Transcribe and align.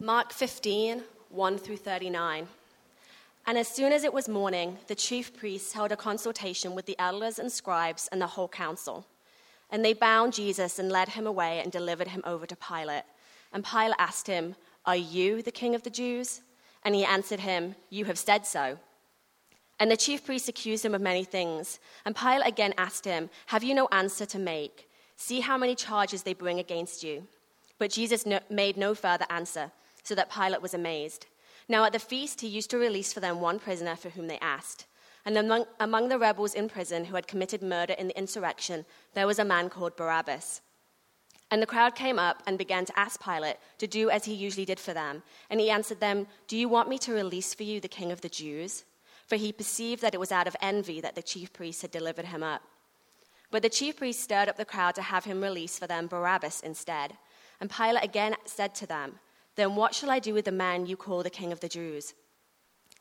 Mark 0.00 0.32
15, 0.32 1.02
1 1.30 1.58
through 1.58 1.76
39. 1.76 2.46
And 3.48 3.58
as 3.58 3.66
soon 3.66 3.92
as 3.92 4.04
it 4.04 4.14
was 4.14 4.28
morning, 4.28 4.78
the 4.86 4.94
chief 4.94 5.36
priests 5.36 5.72
held 5.72 5.90
a 5.90 5.96
consultation 5.96 6.76
with 6.76 6.86
the 6.86 6.94
elders 7.00 7.40
and 7.40 7.50
scribes 7.50 8.08
and 8.12 8.22
the 8.22 8.28
whole 8.28 8.46
council. 8.46 9.04
And 9.70 9.84
they 9.84 9.94
bound 9.94 10.34
Jesus 10.34 10.78
and 10.78 10.92
led 10.92 11.08
him 11.08 11.26
away 11.26 11.58
and 11.58 11.72
delivered 11.72 12.06
him 12.06 12.22
over 12.24 12.46
to 12.46 12.54
Pilate. 12.54 13.02
And 13.52 13.64
Pilate 13.64 13.96
asked 13.98 14.28
him, 14.28 14.54
Are 14.86 14.94
you 14.94 15.42
the 15.42 15.50
king 15.50 15.74
of 15.74 15.82
the 15.82 15.90
Jews? 15.90 16.42
And 16.84 16.94
he 16.94 17.04
answered 17.04 17.40
him, 17.40 17.74
You 17.90 18.04
have 18.04 18.18
said 18.18 18.46
so. 18.46 18.78
And 19.80 19.90
the 19.90 19.96
chief 19.96 20.24
priests 20.24 20.48
accused 20.48 20.84
him 20.84 20.94
of 20.94 21.00
many 21.00 21.24
things. 21.24 21.80
And 22.04 22.14
Pilate 22.14 22.46
again 22.46 22.72
asked 22.78 23.04
him, 23.04 23.30
Have 23.46 23.64
you 23.64 23.74
no 23.74 23.88
answer 23.90 24.26
to 24.26 24.38
make? 24.38 24.88
See 25.16 25.40
how 25.40 25.58
many 25.58 25.74
charges 25.74 26.22
they 26.22 26.34
bring 26.34 26.60
against 26.60 27.02
you. 27.02 27.26
But 27.80 27.90
Jesus 27.90 28.24
no, 28.24 28.38
made 28.48 28.76
no 28.76 28.94
further 28.94 29.26
answer 29.28 29.72
so 30.08 30.14
that 30.14 30.32
Pilate 30.32 30.62
was 30.62 30.72
amazed. 30.72 31.26
Now 31.68 31.84
at 31.84 31.92
the 31.92 31.98
feast, 31.98 32.40
he 32.40 32.48
used 32.48 32.70
to 32.70 32.78
release 32.78 33.12
for 33.12 33.20
them 33.20 33.40
one 33.40 33.58
prisoner 33.58 33.94
for 33.94 34.08
whom 34.08 34.26
they 34.26 34.38
asked. 34.38 34.86
And 35.26 35.36
among, 35.36 35.66
among 35.78 36.08
the 36.08 36.18
rebels 36.18 36.54
in 36.54 36.70
prison 36.70 37.04
who 37.04 37.14
had 37.14 37.26
committed 37.26 37.62
murder 37.62 37.92
in 37.92 38.06
the 38.08 38.18
insurrection, 38.18 38.86
there 39.12 39.26
was 39.26 39.38
a 39.38 39.44
man 39.44 39.68
called 39.68 39.94
Barabbas. 39.94 40.62
And 41.50 41.60
the 41.60 41.66
crowd 41.66 41.94
came 41.94 42.18
up 42.18 42.42
and 42.46 42.56
began 42.56 42.86
to 42.86 42.98
ask 42.98 43.22
Pilate 43.22 43.56
to 43.76 43.86
do 43.86 44.08
as 44.08 44.24
he 44.24 44.32
usually 44.32 44.64
did 44.64 44.80
for 44.80 44.94
them. 44.94 45.22
And 45.50 45.60
he 45.60 45.70
answered 45.70 46.00
them, 46.00 46.26
Do 46.46 46.56
you 46.56 46.70
want 46.70 46.88
me 46.88 46.98
to 47.00 47.12
release 47.12 47.52
for 47.52 47.64
you 47.64 47.80
the 47.80 47.88
king 47.88 48.10
of 48.10 48.22
the 48.22 48.30
Jews? 48.30 48.84
For 49.26 49.36
he 49.36 49.52
perceived 49.52 50.00
that 50.00 50.14
it 50.14 50.20
was 50.20 50.32
out 50.32 50.46
of 50.46 50.56
envy 50.62 51.02
that 51.02 51.14
the 51.14 51.22
chief 51.22 51.52
priests 51.52 51.82
had 51.82 51.90
delivered 51.90 52.26
him 52.26 52.42
up. 52.42 52.62
But 53.50 53.62
the 53.62 53.68
chief 53.68 53.96
priests 53.98 54.22
stirred 54.22 54.48
up 54.48 54.56
the 54.56 54.64
crowd 54.64 54.94
to 54.94 55.02
have 55.02 55.26
him 55.26 55.42
release 55.42 55.78
for 55.78 55.86
them 55.86 56.06
Barabbas 56.06 56.60
instead. 56.60 57.12
And 57.60 57.70
Pilate 57.70 58.04
again 58.04 58.36
said 58.46 58.74
to 58.76 58.86
them, 58.86 59.18
then 59.58 59.74
what 59.74 59.94
shall 59.94 60.10
I 60.10 60.20
do 60.20 60.34
with 60.34 60.44
the 60.44 60.52
man 60.52 60.86
you 60.86 60.96
call 60.96 61.22
the 61.22 61.30
king 61.30 61.50
of 61.50 61.60
the 61.60 61.68
Jews? 61.68 62.14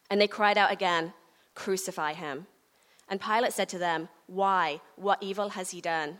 And 0.09 0.19
they 0.19 0.27
cried 0.27 0.58
out 0.58 0.72
again, 0.72 1.13
Crucify 1.53 2.13
him. 2.13 2.47
And 3.08 3.22
Pilate 3.22 3.53
said 3.53 3.69
to 3.69 3.77
them, 3.77 4.09
Why? 4.25 4.81
What 4.95 5.22
evil 5.22 5.50
has 5.50 5.72
he 5.72 5.81
done? 5.81 6.19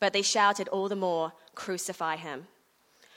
But 0.00 0.12
they 0.12 0.22
shouted 0.22 0.68
all 0.68 0.88
the 0.88 0.96
more, 0.96 1.32
Crucify 1.54 2.16
him. 2.16 2.46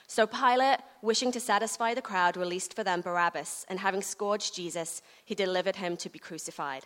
So 0.08 0.28
Pilate, 0.28 0.80
wishing 1.02 1.32
to 1.32 1.40
satisfy 1.40 1.94
the 1.94 2.02
crowd, 2.02 2.36
released 2.36 2.76
for 2.76 2.84
them 2.84 3.00
Barabbas, 3.00 3.66
and 3.70 3.80
having 3.80 4.02
scourged 4.02 4.54
Jesus, 4.54 5.02
he 5.24 5.34
delivered 5.34 5.78
him 5.78 5.96
to 5.98 6.10
be 6.10 6.20
crucified. 6.20 6.84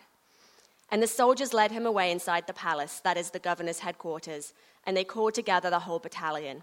And 0.90 1.02
the 1.02 1.08
soldiers 1.08 1.52
led 1.52 1.72
him 1.72 1.86
away 1.86 2.12
inside 2.12 2.46
the 2.46 2.52
palace, 2.52 3.00
that 3.00 3.16
is 3.16 3.30
the 3.30 3.40
governor's 3.40 3.80
headquarters, 3.80 4.54
and 4.84 4.96
they 4.96 5.02
called 5.02 5.34
together 5.34 5.70
the 5.70 5.80
whole 5.80 5.98
battalion. 5.98 6.62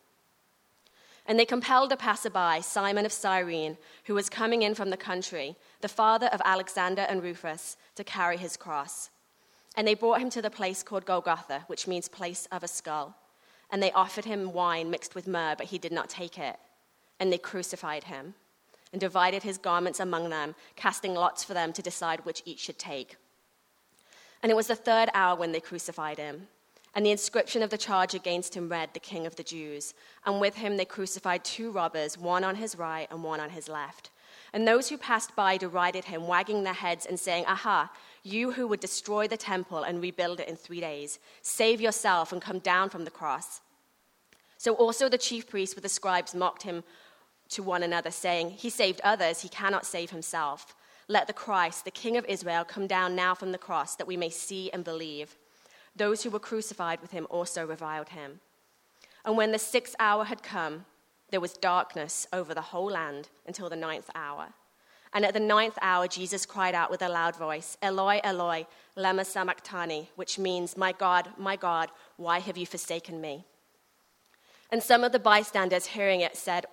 And 1.25 1.39
they 1.39 1.45
compelled 1.45 1.91
a 1.91 1.97
passerby, 1.97 2.61
Simon 2.61 3.05
of 3.05 3.13
Cyrene, 3.13 3.77
who 4.05 4.15
was 4.15 4.29
coming 4.29 4.63
in 4.63 4.73
from 4.73 4.89
the 4.89 4.97
country, 4.97 5.55
the 5.81 5.87
father 5.87 6.27
of 6.27 6.41
Alexander 6.43 7.05
and 7.07 7.21
Rufus, 7.21 7.77
to 7.95 8.03
carry 8.03 8.37
his 8.37 8.57
cross. 8.57 9.09
And 9.77 9.87
they 9.87 9.93
brought 9.93 10.21
him 10.21 10.29
to 10.31 10.41
the 10.41 10.49
place 10.49 10.83
called 10.83 11.05
Golgotha, 11.05 11.63
which 11.67 11.87
means 11.87 12.07
place 12.07 12.47
of 12.51 12.63
a 12.63 12.67
skull. 12.67 13.15
And 13.69 13.81
they 13.81 13.91
offered 13.91 14.25
him 14.25 14.51
wine 14.51 14.89
mixed 14.89 15.15
with 15.15 15.27
myrrh, 15.27 15.55
but 15.57 15.67
he 15.67 15.77
did 15.77 15.91
not 15.91 16.09
take 16.09 16.37
it. 16.37 16.57
And 17.19 17.31
they 17.31 17.37
crucified 17.37 18.05
him 18.05 18.33
and 18.91 18.99
divided 18.99 19.43
his 19.43 19.57
garments 19.57 19.99
among 19.99 20.29
them, 20.29 20.55
casting 20.75 21.13
lots 21.13 21.43
for 21.43 21.53
them 21.53 21.71
to 21.73 21.81
decide 21.81 22.25
which 22.25 22.41
each 22.45 22.59
should 22.59 22.79
take. 22.79 23.15
And 24.43 24.51
it 24.51 24.55
was 24.55 24.67
the 24.67 24.75
third 24.75 25.09
hour 25.13 25.37
when 25.37 25.51
they 25.51 25.59
crucified 25.59 26.17
him. 26.17 26.47
And 26.93 27.05
the 27.05 27.11
inscription 27.11 27.63
of 27.63 27.69
the 27.69 27.77
charge 27.77 28.13
against 28.13 28.55
him 28.55 28.67
read, 28.67 28.93
The 28.93 28.99
King 28.99 29.25
of 29.25 29.35
the 29.35 29.43
Jews. 29.43 29.93
And 30.25 30.41
with 30.41 30.55
him 30.55 30.77
they 30.77 30.85
crucified 30.85 31.45
two 31.45 31.71
robbers, 31.71 32.17
one 32.17 32.43
on 32.43 32.55
his 32.55 32.77
right 32.77 33.07
and 33.09 33.23
one 33.23 33.39
on 33.39 33.51
his 33.51 33.69
left. 33.69 34.09
And 34.53 34.67
those 34.67 34.89
who 34.89 34.97
passed 34.97 35.35
by 35.35 35.57
derided 35.57 36.05
him, 36.05 36.27
wagging 36.27 36.63
their 36.63 36.73
heads 36.73 37.05
and 37.05 37.17
saying, 37.17 37.45
Aha, 37.47 37.89
you 38.23 38.51
who 38.51 38.67
would 38.67 38.81
destroy 38.81 39.27
the 39.27 39.37
temple 39.37 39.83
and 39.83 40.01
rebuild 40.01 40.41
it 40.41 40.49
in 40.49 40.57
three 40.57 40.81
days, 40.81 41.19
save 41.41 41.79
yourself 41.79 42.33
and 42.33 42.41
come 42.41 42.59
down 42.59 42.89
from 42.89 43.05
the 43.05 43.11
cross. 43.11 43.61
So 44.57 44.73
also 44.73 45.07
the 45.07 45.17
chief 45.17 45.49
priests 45.49 45.75
with 45.75 45.83
the 45.83 45.89
scribes 45.89 46.35
mocked 46.35 46.63
him 46.63 46.83
to 47.49 47.63
one 47.63 47.83
another, 47.83 48.11
saying, 48.11 48.51
He 48.51 48.69
saved 48.69 49.01
others, 49.03 49.41
he 49.41 49.49
cannot 49.49 49.85
save 49.85 50.11
himself. 50.11 50.75
Let 51.07 51.27
the 51.27 51.33
Christ, 51.33 51.85
the 51.85 51.91
King 51.91 52.15
of 52.17 52.25
Israel, 52.25 52.63
come 52.63 52.87
down 52.87 53.15
now 53.15 53.33
from 53.33 53.51
the 53.51 53.57
cross, 53.57 53.95
that 53.95 54.07
we 54.07 54.17
may 54.17 54.29
see 54.29 54.69
and 54.71 54.83
believe. 54.83 55.35
Those 55.95 56.23
who 56.23 56.29
were 56.29 56.39
crucified 56.39 57.01
with 57.01 57.11
him 57.11 57.27
also 57.29 57.65
reviled 57.65 58.09
him. 58.09 58.39
And 59.25 59.37
when 59.37 59.51
the 59.51 59.59
sixth 59.59 59.95
hour 59.99 60.25
had 60.25 60.43
come, 60.43 60.85
there 61.29 61.41
was 61.41 61.53
darkness 61.53 62.27
over 62.33 62.53
the 62.53 62.61
whole 62.61 62.91
land 62.91 63.29
until 63.45 63.69
the 63.69 63.75
ninth 63.75 64.09
hour. 64.15 64.49
And 65.13 65.25
at 65.25 65.33
the 65.33 65.41
ninth 65.41 65.77
hour, 65.81 66.07
Jesus 66.07 66.45
cried 66.45 66.73
out 66.73 66.89
with 66.89 67.01
a 67.01 67.09
loud 67.09 67.35
voice, 67.35 67.77
Eloi, 67.81 68.21
Eloi, 68.23 68.65
lema 68.97 69.25
sabachthani, 69.25 70.09
which 70.15 70.39
means, 70.39 70.77
My 70.77 70.93
God, 70.93 71.29
my 71.37 71.57
God, 71.57 71.89
why 72.15 72.39
have 72.39 72.57
you 72.57 72.65
forsaken 72.65 73.19
me? 73.19 73.45
And 74.71 74.81
some 74.81 75.03
of 75.03 75.11
the 75.11 75.19
bystanders 75.19 75.87
hearing 75.87 76.21
it 76.21 76.37
said, 76.37 76.65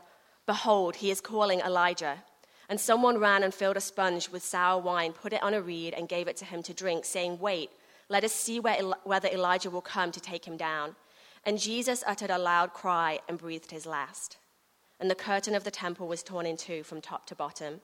Behold, 0.46 0.96
he 0.96 1.10
is 1.10 1.20
calling 1.20 1.60
Elijah. 1.60 2.22
And 2.68 2.80
someone 2.80 3.18
ran 3.18 3.42
and 3.42 3.52
filled 3.52 3.76
a 3.76 3.80
sponge 3.80 4.28
with 4.28 4.44
sour 4.44 4.80
wine, 4.80 5.12
put 5.12 5.32
it 5.32 5.42
on 5.42 5.54
a 5.54 5.60
reed, 5.60 5.94
and 5.94 6.08
gave 6.08 6.28
it 6.28 6.36
to 6.36 6.44
him 6.44 6.62
to 6.62 6.74
drink, 6.74 7.04
saying, 7.04 7.40
Wait 7.40 7.70
let 8.08 8.24
us 8.24 8.32
see 8.32 8.58
whether 8.58 9.28
Elijah 9.28 9.70
will 9.70 9.82
come 9.82 10.12
to 10.12 10.20
take 10.20 10.46
him 10.46 10.56
down. 10.56 10.96
And 11.44 11.58
Jesus 11.58 12.02
uttered 12.06 12.30
a 12.30 12.38
loud 12.38 12.72
cry 12.72 13.20
and 13.28 13.38
breathed 13.38 13.70
his 13.70 13.86
last. 13.86 14.38
And 14.98 15.10
the 15.10 15.14
curtain 15.14 15.54
of 15.54 15.64
the 15.64 15.70
temple 15.70 16.08
was 16.08 16.22
torn 16.22 16.46
in 16.46 16.56
two 16.56 16.82
from 16.82 17.00
top 17.00 17.26
to 17.26 17.34
bottom. 17.34 17.80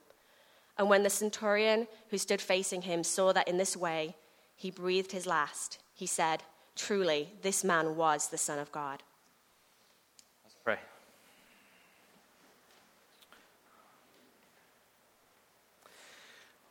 And 0.77 0.89
when 0.89 1.03
the 1.03 1.09
centurion 1.09 1.87
who 2.09 2.17
stood 2.17 2.41
facing 2.41 2.81
him 2.81 3.03
saw 3.03 3.31
that 3.33 3.47
in 3.47 3.57
this 3.57 3.77
way 3.77 4.15
he 4.55 4.71
breathed 4.71 5.11
his 5.11 5.25
last, 5.25 5.79
he 5.93 6.05
said, 6.05 6.43
Truly, 6.75 7.29
this 7.41 7.63
man 7.63 7.95
was 7.95 8.27
the 8.27 8.37
Son 8.37 8.59
of 8.59 8.71
God. 8.71 9.01
Let's 10.43 10.57
pray. 10.61 10.79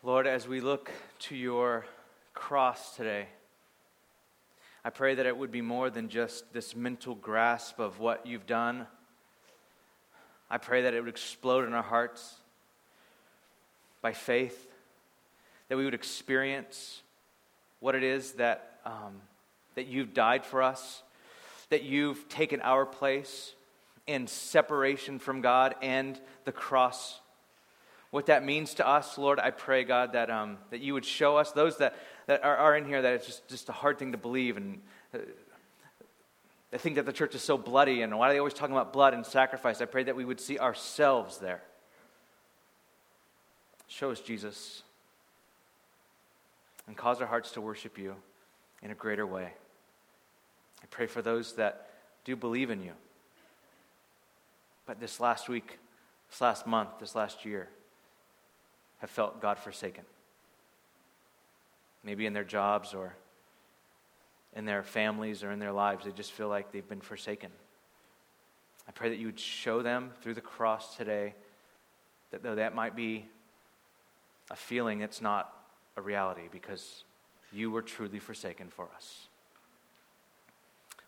Lord, 0.02 0.26
as 0.26 0.46
we 0.46 0.60
look 0.60 0.90
to 1.20 1.34
your 1.34 1.86
cross 2.34 2.94
today, 2.94 3.28
I 4.86 4.90
pray 4.90 5.14
that 5.14 5.24
it 5.24 5.34
would 5.34 5.50
be 5.50 5.62
more 5.62 5.88
than 5.88 6.10
just 6.10 6.52
this 6.52 6.76
mental 6.76 7.14
grasp 7.14 7.78
of 7.78 8.00
what 8.00 8.26
you've 8.26 8.46
done. 8.46 8.86
I 10.50 10.58
pray 10.58 10.82
that 10.82 10.92
it 10.92 11.00
would 11.00 11.08
explode 11.08 11.64
in 11.64 11.72
our 11.72 11.82
hearts 11.82 12.34
by 14.02 14.12
faith, 14.12 14.70
that 15.68 15.78
we 15.78 15.86
would 15.86 15.94
experience 15.94 17.00
what 17.80 17.94
it 17.94 18.02
is 18.02 18.32
that, 18.32 18.78
um, 18.84 19.22
that 19.74 19.86
you've 19.86 20.12
died 20.12 20.44
for 20.44 20.62
us, 20.62 21.02
that 21.70 21.82
you've 21.82 22.28
taken 22.28 22.60
our 22.60 22.84
place 22.84 23.54
in 24.06 24.26
separation 24.26 25.18
from 25.18 25.40
God 25.40 25.74
and 25.80 26.20
the 26.44 26.52
cross. 26.52 27.20
What 28.10 28.26
that 28.26 28.44
means 28.44 28.74
to 28.74 28.86
us, 28.86 29.16
Lord, 29.16 29.40
I 29.40 29.50
pray, 29.50 29.82
God, 29.82 30.12
that, 30.12 30.30
um, 30.30 30.58
that 30.68 30.80
you 30.80 30.92
would 30.92 31.06
show 31.06 31.38
us, 31.38 31.52
those 31.52 31.78
that 31.78 31.96
that 32.26 32.44
are, 32.44 32.56
are 32.56 32.76
in 32.76 32.84
here 32.84 33.02
that 33.02 33.14
it's 33.14 33.26
just, 33.26 33.48
just 33.48 33.68
a 33.68 33.72
hard 33.72 33.98
thing 33.98 34.12
to 34.12 34.18
believe. 34.18 34.56
And 34.56 34.80
uh, 35.12 35.18
they 36.70 36.78
think 36.78 36.96
that 36.96 37.06
the 37.06 37.12
church 37.12 37.34
is 37.34 37.42
so 37.42 37.58
bloody. 37.58 38.02
And 38.02 38.16
why 38.18 38.30
are 38.30 38.32
they 38.32 38.38
always 38.38 38.54
talking 38.54 38.74
about 38.74 38.92
blood 38.92 39.14
and 39.14 39.24
sacrifice? 39.24 39.80
I 39.80 39.84
pray 39.84 40.04
that 40.04 40.16
we 40.16 40.24
would 40.24 40.40
see 40.40 40.58
ourselves 40.58 41.38
there. 41.38 41.62
Show 43.86 44.10
us 44.10 44.20
Jesus 44.20 44.82
and 46.86 46.96
cause 46.96 47.20
our 47.20 47.26
hearts 47.26 47.52
to 47.52 47.60
worship 47.60 47.98
you 47.98 48.14
in 48.82 48.90
a 48.90 48.94
greater 48.94 49.26
way. 49.26 49.52
I 50.82 50.86
pray 50.90 51.06
for 51.06 51.22
those 51.22 51.54
that 51.54 51.90
do 52.24 52.36
believe 52.36 52.70
in 52.70 52.82
you. 52.82 52.92
But 54.86 55.00
this 55.00 55.20
last 55.20 55.48
week, 55.48 55.78
this 56.30 56.40
last 56.40 56.66
month, 56.66 56.90
this 57.00 57.14
last 57.14 57.44
year, 57.44 57.68
have 58.98 59.10
felt 59.10 59.40
God 59.40 59.58
forsaken 59.58 60.04
maybe 62.04 62.26
in 62.26 62.32
their 62.32 62.44
jobs 62.44 62.94
or 62.94 63.14
in 64.54 64.64
their 64.64 64.82
families 64.82 65.42
or 65.42 65.50
in 65.50 65.58
their 65.58 65.72
lives. 65.72 66.04
They 66.04 66.12
just 66.12 66.32
feel 66.32 66.48
like 66.48 66.72
they've 66.72 66.88
been 66.88 67.00
forsaken. 67.00 67.50
I 68.88 68.92
pray 68.92 69.08
that 69.08 69.18
you 69.18 69.26
would 69.26 69.40
show 69.40 69.82
them 69.82 70.10
through 70.20 70.34
the 70.34 70.40
cross 70.40 70.96
today 70.96 71.34
that 72.30 72.42
though 72.42 72.54
that 72.56 72.74
might 72.74 72.94
be 72.94 73.26
a 74.50 74.56
feeling, 74.56 75.00
it's 75.00 75.20
not 75.20 75.52
a 75.96 76.02
reality 76.02 76.48
because 76.50 77.04
you 77.52 77.70
were 77.70 77.82
truly 77.82 78.18
forsaken 78.18 78.68
for 78.68 78.88
us. 78.94 79.28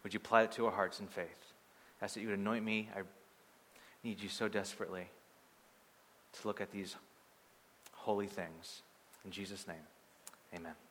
Would 0.03 0.15
you 0.15 0.19
apply 0.19 0.43
it 0.43 0.53
to 0.53 0.67
our 0.67 0.73
hearts 0.73 1.01
in 1.01 1.07
faith? 1.07 1.53
Ask 2.01 2.15
that 2.15 2.21
you 2.21 2.29
would 2.29 2.39
anoint 2.39 2.65
me. 2.65 2.89
I 2.97 3.01
need 4.05 4.21
you 4.21 4.29
so 4.29 4.47
desperately 4.47 5.09
to 6.33 6.47
look 6.47 6.61
at 6.61 6.71
these 6.71 6.95
holy 7.93 8.29
things. 8.29 8.83
In 9.25 9.33
Jesus' 9.33 9.67
name, 9.67 9.83
amen. 10.55 10.86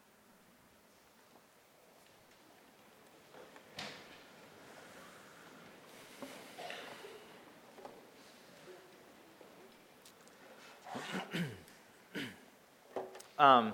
Um, 13.46 13.74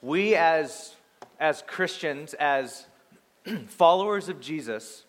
we 0.00 0.34
as, 0.34 0.94
as 1.38 1.62
Christians, 1.66 2.34
as 2.34 2.86
followers 3.68 4.28
of 4.28 4.40
Jesus, 4.40 5.04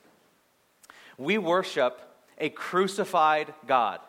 we 1.18 1.38
worship 1.40 2.00
a 2.38 2.50
crucified 2.50 3.54
God. 3.66 4.00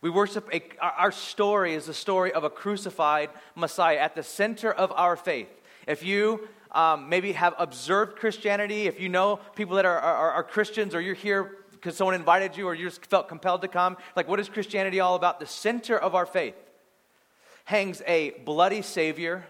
We 0.00 0.10
worship 0.10 0.48
a, 0.52 0.62
our 0.80 1.12
story 1.12 1.74
is 1.74 1.86
the 1.86 1.94
story 1.94 2.32
of 2.32 2.42
a 2.42 2.50
crucified 2.50 3.30
Messiah 3.54 3.98
at 3.98 4.14
the 4.14 4.22
center 4.22 4.72
of 4.72 4.92
our 4.92 5.16
faith. 5.16 5.48
If 5.86 6.04
you 6.04 6.48
um, 6.72 7.08
maybe 7.08 7.32
have 7.32 7.54
observed 7.58 8.16
Christianity, 8.16 8.86
if 8.86 9.00
you 9.00 9.08
know 9.08 9.36
people 9.54 9.76
that 9.76 9.84
are, 9.84 9.98
are, 9.98 10.32
are 10.32 10.42
Christians, 10.42 10.94
or 10.94 11.00
you're 11.00 11.14
here 11.14 11.58
because 11.70 11.96
someone 11.96 12.14
invited 12.14 12.56
you, 12.56 12.66
or 12.66 12.74
you 12.74 12.86
just 12.86 13.06
felt 13.06 13.28
compelled 13.28 13.62
to 13.62 13.68
come, 13.68 13.96
like 14.16 14.26
what 14.26 14.40
is 14.40 14.48
Christianity 14.48 14.98
all 14.98 15.14
about? 15.14 15.38
The 15.38 15.46
center 15.46 15.96
of 15.96 16.14
our 16.16 16.26
faith 16.26 16.54
hangs 17.66 18.00
a 18.06 18.30
bloody 18.44 18.80
Savior 18.80 19.44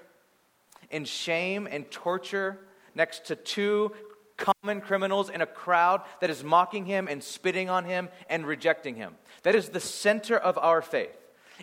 in 0.91 1.05
shame 1.05 1.69
and 1.71 1.89
torture 1.91 2.59
next 2.95 3.27
to 3.27 3.37
two 3.37 3.93
common 4.37 4.81
criminals 4.81 5.31
in 5.31 5.43
a 5.43 5.47
crowd 5.47 6.01
that 6.21 6.31
is 6.31 6.43
mocking 6.43 6.87
him 6.87 7.09
and 7.09 7.23
spitting 7.23 7.69
on 7.69 7.85
him 7.85 8.09
and 8.29 8.47
rejecting 8.47 8.97
him. 8.97 9.15
That 9.43 9.55
is 9.55 9.69
the 9.69 9.81
center 9.81 10.37
of 10.37 10.59
our 10.59 10.83
faith. 10.83 11.15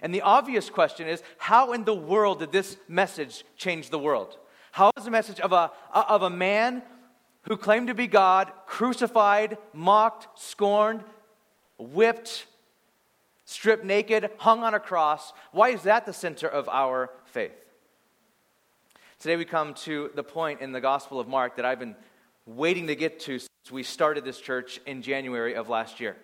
And 0.01 0.13
the 0.13 0.21
obvious 0.21 0.69
question 0.69 1.07
is 1.07 1.23
how 1.37 1.73
in 1.73 1.85
the 1.85 1.93
world 1.93 2.39
did 2.39 2.51
this 2.51 2.77
message 2.87 3.43
change 3.57 3.89
the 3.89 3.99
world? 3.99 4.37
How 4.71 4.91
is 4.97 5.05
the 5.05 5.11
message 5.11 5.39
of 5.39 5.53
a, 5.53 5.71
of 5.91 6.21
a 6.21 6.29
man 6.29 6.83
who 7.43 7.57
claimed 7.57 7.87
to 7.87 7.95
be 7.95 8.07
God, 8.07 8.51
crucified, 8.67 9.57
mocked, 9.73 10.39
scorned, 10.39 11.03
whipped, 11.77 12.45
stripped 13.53 13.85
naked, 13.85 14.31
hung 14.37 14.63
on 14.63 14.73
a 14.73 14.79
cross, 14.79 15.31
why 15.51 15.69
is 15.69 15.83
that 15.83 16.05
the 16.05 16.13
center 16.13 16.47
of 16.47 16.67
our 16.69 17.11
faith? 17.25 17.53
Today 19.19 19.35
we 19.35 19.45
come 19.45 19.75
to 19.75 20.09
the 20.15 20.23
point 20.23 20.59
in 20.61 20.71
the 20.71 20.81
Gospel 20.81 21.19
of 21.19 21.27
Mark 21.27 21.55
that 21.57 21.65
I've 21.65 21.79
been 21.79 21.95
waiting 22.45 22.87
to 22.87 22.95
get 22.95 23.19
to 23.21 23.39
since 23.39 23.71
we 23.71 23.83
started 23.83 24.25
this 24.25 24.39
church 24.39 24.81
in 24.85 25.01
January 25.01 25.55
of 25.55 25.69
last 25.69 25.99
year. 25.99 26.17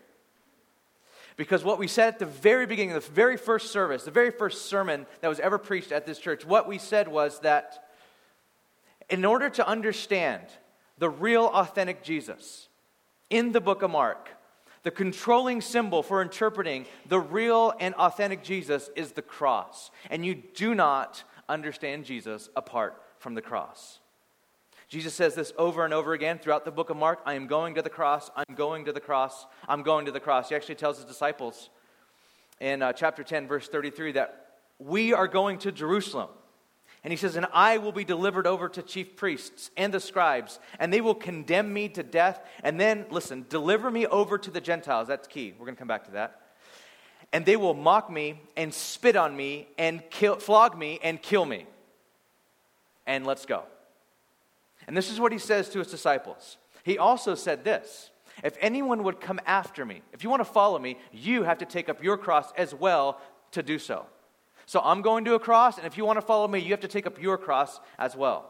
Because 1.37 1.63
what 1.63 1.79
we 1.79 1.87
said 1.87 2.15
at 2.15 2.19
the 2.19 2.25
very 2.25 2.65
beginning, 2.65 2.93
the 2.93 2.99
very 2.99 3.37
first 3.37 3.71
service, 3.71 4.03
the 4.03 4.11
very 4.11 4.31
first 4.31 4.65
sermon 4.65 5.05
that 5.21 5.29
was 5.29 5.39
ever 5.39 5.57
preached 5.57 5.91
at 5.91 6.05
this 6.05 6.19
church, 6.19 6.45
what 6.45 6.67
we 6.67 6.77
said 6.77 7.07
was 7.07 7.39
that 7.41 7.89
in 9.09 9.23
order 9.23 9.49
to 9.51 9.65
understand 9.65 10.43
the 10.97 11.09
real, 11.09 11.45
authentic 11.45 12.03
Jesus 12.03 12.67
in 13.29 13.53
the 13.53 13.61
book 13.61 13.83
of 13.83 13.91
Mark, 13.91 14.29
the 14.83 14.91
controlling 14.91 15.61
symbol 15.61 16.03
for 16.03 16.21
interpreting 16.21 16.85
the 17.07 17.19
real 17.19 17.73
and 17.79 17.93
authentic 17.95 18.43
Jesus 18.43 18.89
is 18.95 19.11
the 19.11 19.21
cross. 19.21 19.91
And 20.09 20.25
you 20.25 20.35
do 20.35 20.73
not 20.73 21.23
understand 21.47 22.05
Jesus 22.05 22.49
apart 22.55 23.01
from 23.17 23.33
the 23.33 23.41
cross. 23.41 23.99
Jesus 24.87 25.13
says 25.13 25.35
this 25.35 25.53
over 25.57 25.85
and 25.85 25.93
over 25.93 26.13
again 26.13 26.39
throughout 26.39 26.65
the 26.65 26.71
book 26.71 26.89
of 26.89 26.97
Mark 26.97 27.19
I 27.25 27.35
am 27.35 27.45
going 27.45 27.75
to 27.75 27.81
the 27.81 27.89
cross, 27.89 28.31
I'm 28.35 28.55
going 28.55 28.85
to 28.85 28.91
the 28.91 28.99
cross, 28.99 29.45
I'm 29.67 29.83
going 29.83 30.05
to 30.05 30.11
the 30.11 30.19
cross. 30.19 30.49
He 30.49 30.55
actually 30.55 30.75
tells 30.75 30.97
his 30.97 31.05
disciples 31.05 31.69
in 32.59 32.81
uh, 32.81 32.93
chapter 32.93 33.23
10, 33.23 33.47
verse 33.47 33.67
33, 33.67 34.13
that 34.13 34.47
we 34.79 35.13
are 35.13 35.27
going 35.27 35.59
to 35.59 35.71
Jerusalem. 35.71 36.29
And 37.03 37.11
he 37.11 37.17
says, 37.17 37.35
And 37.35 37.47
I 37.53 37.77
will 37.77 37.91
be 37.91 38.03
delivered 38.03 38.45
over 38.45 38.67
to 38.69 38.81
chief 38.81 39.15
priests 39.15 39.71
and 39.77 39.93
the 39.93 39.99
scribes, 39.99 40.59
and 40.79 40.91
they 40.91 41.01
will 41.01 41.15
condemn 41.15 41.71
me 41.71 41.89
to 41.89 42.03
death. 42.03 42.41
And 42.63 42.79
then, 42.79 43.05
listen, 43.09 43.45
deliver 43.49 43.89
me 43.89 44.05
over 44.05 44.37
to 44.37 44.51
the 44.51 44.61
Gentiles. 44.61 45.07
That's 45.07 45.27
key. 45.27 45.53
We're 45.57 45.65
going 45.65 45.75
to 45.75 45.79
come 45.79 45.87
back 45.87 46.05
to 46.05 46.11
that. 46.11 46.41
And 47.31 47.45
they 47.45 47.55
will 47.55 47.73
mock 47.73 48.11
me 48.11 48.41
and 48.57 48.73
spit 48.73 49.15
on 49.15 49.35
me 49.35 49.67
and 49.77 50.01
kill, 50.09 50.37
flog 50.37 50.77
me 50.77 50.99
and 51.03 51.21
kill 51.21 51.45
me. 51.45 51.67
And 53.05 53.25
let's 53.25 53.45
go. 53.45 53.63
And 54.87 54.97
this 54.97 55.11
is 55.11 55.19
what 55.19 55.31
he 55.31 55.37
says 55.37 55.69
to 55.69 55.79
his 55.79 55.87
disciples. 55.87 56.57
He 56.83 56.97
also 56.97 57.35
said 57.35 57.63
this 57.63 58.09
If 58.43 58.57
anyone 58.59 59.03
would 59.03 59.21
come 59.21 59.39
after 59.45 59.85
me, 59.85 60.01
if 60.11 60.23
you 60.23 60.29
want 60.29 60.41
to 60.41 60.51
follow 60.51 60.79
me, 60.79 60.97
you 61.11 61.43
have 61.43 61.59
to 61.59 61.65
take 61.65 61.87
up 61.87 62.03
your 62.03 62.17
cross 62.17 62.51
as 62.57 62.73
well 62.73 63.21
to 63.51 63.63
do 63.63 63.79
so. 63.79 64.05
So 64.69 64.79
I'm 64.83 65.01
going 65.01 65.25
to 65.25 65.33
a 65.33 65.39
cross, 65.39 65.79
and 65.79 65.87
if 65.87 65.97
you 65.97 66.05
want 66.05 66.17
to 66.17 66.21
follow 66.21 66.47
me, 66.47 66.59
you 66.59 66.69
have 66.69 66.81
to 66.81 66.87
take 66.87 67.07
up 67.07 67.19
your 67.19 67.39
cross 67.39 67.79
as 67.97 68.15
well. 68.15 68.47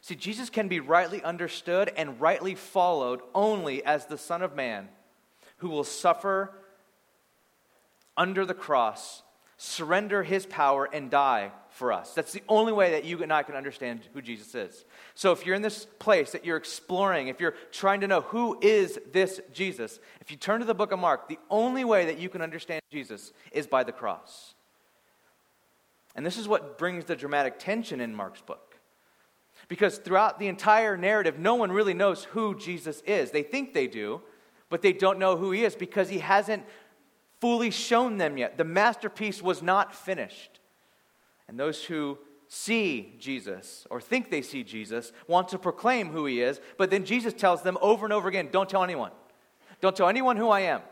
See, 0.00 0.14
Jesus 0.14 0.48
can 0.48 0.68
be 0.68 0.78
rightly 0.78 1.20
understood 1.24 1.90
and 1.96 2.20
rightly 2.20 2.54
followed 2.54 3.20
only 3.34 3.84
as 3.84 4.06
the 4.06 4.16
Son 4.16 4.42
of 4.42 4.54
Man 4.54 4.88
who 5.56 5.70
will 5.70 5.82
suffer 5.82 6.52
under 8.16 8.46
the 8.46 8.54
cross, 8.54 9.24
surrender 9.56 10.22
his 10.22 10.46
power, 10.46 10.88
and 10.92 11.10
die 11.10 11.50
for 11.70 11.92
us. 11.92 12.14
That's 12.14 12.32
the 12.32 12.44
only 12.48 12.72
way 12.72 12.92
that 12.92 13.04
you 13.04 13.24
and 13.24 13.32
I 13.32 13.42
can 13.42 13.56
understand 13.56 14.02
who 14.14 14.22
Jesus 14.22 14.54
is. 14.54 14.84
So 15.16 15.32
if 15.32 15.44
you're 15.44 15.56
in 15.56 15.62
this 15.62 15.88
place 15.98 16.30
that 16.30 16.44
you're 16.44 16.56
exploring, 16.56 17.26
if 17.26 17.40
you're 17.40 17.56
trying 17.72 18.02
to 18.02 18.06
know 18.06 18.20
who 18.20 18.56
is 18.62 19.00
this 19.10 19.40
Jesus, 19.52 19.98
if 20.20 20.30
you 20.30 20.36
turn 20.36 20.60
to 20.60 20.64
the 20.64 20.74
book 20.74 20.92
of 20.92 21.00
Mark, 21.00 21.26
the 21.26 21.40
only 21.50 21.82
way 21.82 22.06
that 22.06 22.20
you 22.20 22.28
can 22.28 22.40
understand 22.40 22.82
Jesus 22.92 23.32
is 23.50 23.66
by 23.66 23.82
the 23.82 23.90
cross. 23.90 24.54
And 26.14 26.26
this 26.26 26.38
is 26.38 26.48
what 26.48 26.78
brings 26.78 27.04
the 27.04 27.16
dramatic 27.16 27.58
tension 27.58 28.00
in 28.00 28.14
Mark's 28.14 28.40
book. 28.40 28.76
Because 29.68 29.98
throughout 29.98 30.38
the 30.38 30.48
entire 30.48 30.96
narrative, 30.96 31.38
no 31.38 31.54
one 31.54 31.70
really 31.70 31.94
knows 31.94 32.24
who 32.24 32.58
Jesus 32.58 33.02
is. 33.06 33.30
They 33.30 33.42
think 33.42 33.72
they 33.72 33.86
do, 33.86 34.20
but 34.68 34.82
they 34.82 34.92
don't 34.92 35.18
know 35.18 35.36
who 35.36 35.52
he 35.52 35.64
is 35.64 35.76
because 35.76 36.08
he 36.08 36.18
hasn't 36.18 36.64
fully 37.40 37.70
shown 37.70 38.18
them 38.18 38.36
yet. 38.36 38.58
The 38.58 38.64
masterpiece 38.64 39.40
was 39.40 39.62
not 39.62 39.94
finished. 39.94 40.60
And 41.48 41.58
those 41.58 41.84
who 41.84 42.18
see 42.48 43.14
Jesus 43.20 43.86
or 43.90 44.00
think 44.00 44.28
they 44.28 44.42
see 44.42 44.64
Jesus 44.64 45.12
want 45.28 45.48
to 45.50 45.58
proclaim 45.58 46.08
who 46.08 46.26
he 46.26 46.42
is, 46.42 46.60
but 46.76 46.90
then 46.90 47.04
Jesus 47.04 47.32
tells 47.32 47.62
them 47.62 47.78
over 47.80 48.04
and 48.04 48.12
over 48.12 48.28
again 48.28 48.48
don't 48.50 48.68
tell 48.68 48.82
anyone. 48.82 49.12
Don't 49.80 49.96
tell 49.96 50.08
anyone 50.08 50.36
who 50.36 50.48
I 50.48 50.60
am. 50.60 50.82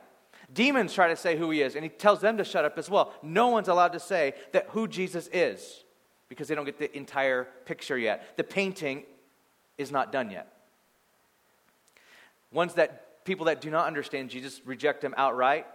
Demons 0.52 0.94
try 0.94 1.08
to 1.08 1.16
say 1.16 1.36
who 1.36 1.50
he 1.50 1.60
is, 1.60 1.74
and 1.74 1.84
he 1.84 1.90
tells 1.90 2.20
them 2.20 2.38
to 2.38 2.44
shut 2.44 2.64
up 2.64 2.78
as 2.78 2.88
well. 2.88 3.12
No 3.22 3.48
one's 3.48 3.68
allowed 3.68 3.92
to 3.92 4.00
say 4.00 4.34
that 4.52 4.66
who 4.70 4.88
Jesus 4.88 5.28
is 5.32 5.84
because 6.28 6.48
they 6.48 6.54
don't 6.54 6.64
get 6.64 6.78
the 6.78 6.94
entire 6.96 7.48
picture 7.64 7.98
yet. 7.98 8.36
The 8.36 8.44
painting 8.44 9.04
is 9.76 9.90
not 9.90 10.10
done 10.12 10.30
yet. 10.30 10.52
Ones 12.50 12.74
that 12.74 13.24
people 13.24 13.46
that 13.46 13.60
do 13.60 13.70
not 13.70 13.86
understand 13.86 14.30
Jesus 14.30 14.60
reject 14.64 15.04
him 15.04 15.14
outright. 15.16 15.66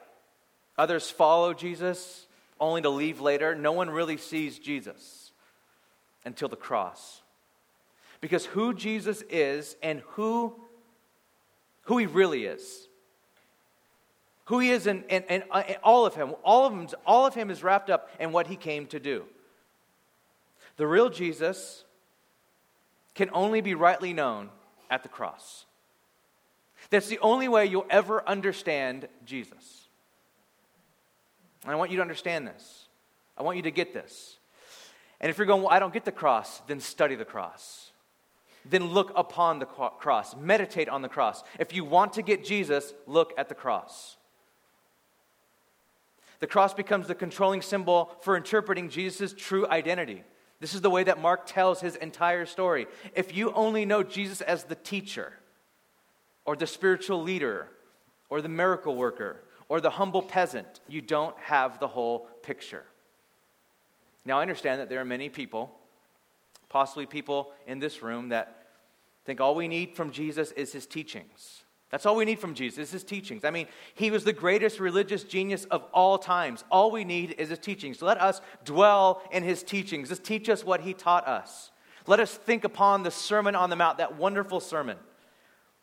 Others 0.78 1.10
follow 1.10 1.54
Jesus 1.54 2.26
only 2.60 2.82
to 2.82 2.90
leave 2.90 3.22
later. 3.22 3.54
No 3.54 3.74
one 3.74 3.90
really 3.90 4.18
sees 4.18 4.58
Jesus 4.58 5.32
until 6.26 6.48
the 6.48 6.56
cross. 6.56 7.22
Because 8.22 8.46
who 8.46 8.74
Jesus 8.74 9.22
is 9.30 9.76
and 9.84 10.00
who, 10.12 10.56
who 11.84 11.98
he 11.98 12.06
really 12.06 12.46
is, 12.46 12.88
who 14.46 14.60
he 14.60 14.72
is 14.72 14.88
and, 14.88 15.04
and, 15.10 15.24
and, 15.30 15.44
uh, 15.52 15.64
and 15.68 15.78
all 15.84 16.06
of 16.06 16.16
him, 16.16 16.36
all 16.44 16.66
of 16.66 16.74
him, 16.74 16.88
all 17.06 17.26
of 17.26 17.34
him 17.34 17.50
is 17.50 17.64
wrapped 17.64 17.90
up 17.90 18.10
in 18.20 18.32
what 18.32 18.48
he 18.48 18.56
came 18.56 18.88
to 18.88 19.00
do. 19.00 19.24
The 20.78 20.88
real 20.88 21.10
Jesus 21.10 21.84
can 23.16 23.30
only 23.32 23.62
be 23.62 23.76
rightly 23.76 24.12
known 24.12 24.50
at 24.90 25.04
the 25.04 25.10
cross. 25.10 25.66
That's 26.90 27.08
the 27.08 27.20
only 27.20 27.48
way 27.48 27.66
you'll 27.66 27.86
ever 27.90 28.28
understand 28.28 29.08
Jesus. 29.26 29.88
And 31.64 31.72
I 31.72 31.76
want 31.76 31.92
you 31.92 31.98
to 31.98 32.02
understand 32.02 32.48
this. 32.48 32.88
I 33.38 33.44
want 33.44 33.58
you 33.58 33.64
to 33.64 33.72
get 33.72 33.94
this. 33.94 34.38
And 35.22 35.30
if 35.30 35.38
you're 35.38 35.48
going, 35.48 35.62
well, 35.62 35.72
I 35.72 35.80
don't 35.80 35.94
get 35.94 36.06
the 36.06 36.12
cross, 36.12 36.62
then 36.68 36.82
study 36.82 37.16
the 37.16 37.24
cross. 37.24 37.92
Then 38.66 38.88
look 38.88 39.12
upon 39.16 39.60
the 39.60 39.66
cross. 39.66 40.36
Meditate 40.36 40.90
on 40.90 41.02
the 41.02 41.10
cross. 41.10 41.44
If 41.60 41.74
you 41.74 41.86
want 41.86 42.14
to 42.14 42.22
get 42.22 42.44
Jesus, 42.44 42.94
look 43.08 43.34
at 43.38 43.48
the 43.48 43.56
cross. 43.56 44.18
The 46.44 46.48
cross 46.48 46.74
becomes 46.74 47.08
the 47.08 47.16
controlling 47.16 47.62
symbol 47.62 48.12
for 48.20 48.36
interpreting 48.36 48.90
Jesus' 48.90 49.34
true 49.34 49.66
identity. 49.66 50.24
This 50.60 50.76
is 50.76 50.82
the 50.82 50.90
way 50.90 51.06
that 51.06 51.22
Mark 51.22 51.46
tells 51.46 51.80
his 51.80 51.96
entire 51.96 52.46
story. 52.46 52.86
If 53.16 53.34
you 53.34 53.54
only 53.54 53.86
know 53.86 54.04
Jesus 54.04 54.42
as 54.42 54.66
the 54.66 54.76
teacher, 54.76 55.32
or 56.44 56.58
the 56.58 56.68
spiritual 56.68 57.24
leader, 57.24 57.70
or 58.30 58.42
the 58.42 58.50
miracle 58.50 58.98
worker, 58.98 59.42
or 59.70 59.80
the 59.80 59.92
humble 59.92 60.22
peasant, 60.22 60.82
you 60.90 61.00
don't 61.00 61.38
have 61.38 61.80
the 61.80 61.88
whole 61.88 62.28
picture. 62.42 62.84
Now, 64.26 64.40
I 64.40 64.42
understand 64.42 64.82
that 64.82 64.90
there 64.90 65.00
are 65.00 65.06
many 65.06 65.30
people, 65.30 65.74
possibly 66.68 67.06
people 67.06 67.54
in 67.68 67.80
this 67.80 68.04
room, 68.04 68.28
that 68.30 68.68
think 69.24 69.40
all 69.40 69.56
we 69.56 69.70
need 69.70 69.96
from 69.96 70.12
Jesus 70.12 70.52
is 70.52 70.74
his 70.74 70.88
teachings. 70.88 71.63
That's 71.94 72.08
all 72.08 72.16
we 72.16 72.26
need 72.26 72.40
from 72.40 72.56
Jesus, 72.56 72.80
is 72.80 72.92
his 72.92 73.04
teachings. 73.04 73.46
I 73.46 73.52
mean, 73.52 73.68
he 73.94 74.10
was 74.10 74.24
the 74.24 74.34
greatest 74.34 74.80
religious 74.80 75.24
genius 75.24 75.66
of 75.66 75.84
all 75.94 76.18
times. 76.18 76.64
All 76.72 76.90
we 76.90 77.04
need 77.04 77.36
is 77.38 77.50
his 77.50 77.60
teachings. 77.60 78.02
Let 78.02 78.20
us 78.20 78.42
dwell 78.66 79.22
in 79.32 79.44
his 79.44 79.62
teachings. 79.62 80.10
Just 80.10 80.24
teach 80.24 80.50
us 80.50 80.66
what 80.66 80.82
he 80.82 80.96
taught 80.96 81.28
us. 81.28 81.70
Let 82.08 82.20
us 82.20 82.34
think 82.34 82.64
upon 82.64 83.04
the 83.04 83.12
Sermon 83.12 83.54
on 83.54 83.70
the 83.70 83.76
Mount, 83.76 84.00
that 84.00 84.18
wonderful 84.18 84.60
sermon. 84.60 84.98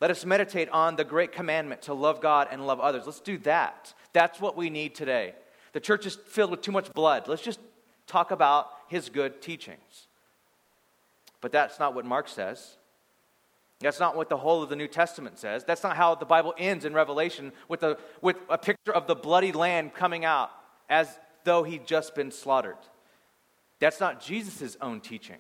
Let 0.00 0.10
us 0.10 0.24
meditate 0.24 0.68
on 0.70 0.96
the 0.96 1.04
great 1.04 1.30
commandment 1.30 1.82
to 1.82 1.94
love 1.94 2.20
God 2.20 2.48
and 2.50 2.66
love 2.66 2.80
others. 2.80 3.06
Let's 3.06 3.20
do 3.20 3.38
that. 3.38 3.94
That's 4.12 4.40
what 4.40 4.56
we 4.56 4.68
need 4.68 4.96
today. 4.96 5.34
The 5.74 5.80
church 5.80 6.06
is 6.06 6.16
filled 6.16 6.50
with 6.50 6.60
too 6.60 6.72
much 6.72 6.92
blood. 6.92 7.28
Let's 7.28 7.40
just 7.40 7.60
talk 8.08 8.32
about 8.32 8.68
his 8.88 9.10
good 9.10 9.40
teachings. 9.40 10.08
But 11.40 11.52
that's 11.52 11.78
not 11.78 11.94
what 11.94 12.04
Mark 12.04 12.26
says. 12.26 12.78
That's 13.80 14.00
not 14.00 14.14
what 14.14 14.28
the 14.28 14.36
whole 14.36 14.62
of 14.62 14.68
the 14.68 14.76
New 14.76 14.88
Testament 14.88 15.38
says. 15.38 15.64
That's 15.64 15.82
not 15.82 15.96
how 15.96 16.14
the 16.14 16.26
Bible 16.26 16.54
ends 16.58 16.84
in 16.84 16.92
Revelation 16.92 17.52
with 17.66 17.82
a, 17.82 17.96
with 18.20 18.36
a 18.48 18.58
picture 18.58 18.92
of 18.92 19.06
the 19.06 19.14
bloody 19.14 19.52
lamb 19.52 19.88
coming 19.88 20.24
out 20.24 20.50
as 20.88 21.18
though 21.44 21.62
he'd 21.62 21.86
just 21.86 22.14
been 22.14 22.30
slaughtered. 22.30 22.76
That's 23.78 23.98
not 23.98 24.20
Jesus' 24.20 24.76
own 24.82 25.00
teaching. 25.00 25.38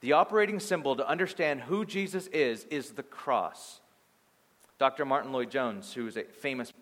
The 0.00 0.12
operating 0.12 0.60
symbol 0.60 0.94
to 0.96 1.06
understand 1.06 1.62
who 1.62 1.84
Jesus 1.84 2.28
is 2.28 2.64
is 2.64 2.92
the 2.92 3.02
cross. 3.02 3.80
Dr. 4.78 5.04
Martyn 5.04 5.32
Lloyd-Jones, 5.32 5.92
who 5.92 6.06
is 6.06 6.16
a 6.16 6.22
famous 6.22 6.72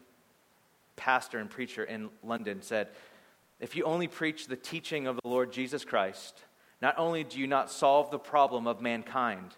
pastor 0.94 1.38
and 1.38 1.50
preacher 1.50 1.82
in 1.82 2.10
London, 2.22 2.60
said, 2.60 2.88
If 3.60 3.74
you 3.74 3.84
only 3.84 4.06
preach 4.06 4.46
the 4.46 4.56
teaching 4.56 5.06
of 5.06 5.16
the 5.16 5.28
Lord 5.28 5.52
Jesus 5.52 5.84
Christ, 5.84 6.44
not 6.80 6.96
only 6.98 7.24
do 7.24 7.40
you 7.40 7.46
not 7.46 7.72
solve 7.72 8.10
the 8.10 8.18
problem 8.18 8.68
of 8.68 8.80
mankind, 8.80 9.56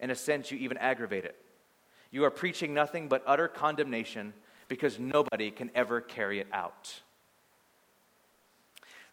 in 0.00 0.10
a 0.10 0.14
sense, 0.14 0.50
you 0.50 0.58
even 0.58 0.76
aggravate 0.78 1.24
it. 1.24 1.36
You 2.10 2.24
are 2.24 2.30
preaching 2.30 2.72
nothing 2.72 3.08
but 3.08 3.22
utter 3.26 3.48
condemnation 3.48 4.32
because 4.68 4.98
nobody 4.98 5.50
can 5.50 5.70
ever 5.74 6.00
carry 6.00 6.40
it 6.40 6.46
out. 6.52 7.00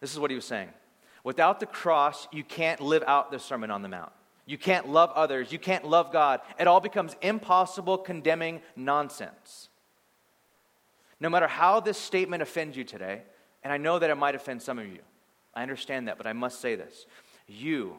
This 0.00 0.12
is 0.12 0.18
what 0.18 0.30
he 0.30 0.36
was 0.36 0.44
saying. 0.44 0.68
Without 1.24 1.60
the 1.60 1.66
cross, 1.66 2.28
you 2.30 2.44
can't 2.44 2.80
live 2.80 3.02
out 3.06 3.30
the 3.30 3.38
Sermon 3.38 3.70
on 3.70 3.82
the 3.82 3.88
Mount. 3.88 4.12
You 4.46 4.56
can't 4.56 4.88
love 4.88 5.10
others. 5.14 5.50
You 5.50 5.58
can't 5.58 5.84
love 5.84 6.12
God. 6.12 6.40
It 6.58 6.68
all 6.68 6.80
becomes 6.80 7.16
impossible, 7.20 7.98
condemning 7.98 8.60
nonsense. 8.76 9.68
No 11.18 11.28
matter 11.28 11.48
how 11.48 11.80
this 11.80 11.98
statement 11.98 12.42
offends 12.42 12.76
you 12.76 12.84
today, 12.84 13.22
and 13.64 13.72
I 13.72 13.78
know 13.78 13.98
that 13.98 14.10
it 14.10 14.14
might 14.14 14.36
offend 14.36 14.62
some 14.62 14.78
of 14.78 14.86
you, 14.86 15.00
I 15.54 15.62
understand 15.62 16.06
that, 16.06 16.18
but 16.18 16.26
I 16.26 16.32
must 16.32 16.60
say 16.60 16.76
this. 16.76 17.06
You 17.48 17.96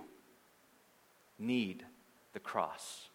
need 1.38 1.84
the 2.38 2.41
cross. 2.41 3.10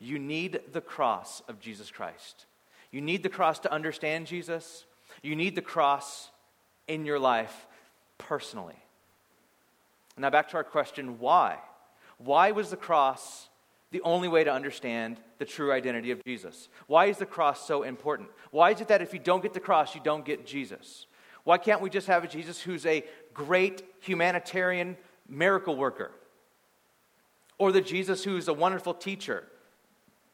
You 0.00 0.18
need 0.18 0.60
the 0.72 0.80
cross 0.80 1.44
of 1.46 1.60
Jesus 1.60 1.92
Christ. 1.92 2.46
You 2.90 3.00
need 3.00 3.22
the 3.22 3.28
cross 3.28 3.60
to 3.60 3.72
understand 3.72 4.26
Jesus. 4.26 4.84
You 5.22 5.36
need 5.36 5.54
the 5.54 5.62
cross 5.62 6.30
in 6.88 7.06
your 7.06 7.20
life 7.20 7.68
personally. 8.18 8.74
Now, 10.18 10.30
back 10.30 10.48
to 10.48 10.56
our 10.56 10.64
question 10.64 11.20
why? 11.20 11.58
Why 12.18 12.50
was 12.50 12.70
the 12.70 12.76
cross 12.76 13.48
the 13.92 14.00
only 14.00 14.26
way 14.26 14.42
to 14.42 14.52
understand 14.52 15.20
the 15.38 15.44
true 15.44 15.70
identity 15.70 16.10
of 16.10 16.24
Jesus? 16.24 16.68
Why 16.88 17.06
is 17.06 17.18
the 17.18 17.26
cross 17.26 17.64
so 17.64 17.84
important? 17.84 18.28
Why 18.50 18.72
is 18.72 18.80
it 18.80 18.88
that 18.88 19.02
if 19.02 19.12
you 19.12 19.20
don't 19.20 19.40
get 19.40 19.54
the 19.54 19.60
cross, 19.60 19.94
you 19.94 20.00
don't 20.02 20.24
get 20.24 20.44
Jesus? 20.44 21.06
Why 21.44 21.58
can't 21.58 21.80
we 21.80 21.90
just 21.90 22.08
have 22.08 22.24
a 22.24 22.26
Jesus 22.26 22.60
who's 22.60 22.86
a 22.86 23.04
great 23.32 23.84
humanitarian 24.00 24.96
miracle 25.28 25.76
worker? 25.76 26.10
Or 27.58 27.72
the 27.72 27.80
Jesus 27.80 28.24
who's 28.24 28.48
a 28.48 28.52
wonderful 28.52 28.94
teacher, 28.94 29.44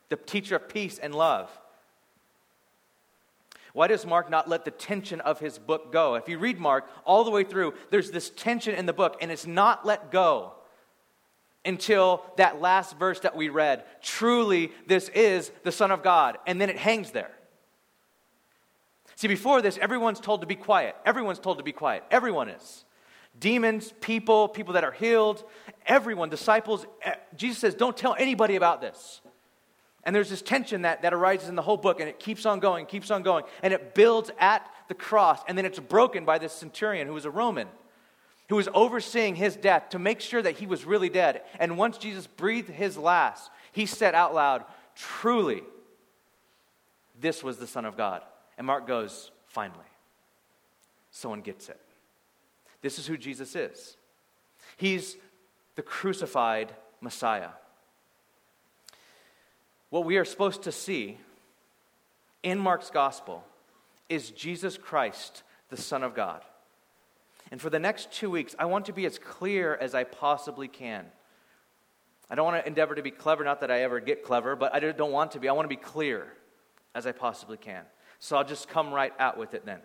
the 0.09 0.17
teacher 0.17 0.57
of 0.57 0.69
peace 0.69 0.99
and 0.99 1.15
love? 1.15 1.51
Why 3.73 3.87
does 3.87 4.05
Mark 4.05 4.29
not 4.29 4.49
let 4.49 4.65
the 4.65 4.71
tension 4.71 5.21
of 5.21 5.39
his 5.39 5.59
book 5.59 5.93
go? 5.93 6.15
If 6.15 6.29
you 6.29 6.39
read 6.39 6.59
Mark 6.59 6.91
all 7.05 7.25
the 7.25 7.31
way 7.31 7.45
through, 7.45 7.75
there's 7.91 8.11
this 8.11 8.31
tension 8.31 8.75
in 8.75 8.87
the 8.87 8.93
book, 8.93 9.17
and 9.23 9.31
it's 9.31 9.47
not 9.47 9.87
let 9.87 10.11
go 10.11 10.53
until 11.65 12.25
that 12.37 12.61
last 12.61 12.99
verse 12.99 13.21
that 13.21 13.37
we 13.37 13.49
read. 13.49 13.85
Truly, 14.03 14.73
this 14.87 15.09
is 15.11 15.51
the 15.63 15.73
Son 15.73 15.91
of 15.91 16.03
God. 16.03 16.39
And 16.47 16.61
then 16.61 16.69
it 16.69 16.77
hangs 16.77 17.13
there. 17.13 17.31
See, 19.17 19.29
before 19.29 19.63
this, 19.63 19.79
everyone's 19.79 20.21
told 20.21 20.41
to 20.41 20.47
be 20.47 20.57
quiet. 20.57 20.97
Everyone's 21.07 21.39
told 21.39 21.59
to 21.59 21.65
be 21.65 21.73
quiet. 21.73 22.03
Everyone 22.11 22.49
is. 22.49 22.85
Demons, 23.39 23.93
people, 24.01 24.49
people 24.49 24.75
that 24.75 24.85
are 24.85 24.93
healed, 24.93 25.45
everyone, 25.87 26.29
disciples. 26.29 26.87
Eh, 27.03 27.15
Jesus 27.37 27.59
says, 27.59 27.75
don't 27.75 27.97
tell 27.97 28.15
anybody 28.19 28.57
about 28.57 28.81
this. 28.81 29.21
And 30.05 30.15
there's 30.15 30.31
this 30.31 30.43
tension 30.43 30.83
that, 30.83 31.03
that 31.03 31.15
arises 31.15 31.49
in 31.49 31.55
the 31.55 31.63
whole 31.63 31.77
book, 31.77 32.01
and 32.01 32.09
it 32.09 32.19
keeps 32.19 32.45
on 32.45 32.61
going, 32.61 32.87
keeps 32.87 33.11
on 33.11 33.23
going, 33.23 33.45
and 33.63 33.73
it 33.73 33.95
builds 33.95 34.31
at 34.39 34.69
the 34.89 34.95
cross, 34.95 35.41
and 35.47 35.57
then 35.57 35.65
it's 35.65 35.79
broken 35.79 36.25
by 36.25 36.39
this 36.39 36.53
centurion 36.53 37.07
who 37.07 37.15
was 37.15 37.25
a 37.25 37.31
Roman, 37.31 37.69
who 38.49 38.57
was 38.57 38.69
overseeing 38.75 39.37
his 39.37 39.55
death 39.55 39.91
to 39.91 39.99
make 39.99 40.21
sure 40.21 40.43
that 40.43 40.59
he 40.59 40.67
was 40.67 40.85
really 40.85 41.09
dead. 41.09 41.43
And 41.61 41.79
once 41.79 41.99
Jesus 41.99 42.27
breathed 42.27 42.69
his 42.69 42.99
last, 42.99 43.51
he 43.71 43.87
said 43.87 44.15
out 44.15 44.35
loud, 44.35 44.65
Truly, 44.95 45.63
this 47.19 47.43
was 47.43 47.59
the 47.59 47.67
Son 47.67 47.85
of 47.85 47.97
God. 47.97 48.23
And 48.59 48.67
Mark 48.67 48.87
goes, 48.87 49.31
Finally, 49.47 49.79
someone 51.11 51.41
gets 51.41 51.69
it. 51.69 51.81
This 52.83 52.99
is 52.99 53.07
who 53.07 53.17
Jesus 53.17 53.57
is. 53.57 53.97
He's 54.77 55.17
the 55.77 55.83
crucified 55.83 56.75
Messiah 57.01 57.51
what 59.93 60.07
we 60.07 60.17
are 60.17 60.25
supposed 60.25 60.63
to 60.63 60.73
see 60.73 61.19
in 62.43 62.59
Mark's 62.59 62.89
gospel 62.89 63.45
is 64.09 64.31
Jesus 64.31 64.79
Christ, 64.79 65.43
the 65.69 65.77
Son 65.77 66.03
of 66.03 66.15
God. 66.15 66.43
And 67.51 67.61
for 67.61 67.69
the 67.69 67.79
next 67.79 68.11
two 68.11 68.31
weeks, 68.31 68.55
I 68.59 68.65
want 68.65 68.87
to 68.87 68.95
be 68.95 69.05
as 69.05 69.19
clear 69.19 69.77
as 69.79 69.95
I 69.95 70.05
possibly 70.05 70.67
can. 70.67 71.05
I 72.31 72.35
don't 72.37 72.47
want 72.47 72.65
to 72.65 72.67
endeavor 72.67 72.95
to 72.95 73.03
be 73.03 73.11
clever, 73.11 73.45
not 73.45 73.61
that 73.61 73.71
I 73.71 73.83
ever 73.83 74.01
get 74.01 74.25
clever, 74.25 74.57
but 74.57 74.75
I 74.75 74.81
don't 74.81 75.13
want 75.13 75.33
to 75.33 75.39
be. 75.39 75.47
I 75.47 75.53
want 75.53 75.67
to 75.67 75.77
be 75.77 75.77
clear 75.77 76.27
as 76.95 77.07
I 77.07 77.13
possibly 77.13 77.59
can. 77.59 77.85
So 78.19 78.39
I'll 78.39 78.45
just 78.45 78.71
come 78.71 78.95
right 78.95 79.13
out 79.19 79.37
with 79.37 79.53
it 79.53 79.67
then. 79.67 79.81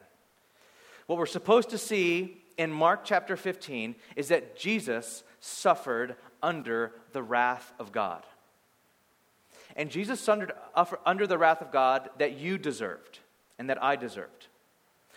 What 1.07 1.19
we're 1.19 1.25
supposed 1.25 1.71
to 1.71 1.77
see 1.77 2.41
in 2.57 2.71
Mark 2.71 3.01
chapter 3.03 3.37
15 3.37 3.95
is 4.15 4.29
that 4.29 4.57
Jesus 4.57 5.23
suffered 5.39 6.15
under 6.41 6.93
the 7.13 7.23
wrath 7.23 7.71
of 7.79 7.91
God. 7.91 8.23
And 9.75 9.91
Jesus 9.91 10.19
suffered 10.19 10.53
uh, 10.75 10.85
under 11.05 11.27
the 11.27 11.37
wrath 11.37 11.61
of 11.61 11.71
God 11.71 12.09
that 12.17 12.37
you 12.37 12.57
deserved 12.57 13.19
and 13.59 13.69
that 13.69 13.81
I 13.81 13.95
deserved. 13.95 14.47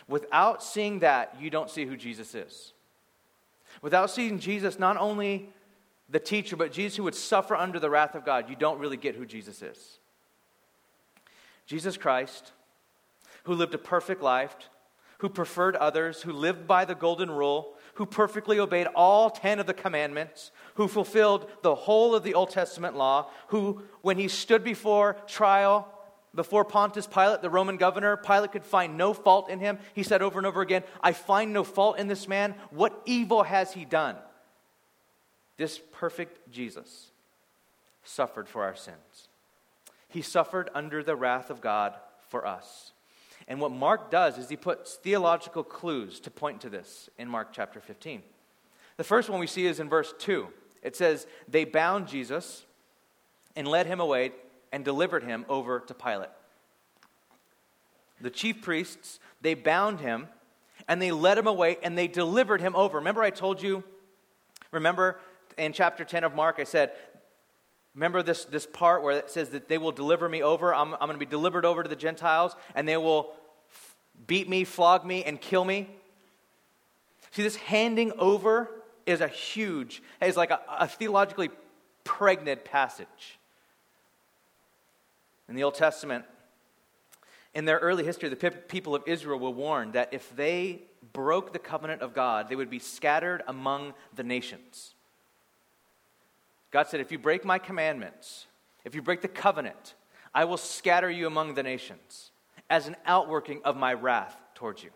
Without 0.06 0.62
seeing 0.62 0.98
that, 1.00 1.36
you 1.40 1.50
don't 1.50 1.70
see 1.70 1.86
who 1.86 1.96
Jesus 1.96 2.34
is. 2.34 2.72
Without 3.80 4.10
seeing 4.10 4.38
Jesus, 4.38 4.78
not 4.78 4.96
only 4.96 5.48
the 6.08 6.18
teacher, 6.18 6.56
but 6.56 6.72
Jesus 6.72 6.96
who 6.96 7.04
would 7.04 7.14
suffer 7.14 7.54
under 7.54 7.78
the 7.78 7.88
wrath 7.88 8.14
of 8.14 8.24
God, 8.24 8.50
you 8.50 8.56
don't 8.56 8.78
really 8.78 8.96
get 8.96 9.14
who 9.14 9.24
Jesus 9.24 9.62
is. 9.62 9.98
Jesus 11.66 11.96
Christ, 11.96 12.52
who 13.44 13.54
lived 13.54 13.74
a 13.74 13.78
perfect 13.78 14.20
life, 14.20 14.56
who 15.20 15.28
preferred 15.28 15.76
others, 15.76 16.22
who 16.22 16.32
lived 16.32 16.66
by 16.66 16.86
the 16.86 16.94
golden 16.94 17.30
rule, 17.30 17.74
who 17.94 18.06
perfectly 18.06 18.58
obeyed 18.58 18.86
all 18.94 19.28
10 19.28 19.58
of 19.58 19.66
the 19.66 19.74
commandments, 19.74 20.50
who 20.74 20.88
fulfilled 20.88 21.46
the 21.60 21.74
whole 21.74 22.14
of 22.14 22.22
the 22.22 22.32
Old 22.32 22.48
Testament 22.48 22.96
law, 22.96 23.28
who, 23.48 23.82
when 24.00 24.16
he 24.16 24.28
stood 24.28 24.64
before 24.64 25.18
trial, 25.26 25.86
before 26.34 26.64
Pontius 26.64 27.06
Pilate, 27.06 27.42
the 27.42 27.50
Roman 27.50 27.76
governor, 27.76 28.16
Pilate 28.16 28.52
could 28.52 28.64
find 28.64 28.96
no 28.96 29.12
fault 29.12 29.50
in 29.50 29.60
him. 29.60 29.78
He 29.94 30.02
said 30.02 30.22
over 30.22 30.38
and 30.38 30.46
over 30.46 30.62
again, 30.62 30.84
I 31.02 31.12
find 31.12 31.52
no 31.52 31.64
fault 31.64 31.98
in 31.98 32.08
this 32.08 32.26
man. 32.26 32.54
What 32.70 32.98
evil 33.04 33.42
has 33.42 33.74
he 33.74 33.84
done? 33.84 34.16
This 35.58 35.78
perfect 35.92 36.50
Jesus 36.50 37.10
suffered 38.04 38.48
for 38.48 38.64
our 38.64 38.74
sins. 38.74 39.28
He 40.08 40.22
suffered 40.22 40.70
under 40.74 41.02
the 41.02 41.14
wrath 41.14 41.50
of 41.50 41.60
God 41.60 41.94
for 42.28 42.46
us. 42.46 42.92
And 43.50 43.60
what 43.60 43.72
Mark 43.72 44.12
does 44.12 44.38
is 44.38 44.48
he 44.48 44.56
puts 44.56 44.94
theological 44.94 45.64
clues 45.64 46.20
to 46.20 46.30
point 46.30 46.60
to 46.60 46.70
this 46.70 47.10
in 47.18 47.28
Mark 47.28 47.48
chapter 47.52 47.80
15. 47.80 48.22
The 48.96 49.02
first 49.02 49.28
one 49.28 49.40
we 49.40 49.48
see 49.48 49.66
is 49.66 49.80
in 49.80 49.88
verse 49.88 50.14
2. 50.20 50.46
It 50.84 50.94
says, 50.94 51.26
They 51.48 51.64
bound 51.64 52.06
Jesus 52.06 52.64
and 53.56 53.66
led 53.66 53.86
him 53.86 53.98
away 53.98 54.30
and 54.70 54.84
delivered 54.84 55.24
him 55.24 55.44
over 55.48 55.80
to 55.80 55.92
Pilate. 55.92 56.28
The 58.20 58.30
chief 58.30 58.62
priests, 58.62 59.18
they 59.40 59.54
bound 59.54 59.98
him 59.98 60.28
and 60.86 61.02
they 61.02 61.10
led 61.10 61.36
him 61.36 61.48
away 61.48 61.78
and 61.82 61.98
they 61.98 62.06
delivered 62.06 62.60
him 62.60 62.76
over. 62.76 62.98
Remember, 62.98 63.24
I 63.24 63.30
told 63.30 63.60
you, 63.60 63.82
remember 64.70 65.18
in 65.58 65.72
chapter 65.72 66.04
10 66.04 66.22
of 66.22 66.36
Mark, 66.36 66.56
I 66.60 66.64
said, 66.64 66.92
Remember 67.96 68.22
this, 68.22 68.44
this 68.44 68.66
part 68.66 69.02
where 69.02 69.16
it 69.16 69.30
says 69.30 69.48
that 69.48 69.68
they 69.68 69.76
will 69.76 69.90
deliver 69.90 70.28
me 70.28 70.42
over? 70.42 70.72
I'm, 70.72 70.94
I'm 70.94 71.00
going 71.00 71.14
to 71.14 71.18
be 71.18 71.26
delivered 71.26 71.64
over 71.64 71.82
to 71.82 71.88
the 71.88 71.96
Gentiles, 71.96 72.54
and 72.76 72.86
they 72.86 72.96
will 72.96 73.34
beat 74.26 74.48
me, 74.48 74.64
flog 74.64 75.04
me, 75.04 75.24
and 75.24 75.40
kill 75.40 75.64
me. 75.64 75.88
See, 77.32 77.42
this 77.42 77.56
handing 77.56 78.12
over 78.18 78.68
is 79.06 79.20
a 79.20 79.28
huge, 79.28 80.02
is 80.20 80.36
like 80.36 80.50
a, 80.50 80.60
a 80.78 80.88
theologically 80.88 81.50
pregnant 82.04 82.64
passage. 82.64 83.38
In 85.48 85.56
the 85.56 85.62
Old 85.64 85.74
Testament, 85.74 86.24
in 87.54 87.64
their 87.64 87.78
early 87.78 88.04
history, 88.04 88.28
the 88.28 88.36
people 88.36 88.94
of 88.94 89.02
Israel 89.06 89.38
were 89.38 89.50
warned 89.50 89.94
that 89.94 90.12
if 90.12 90.34
they 90.36 90.82
broke 91.12 91.52
the 91.52 91.58
covenant 91.58 92.02
of 92.02 92.14
God, 92.14 92.48
they 92.48 92.56
would 92.56 92.70
be 92.70 92.78
scattered 92.78 93.42
among 93.48 93.94
the 94.14 94.22
nations. 94.22 94.94
God 96.70 96.86
said, 96.86 97.00
If 97.00 97.10
you 97.10 97.18
break 97.18 97.44
my 97.44 97.58
commandments, 97.58 98.46
if 98.84 98.94
you 98.94 99.02
break 99.02 99.20
the 99.20 99.28
covenant, 99.28 99.94
I 100.32 100.44
will 100.44 100.56
scatter 100.56 101.10
you 101.10 101.26
among 101.26 101.54
the 101.54 101.62
nations 101.62 102.29
as 102.70 102.86
an 102.86 102.96
outworking 103.04 103.60
of 103.64 103.76
my 103.76 103.92
wrath 103.92 104.36
towards 104.54 104.82
you. 104.82 104.90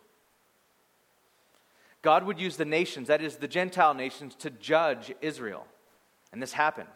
God 2.01 2.25
would 2.25 2.39
use 2.39 2.57
the 2.57 2.65
nations, 2.65 3.09
that 3.09 3.21
is, 3.21 3.37
the 3.37 3.49
Gentile 3.49 3.95
nations, 3.95 4.35
to 4.37 4.51
judge 4.51 5.13
Israel. 5.21 5.67
And 6.33 6.41
this 6.41 6.53
happened. 6.53 6.89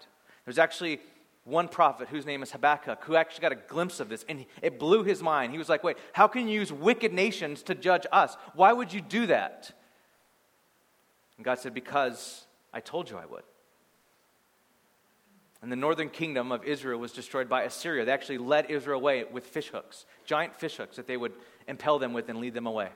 There's 0.45 0.59
actually 0.59 1.01
one 1.45 1.69
prophet 1.69 2.09
whose 2.09 2.27
name 2.27 2.43
is 2.43 2.53
Habakkuk 2.53 3.03
who 3.05 3.17
actually 3.17 3.41
got 3.41 3.53
a 3.53 3.57
glimpse 3.57 4.01
of 4.01 4.11
this 4.11 4.25
and 4.29 4.45
it 4.61 4.79
blew 4.79 5.03
his 5.03 5.23
mind. 5.23 5.51
He 5.51 5.59
was 5.59 5.69
like, 5.69 5.83
wait, 5.83 5.97
how 6.13 6.29
can 6.29 6.47
you 6.47 6.61
use 6.61 6.71
wicked 6.71 7.13
nations 7.13 7.63
to 7.65 7.75
judge 7.75 8.07
us? 8.13 8.37
Why 8.55 8.73
would 8.73 8.93
you 8.93 9.01
do 9.01 9.27
that? 9.27 9.73
And 11.37 11.45
God 11.45 11.59
said, 11.59 11.73
because 11.73 12.47
I 12.73 12.81
told 12.81 13.09
you 13.09 13.17
I 13.17 13.25
would. 13.25 13.45
And 15.61 15.73
the 15.73 15.77
northern 15.77 16.09
kingdom 16.09 16.53
of 16.53 16.65
Israel 16.65 17.01
was 17.01 17.13
destroyed 17.13 17.49
by 17.49 17.63
Assyria. 17.65 18.05
They 18.05 18.13
actually 18.13 18.39
led 18.39 18.71
Israel 18.71 19.01
away 19.01 19.25
with 19.25 19.45
fish 19.45 19.69
hooks, 19.69 20.07
giant 20.25 20.55
fish 20.55 20.77
hooks 20.77 20.97
that 20.97 21.07
they 21.07 21.17
would 21.17 21.33
impel 21.67 21.99
them 21.99 22.13
with 22.13 22.29
and 22.29 22.39
lead 22.39 22.55
them 22.55 22.67
away. 22.67 22.91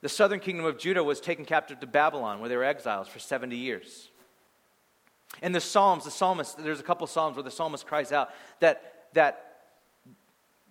The 0.00 0.08
southern 0.08 0.38
kingdom 0.38 0.64
of 0.64 0.78
Judah 0.78 1.02
was 1.02 1.20
taken 1.20 1.44
captive 1.44 1.80
to 1.80 1.86
Babylon, 1.86 2.38
where 2.38 2.48
they 2.48 2.56
were 2.56 2.64
exiles 2.64 3.08
for 3.08 3.18
70 3.18 3.56
years. 3.56 4.08
In 5.42 5.52
the 5.52 5.60
Psalms, 5.60 6.04
the 6.04 6.10
psalmist, 6.10 6.56
there's 6.58 6.80
a 6.80 6.84
couple 6.84 7.04
of 7.04 7.10
Psalms 7.10 7.36
where 7.36 7.42
the 7.42 7.50
psalmist 7.50 7.84
cries 7.86 8.12
out 8.12 8.30
that, 8.60 9.08
that 9.14 9.47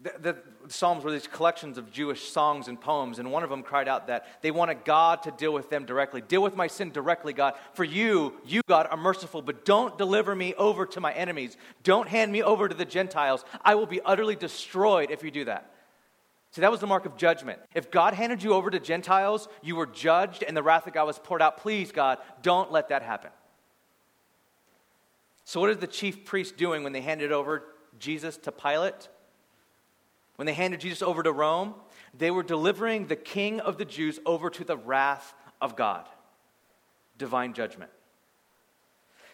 the, 0.02 0.14
the, 0.20 0.38
Psalms 0.70 1.04
were 1.04 1.12
these 1.12 1.28
collections 1.28 1.78
of 1.78 1.92
Jewish 1.92 2.30
songs 2.30 2.68
and 2.68 2.80
poems, 2.80 3.20
and 3.20 3.32
one 3.32 3.44
of 3.44 3.50
them 3.50 3.64
cried 3.64 3.88
out 3.88 4.08
that 4.08 4.28
they 4.42 4.52
wanted 4.52 4.84
God 4.84 5.24
to 5.24 5.32
deal 5.32 5.54
with 5.54 5.70
them 5.70 5.86
directly. 5.86 6.22
Deal 6.22 6.44
with 6.44 6.56
my 6.56 6.68
sin 6.68 6.92
directly, 6.92 7.32
God. 7.32 7.54
For 7.74 7.84
you, 7.84 8.34
you, 8.46 8.62
God, 8.68 8.88
are 8.92 8.98
merciful, 8.98 9.42
but 9.42 9.66
don't 9.66 9.98
deliver 9.98 10.36
me 10.36 10.54
over 10.56 10.86
to 10.88 11.00
my 11.00 11.14
enemies. 11.14 11.56
Don't 11.84 12.08
hand 12.08 12.32
me 12.32 12.44
over 12.44 12.68
to 12.68 12.76
the 12.76 12.86
Gentiles. 12.86 13.46
I 13.64 13.76
will 13.76 13.86
be 13.86 14.02
utterly 14.02 14.36
destroyed 14.36 15.10
if 15.10 15.24
you 15.24 15.32
do 15.32 15.46
that. 15.46 15.72
See, 16.52 16.62
that 16.62 16.72
was 16.72 16.80
the 16.80 16.88
mark 16.88 17.06
of 17.06 17.18
judgment. 17.18 17.60
If 17.74 17.90
God 17.90 18.14
handed 18.14 18.44
you 18.44 18.54
over 18.54 18.70
to 18.70 18.80
Gentiles, 18.80 19.48
you 19.62 19.76
were 19.76 19.86
judged 19.86 20.44
and 20.44 20.56
the 20.56 20.64
wrath 20.64 20.88
of 20.88 20.94
God 20.94 21.06
was 21.06 21.20
poured 21.20 21.42
out. 21.42 21.58
Please, 21.58 21.92
God, 21.92 22.20
don't 22.42 22.72
let 22.72 22.90
that 22.90 23.04
happen. 23.04 23.32
So, 25.44 25.62
what 25.62 25.70
is 25.70 25.78
the 25.78 25.88
chief 25.88 26.26
priest 26.26 26.58
doing 26.58 26.84
when 26.84 26.94
they 26.94 27.02
handed 27.02 27.32
over 27.32 27.64
Jesus 28.00 28.38
to 28.38 28.52
Pilate? 28.52 29.08
When 30.38 30.46
they 30.46 30.54
handed 30.54 30.80
Jesus 30.80 31.02
over 31.02 31.22
to 31.24 31.32
Rome, 31.32 31.74
they 32.14 32.32
were 32.32 32.44
delivering 32.44 33.08
the 33.08 33.16
king 33.16 33.60
of 33.60 33.78
the 33.78 33.86
Jews 33.86 34.20
over 34.26 34.50
to 34.52 34.64
the 34.64 34.78
wrath 34.78 35.34
of 35.60 35.76
God, 35.76 36.08
divine 37.18 37.54
judgment. 37.54 37.92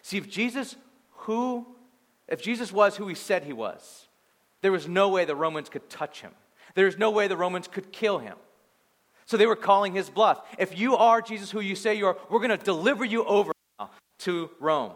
See, 0.02 0.16
if 0.16 0.28
Jesus, 0.28 0.76
who, 1.12 1.66
if 2.26 2.42
Jesus 2.42 2.72
was 2.72 2.96
who 2.96 3.06
he 3.06 3.14
said 3.14 3.44
he 3.44 3.52
was, 3.52 4.08
there 4.62 4.72
was 4.72 4.88
no 4.88 5.10
way 5.10 5.26
the 5.26 5.36
Romans 5.36 5.68
could 5.68 5.88
touch 5.90 6.22
him. 6.22 6.32
There's 6.74 6.98
no 6.98 7.10
way 7.10 7.28
the 7.28 7.36
Romans 7.36 7.68
could 7.68 7.92
kill 7.92 8.18
him. 8.18 8.36
So 9.26 9.36
they 9.36 9.46
were 9.46 9.56
calling 9.56 9.92
his 9.92 10.08
bluff. 10.08 10.42
If 10.58 10.78
you 10.78 10.96
are 10.96 11.20
Jesus 11.20 11.50
who 11.50 11.60
you 11.60 11.76
say 11.76 11.94
you 11.94 12.06
are, 12.06 12.16
we're 12.30 12.40
going 12.40 12.50
to 12.50 12.62
deliver 12.62 13.04
you 13.04 13.24
over 13.24 13.52
to 14.20 14.50
Rome. 14.58 14.92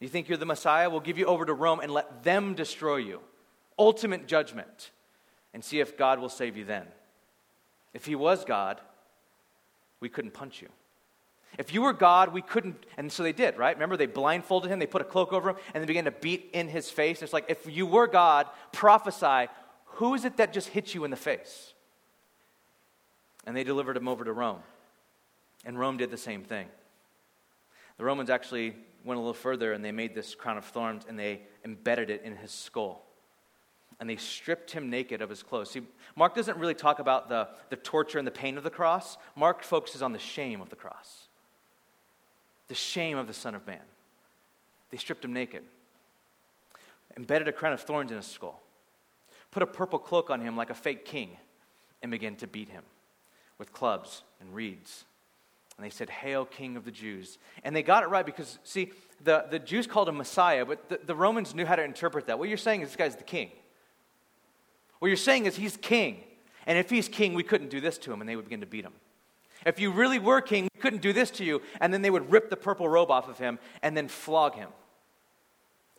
You 0.00 0.08
think 0.08 0.28
you're 0.28 0.38
the 0.38 0.46
Messiah? 0.46 0.88
We'll 0.88 1.00
give 1.00 1.18
you 1.18 1.26
over 1.26 1.44
to 1.44 1.54
Rome 1.54 1.80
and 1.80 1.92
let 1.92 2.22
them 2.22 2.54
destroy 2.54 2.96
you. 2.96 3.20
Ultimate 3.78 4.26
judgment. 4.26 4.90
And 5.52 5.62
see 5.62 5.80
if 5.80 5.96
God 5.96 6.18
will 6.18 6.28
save 6.28 6.56
you 6.56 6.64
then. 6.64 6.86
If 7.92 8.06
he 8.06 8.16
was 8.16 8.44
God, 8.44 8.80
we 10.00 10.08
couldn't 10.08 10.32
punch 10.32 10.60
you. 10.60 10.68
If 11.56 11.72
you 11.72 11.82
were 11.82 11.92
God, 11.92 12.32
we 12.32 12.42
couldn't. 12.42 12.84
And 12.96 13.12
so 13.12 13.22
they 13.22 13.32
did, 13.32 13.56
right? 13.56 13.76
Remember, 13.76 13.96
they 13.96 14.06
blindfolded 14.06 14.70
him, 14.70 14.80
they 14.80 14.86
put 14.86 15.00
a 15.00 15.04
cloak 15.04 15.32
over 15.32 15.50
him, 15.50 15.56
and 15.72 15.82
they 15.82 15.86
began 15.86 16.06
to 16.06 16.10
beat 16.10 16.50
in 16.52 16.68
his 16.68 16.90
face. 16.90 17.22
It's 17.22 17.32
like, 17.32 17.46
if 17.48 17.70
you 17.70 17.86
were 17.86 18.08
God, 18.08 18.46
prophesy 18.72 19.48
who 19.94 20.14
is 20.14 20.24
it 20.24 20.38
that 20.38 20.52
just 20.52 20.68
hit 20.68 20.92
you 20.92 21.04
in 21.04 21.10
the 21.10 21.16
face? 21.16 21.72
And 23.46 23.56
they 23.56 23.62
delivered 23.64 23.96
him 23.96 24.08
over 24.08 24.24
to 24.24 24.32
Rome. 24.32 24.60
And 25.64 25.78
Rome 25.78 25.96
did 25.96 26.10
the 26.10 26.16
same 26.16 26.42
thing. 26.42 26.66
The 27.96 28.04
Romans 28.04 28.28
actually 28.28 28.74
went 29.04 29.18
a 29.18 29.20
little 29.20 29.34
further 29.34 29.72
and 29.72 29.84
they 29.84 29.92
made 29.92 30.14
this 30.14 30.34
crown 30.34 30.58
of 30.58 30.64
thorns 30.64 31.04
and 31.08 31.18
they 31.18 31.42
embedded 31.64 32.10
it 32.10 32.22
in 32.24 32.36
his 32.36 32.50
skull. 32.50 33.06
And 34.00 34.10
they 34.10 34.16
stripped 34.16 34.72
him 34.72 34.90
naked 34.90 35.22
of 35.22 35.30
his 35.30 35.42
clothes. 35.42 35.70
See, 35.70 35.82
Mark 36.16 36.34
doesn't 36.34 36.58
really 36.58 36.74
talk 36.74 36.98
about 36.98 37.28
the, 37.28 37.48
the 37.70 37.76
torture 37.76 38.18
and 38.18 38.26
the 38.26 38.32
pain 38.32 38.58
of 38.58 38.64
the 38.64 38.70
cross. 38.70 39.16
Mark 39.36 39.62
focuses 39.62 40.02
on 40.02 40.12
the 40.12 40.18
shame 40.18 40.60
of 40.60 40.68
the 40.68 40.76
cross, 40.76 41.28
the 42.68 42.74
shame 42.74 43.16
of 43.16 43.26
the 43.26 43.34
Son 43.34 43.54
of 43.54 43.66
Man. 43.66 43.80
They 44.90 44.96
stripped 44.96 45.24
him 45.24 45.32
naked, 45.32 45.62
embedded 47.16 47.48
a 47.48 47.52
crown 47.52 47.72
of 47.72 47.80
thorns 47.80 48.10
in 48.10 48.16
his 48.16 48.26
skull 48.26 48.60
put 49.54 49.62
a 49.62 49.66
purple 49.66 50.00
cloak 50.00 50.30
on 50.30 50.40
him 50.40 50.56
like 50.56 50.68
a 50.68 50.74
fake 50.74 51.04
king, 51.04 51.30
and 52.02 52.10
began 52.10 52.34
to 52.34 52.46
beat 52.46 52.68
him 52.68 52.82
with 53.56 53.72
clubs 53.72 54.24
and 54.40 54.52
reeds. 54.52 55.04
And 55.76 55.86
they 55.86 55.90
said, 55.90 56.10
Hail, 56.10 56.44
King 56.44 56.76
of 56.76 56.84
the 56.84 56.90
Jews. 56.90 57.38
And 57.62 57.74
they 57.74 57.82
got 57.82 58.02
it 58.02 58.08
right 58.08 58.26
because, 58.26 58.58
see, 58.64 58.92
the, 59.22 59.46
the 59.50 59.60
Jews 59.60 59.86
called 59.86 60.08
him 60.08 60.16
Messiah, 60.16 60.66
but 60.66 60.88
the, 60.88 61.00
the 61.06 61.14
Romans 61.14 61.54
knew 61.54 61.64
how 61.64 61.76
to 61.76 61.84
interpret 61.84 62.26
that. 62.26 62.38
What 62.38 62.48
you're 62.48 62.58
saying 62.58 62.82
is 62.82 62.88
this 62.88 62.96
guy's 62.96 63.16
the 63.16 63.22
king. 63.22 63.50
What 65.04 65.08
you're 65.08 65.18
saying 65.18 65.44
is 65.44 65.54
he's 65.54 65.76
king. 65.76 66.24
And 66.66 66.78
if 66.78 66.88
he's 66.88 67.10
king, 67.10 67.34
we 67.34 67.42
couldn't 67.42 67.68
do 67.68 67.78
this 67.78 67.98
to 67.98 68.10
him, 68.10 68.22
and 68.22 68.28
they 68.28 68.36
would 68.36 68.46
begin 68.46 68.60
to 68.60 68.66
beat 68.66 68.86
him. 68.86 68.94
If 69.66 69.78
you 69.78 69.90
really 69.90 70.18
were 70.18 70.40
king, 70.40 70.64
we 70.74 70.80
couldn't 70.80 71.02
do 71.02 71.12
this 71.12 71.30
to 71.32 71.44
you, 71.44 71.60
and 71.78 71.92
then 71.92 72.00
they 72.00 72.08
would 72.08 72.32
rip 72.32 72.48
the 72.48 72.56
purple 72.56 72.88
robe 72.88 73.10
off 73.10 73.28
of 73.28 73.36
him 73.36 73.58
and 73.82 73.94
then 73.94 74.08
flog 74.08 74.54
him. 74.54 74.70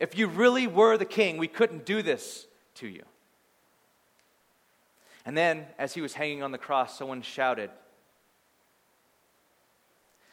If 0.00 0.18
you 0.18 0.26
really 0.26 0.66
were 0.66 0.98
the 0.98 1.04
king, 1.04 1.38
we 1.38 1.46
couldn't 1.46 1.86
do 1.86 2.02
this 2.02 2.48
to 2.74 2.88
you. 2.88 3.04
And 5.24 5.36
then, 5.36 5.66
as 5.78 5.94
he 5.94 6.00
was 6.00 6.14
hanging 6.14 6.42
on 6.42 6.50
the 6.50 6.58
cross, 6.58 6.98
someone 6.98 7.22
shouted, 7.22 7.70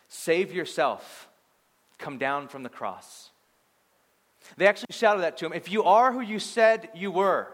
Save 0.07 0.51
yourself, 0.51 1.29
come 1.99 2.17
down 2.17 2.47
from 2.47 2.63
the 2.63 2.69
cross. 2.69 3.29
They 4.57 4.65
actually 4.65 4.87
shouted 4.89 5.21
that 5.21 5.37
to 5.37 5.45
him. 5.45 5.53
If 5.53 5.71
you 5.71 5.83
are 5.83 6.11
who 6.11 6.21
you 6.21 6.39
said 6.39 6.89
you 6.95 7.11
were, 7.11 7.53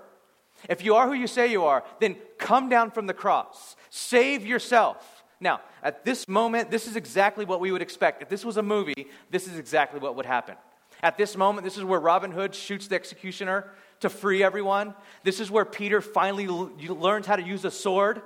if 0.67 0.83
you 0.83 0.95
are 0.95 1.07
who 1.07 1.13
you 1.13 1.27
say 1.27 1.51
you 1.51 1.63
are, 1.63 1.83
then 1.99 2.15
come 2.37 2.69
down 2.69 2.91
from 2.91 3.07
the 3.07 3.13
cross. 3.13 3.75
Save 3.89 4.45
yourself. 4.45 5.23
Now, 5.39 5.61
at 5.81 6.03
this 6.03 6.27
moment, 6.27 6.69
this 6.69 6.87
is 6.87 6.95
exactly 6.95 7.45
what 7.45 7.61
we 7.61 7.71
would 7.71 7.81
expect. 7.81 8.21
If 8.21 8.29
this 8.29 8.43
was 8.43 8.57
a 8.57 8.63
movie, 8.63 9.07
this 9.31 9.47
is 9.47 9.57
exactly 9.57 9.99
what 9.99 10.15
would 10.15 10.25
happen. 10.25 10.55
At 11.01 11.17
this 11.17 11.37
moment, 11.37 11.63
this 11.63 11.77
is 11.77 11.83
where 11.83 11.99
Robin 11.99 12.31
Hood 12.31 12.53
shoots 12.53 12.87
the 12.87 12.95
executioner 12.95 13.71
to 14.01 14.09
free 14.09 14.43
everyone. 14.43 14.93
This 15.23 15.39
is 15.39 15.49
where 15.49 15.65
Peter 15.65 16.01
finally 16.01 16.45
l- 16.45 16.71
learns 16.77 17.25
how 17.25 17.37
to 17.37 17.41
use 17.41 17.63
a 17.63 17.71
sword, 17.71 18.21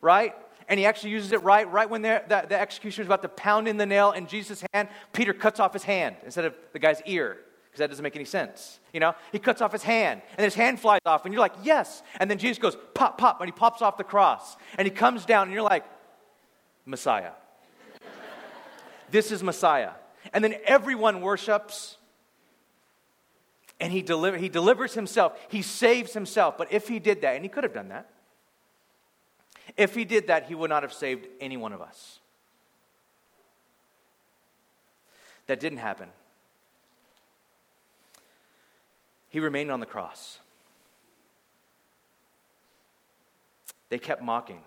right? 0.00 0.34
And 0.68 0.80
he 0.80 0.86
actually 0.86 1.10
uses 1.10 1.32
it 1.32 1.42
right, 1.42 1.70
right 1.70 1.88
when 1.88 2.02
the, 2.02 2.22
the 2.28 2.60
executioner 2.60 3.02
is 3.02 3.08
about 3.08 3.22
to 3.22 3.28
pound 3.28 3.68
in 3.68 3.76
the 3.76 3.86
nail 3.86 4.12
in 4.12 4.26
Jesus' 4.26 4.64
hand. 4.72 4.88
Peter 5.12 5.32
cuts 5.32 5.60
off 5.60 5.72
his 5.72 5.84
hand 5.84 6.16
instead 6.24 6.44
of 6.44 6.54
the 6.72 6.78
guy's 6.78 7.02
ear, 7.06 7.38
because 7.72 7.78
that 7.78 7.88
doesn't 7.88 8.02
make 8.02 8.16
any 8.16 8.26
sense. 8.26 8.80
You 8.92 9.00
know, 9.00 9.14
he 9.32 9.38
cuts 9.38 9.62
off 9.62 9.72
his 9.72 9.82
hand, 9.82 10.20
and 10.36 10.44
his 10.44 10.54
hand 10.54 10.78
flies 10.78 11.00
off, 11.06 11.24
and 11.24 11.32
you're 11.32 11.40
like, 11.40 11.54
yes. 11.62 12.02
And 12.20 12.30
then 12.30 12.36
Jesus 12.36 12.58
goes, 12.58 12.76
pop, 12.92 13.16
pop, 13.16 13.40
and 13.40 13.48
he 13.48 13.52
pops 13.52 13.80
off 13.80 13.96
the 13.96 14.04
cross, 14.04 14.58
and 14.76 14.86
he 14.86 14.90
comes 14.90 15.24
down, 15.24 15.44
and 15.44 15.54
you're 15.54 15.62
like, 15.62 15.84
Messiah. 16.84 17.30
this 19.10 19.32
is 19.32 19.42
Messiah. 19.42 19.92
And 20.34 20.44
then 20.44 20.54
everyone 20.66 21.22
worships 21.22 21.96
and 23.80 23.90
he, 23.90 24.02
deliver, 24.02 24.36
he 24.36 24.48
delivers 24.48 24.94
himself. 24.94 25.36
He 25.48 25.62
saves 25.62 26.12
himself. 26.12 26.56
But 26.56 26.72
if 26.72 26.86
he 26.86 27.00
did 27.00 27.22
that, 27.22 27.34
and 27.34 27.44
he 27.44 27.48
could 27.48 27.64
have 27.64 27.72
done 27.72 27.88
that, 27.88 28.08
if 29.76 29.94
he 29.94 30.04
did 30.04 30.28
that, 30.28 30.46
he 30.46 30.54
would 30.54 30.70
not 30.70 30.82
have 30.82 30.92
saved 30.92 31.26
any 31.40 31.56
one 31.56 31.72
of 31.72 31.80
us. 31.80 32.20
That 35.46 35.58
didn't 35.58 35.78
happen. 35.78 36.10
He 39.32 39.40
remained 39.40 39.70
on 39.70 39.80
the 39.80 39.86
cross. 39.86 40.38
They 43.88 43.98
kept 43.98 44.22
mocking, 44.22 44.60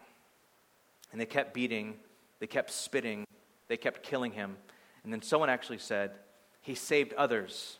and 1.12 1.21
they 1.21 1.28
kept 1.28 1.54
beating, 1.54 1.97
they 2.39 2.47
kept 2.47 2.71
spitting, 2.71 3.25
they 3.67 3.78
kept 3.78 4.01
killing 4.01 4.32
him. 4.32 4.58
And 5.04 5.13
then 5.13 5.21
someone 5.21 5.51
actually 5.51 5.78
said, 5.78 6.13
He 6.62 6.73
saved 6.73 7.13
others 7.13 7.78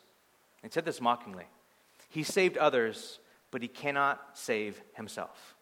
and 0.62 0.72
said 0.72 0.84
this 0.84 1.00
mockingly. 1.00 1.46
He 2.08 2.22
saved 2.22 2.56
others, 2.56 3.18
but 3.50 3.62
he 3.62 3.68
cannot 3.68 4.20
save 4.34 4.80
himself. 4.94 5.56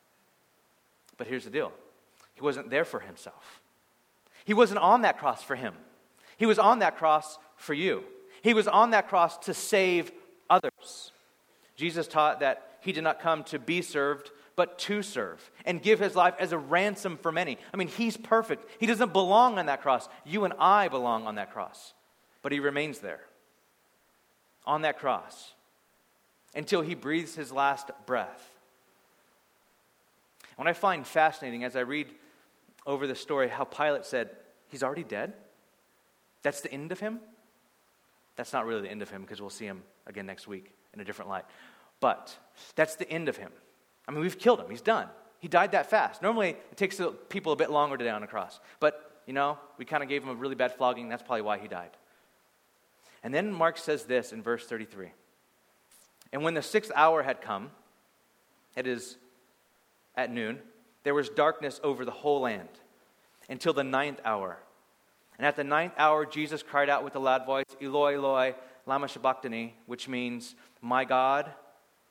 But 1.16 1.26
here's 1.26 1.44
the 1.44 1.50
deal 1.50 1.72
he 2.34 2.42
wasn't 2.42 2.68
there 2.68 2.84
for 2.84 3.00
himself, 3.00 3.62
he 4.44 4.52
wasn't 4.52 4.80
on 4.80 5.02
that 5.02 5.18
cross 5.18 5.42
for 5.42 5.56
him. 5.56 5.72
He 6.36 6.44
was 6.44 6.58
on 6.58 6.80
that 6.80 6.98
cross 6.98 7.38
for 7.56 7.72
you. 7.72 8.04
He 8.42 8.52
was 8.52 8.68
on 8.68 8.90
that 8.90 9.08
cross 9.08 9.38
to 9.46 9.54
save 9.54 10.12
others. 10.48 11.12
Jesus 11.76 12.06
taught 12.06 12.40
that 12.40 12.78
he 12.80 12.92
did 12.92 13.04
not 13.04 13.20
come 13.20 13.44
to 13.44 13.58
be 13.58 13.82
served, 13.82 14.30
but 14.56 14.78
to 14.78 15.02
serve 15.02 15.50
and 15.64 15.82
give 15.82 15.98
his 15.98 16.14
life 16.14 16.34
as 16.38 16.52
a 16.52 16.58
ransom 16.58 17.16
for 17.16 17.32
many. 17.32 17.58
I 17.72 17.76
mean, 17.76 17.88
he's 17.88 18.16
perfect. 18.16 18.68
He 18.78 18.86
doesn't 18.86 19.12
belong 19.12 19.58
on 19.58 19.66
that 19.66 19.82
cross. 19.82 20.08
You 20.24 20.44
and 20.44 20.54
I 20.58 20.88
belong 20.88 21.26
on 21.26 21.36
that 21.36 21.52
cross. 21.52 21.94
But 22.42 22.52
he 22.52 22.60
remains 22.60 22.98
there 22.98 23.20
on 24.66 24.82
that 24.82 24.98
cross 24.98 25.54
until 26.54 26.82
he 26.82 26.94
breathes 26.94 27.34
his 27.34 27.50
last 27.50 27.90
breath. 28.06 28.50
What 30.56 30.68
I 30.68 30.72
find 30.72 31.06
fascinating 31.06 31.64
as 31.64 31.74
I 31.74 31.80
read 31.80 32.06
over 32.86 33.06
the 33.06 33.14
story, 33.14 33.48
how 33.48 33.64
Pilate 33.64 34.04
said, 34.04 34.30
He's 34.68 34.82
already 34.82 35.04
dead? 35.04 35.34
That's 36.42 36.60
the 36.60 36.72
end 36.72 36.92
of 36.92 37.00
him? 37.00 37.20
That's 38.36 38.52
not 38.52 38.66
really 38.66 38.82
the 38.82 38.90
end 38.90 39.02
of 39.02 39.10
him 39.10 39.22
because 39.22 39.40
we'll 39.40 39.50
see 39.50 39.66
him 39.66 39.82
again 40.06 40.26
next 40.26 40.48
week 40.48 40.72
in 40.92 41.00
a 41.00 41.04
different 41.04 41.30
light. 41.30 41.44
But 42.00 42.36
that's 42.74 42.96
the 42.96 43.08
end 43.08 43.28
of 43.28 43.36
him. 43.36 43.50
I 44.06 44.12
mean, 44.12 44.20
we've 44.20 44.38
killed 44.38 44.60
him. 44.60 44.68
He's 44.68 44.80
done. 44.80 45.08
He 45.38 45.48
died 45.48 45.72
that 45.72 45.90
fast. 45.90 46.22
Normally, 46.22 46.50
it 46.50 46.76
takes 46.76 47.00
people 47.28 47.52
a 47.52 47.56
bit 47.56 47.70
longer 47.70 47.96
to 47.96 48.04
die 48.04 48.10
on 48.10 48.22
a 48.22 48.26
cross. 48.26 48.60
But, 48.80 49.20
you 49.26 49.32
know, 49.32 49.58
we 49.78 49.84
kind 49.84 50.02
of 50.02 50.08
gave 50.08 50.22
him 50.22 50.30
a 50.30 50.34
really 50.34 50.54
bad 50.54 50.74
flogging. 50.74 51.08
That's 51.08 51.22
probably 51.22 51.42
why 51.42 51.58
he 51.58 51.68
died. 51.68 51.90
And 53.22 53.32
then 53.32 53.52
Mark 53.52 53.78
says 53.78 54.04
this 54.04 54.32
in 54.32 54.42
verse 54.42 54.66
33 54.66 55.08
And 56.32 56.42
when 56.42 56.54
the 56.54 56.62
sixth 56.62 56.92
hour 56.94 57.22
had 57.22 57.40
come, 57.40 57.70
it 58.76 58.86
is 58.86 59.16
at 60.16 60.30
noon, 60.30 60.60
there 61.04 61.14
was 61.14 61.28
darkness 61.28 61.80
over 61.82 62.04
the 62.04 62.10
whole 62.10 62.40
land 62.40 62.68
until 63.48 63.72
the 63.72 63.84
ninth 63.84 64.20
hour. 64.24 64.58
And 65.38 65.46
at 65.46 65.56
the 65.56 65.64
ninth 65.64 65.94
hour, 65.98 66.26
Jesus 66.26 66.62
cried 66.62 66.88
out 66.88 67.04
with 67.04 67.16
a 67.16 67.18
loud 67.18 67.44
voice, 67.44 67.64
Eloi, 67.80 68.14
Eloi, 68.14 68.54
lama 68.86 69.08
sabachthani, 69.08 69.74
which 69.86 70.08
means, 70.08 70.54
My 70.80 71.04
God, 71.04 71.52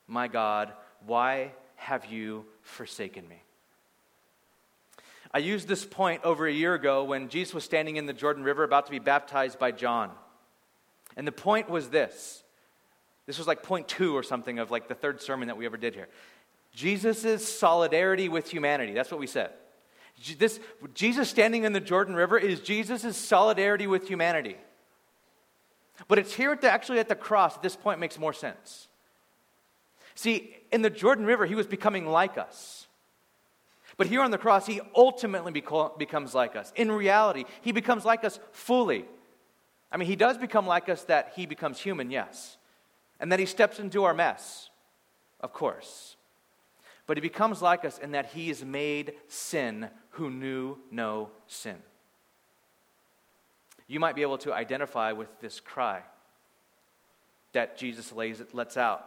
my 0.06 0.28
God, 0.28 0.72
why 1.06 1.52
have 1.76 2.06
you 2.06 2.44
forsaken 2.62 3.26
me? 3.28 3.42
I 5.32 5.38
used 5.38 5.66
this 5.66 5.84
point 5.84 6.22
over 6.22 6.46
a 6.46 6.52
year 6.52 6.74
ago 6.74 7.04
when 7.04 7.28
Jesus 7.28 7.54
was 7.54 7.64
standing 7.64 7.96
in 7.96 8.06
the 8.06 8.12
Jordan 8.12 8.44
River 8.44 8.62
about 8.62 8.86
to 8.86 8.92
be 8.92 9.00
baptized 9.00 9.58
by 9.58 9.72
John. 9.72 10.10
And 11.16 11.26
the 11.26 11.32
point 11.32 11.68
was 11.68 11.88
this 11.88 12.44
this 13.26 13.38
was 13.38 13.46
like 13.46 13.62
point 13.62 13.88
two 13.88 14.16
or 14.16 14.22
something 14.22 14.58
of 14.58 14.70
like 14.70 14.86
the 14.86 14.94
third 14.94 15.20
sermon 15.20 15.48
that 15.48 15.56
we 15.56 15.66
ever 15.66 15.76
did 15.76 15.94
here. 15.94 16.08
Jesus' 16.72 17.46
solidarity 17.48 18.28
with 18.28 18.50
humanity. 18.50 18.92
That's 18.92 19.10
what 19.10 19.20
we 19.20 19.26
said. 19.26 19.50
This, 20.38 20.60
Jesus 20.94 21.28
standing 21.28 21.64
in 21.64 21.72
the 21.72 21.80
Jordan 21.80 22.14
River 22.14 22.38
is 22.38 22.60
Jesus' 22.60 23.16
solidarity 23.16 23.86
with 23.86 24.08
humanity. 24.08 24.56
But 26.08 26.18
it's 26.18 26.34
here 26.34 26.52
at 26.52 26.60
the, 26.60 26.70
actually 26.70 26.98
at 26.98 27.08
the 27.08 27.14
cross 27.14 27.56
at 27.56 27.62
this 27.62 27.76
point 27.76 28.00
makes 28.00 28.18
more 28.18 28.32
sense. 28.32 28.88
See, 30.14 30.56
in 30.72 30.82
the 30.82 30.90
Jordan 30.90 31.26
River, 31.26 31.46
he 31.46 31.54
was 31.54 31.66
becoming 31.66 32.06
like 32.06 32.38
us. 32.38 32.86
But 33.96 34.06
here 34.06 34.22
on 34.22 34.30
the 34.30 34.38
cross, 34.38 34.66
he 34.66 34.80
ultimately 34.96 35.52
beco- 35.52 35.96
becomes 35.98 36.34
like 36.34 36.56
us. 36.56 36.72
In 36.76 36.90
reality, 36.90 37.44
he 37.60 37.72
becomes 37.72 38.04
like 38.04 38.24
us 38.24 38.38
fully. 38.52 39.04
I 39.92 39.96
mean, 39.96 40.08
he 40.08 40.16
does 40.16 40.36
become 40.36 40.66
like 40.66 40.88
us 40.88 41.04
that 41.04 41.32
he 41.36 41.46
becomes 41.46 41.80
human, 41.80 42.10
yes. 42.10 42.56
And 43.20 43.30
that 43.30 43.38
he 43.38 43.46
steps 43.46 43.78
into 43.78 44.04
our 44.04 44.14
mess, 44.14 44.68
of 45.40 45.52
course. 45.52 46.16
But 47.06 47.16
he 47.16 47.20
becomes 47.20 47.60
like 47.60 47.84
us 47.84 47.98
in 47.98 48.12
that 48.12 48.26
he 48.26 48.50
is 48.50 48.64
made 48.64 49.14
sin 49.28 49.88
who 50.10 50.30
knew 50.30 50.78
no 50.90 51.30
sin. 51.46 51.76
You 53.86 54.00
might 54.00 54.14
be 54.14 54.22
able 54.22 54.38
to 54.38 54.52
identify 54.52 55.12
with 55.12 55.28
this 55.40 55.60
cry 55.60 56.02
that 57.52 57.76
Jesus 57.76 58.12
lays, 58.12 58.42
lets 58.52 58.76
out 58.76 59.06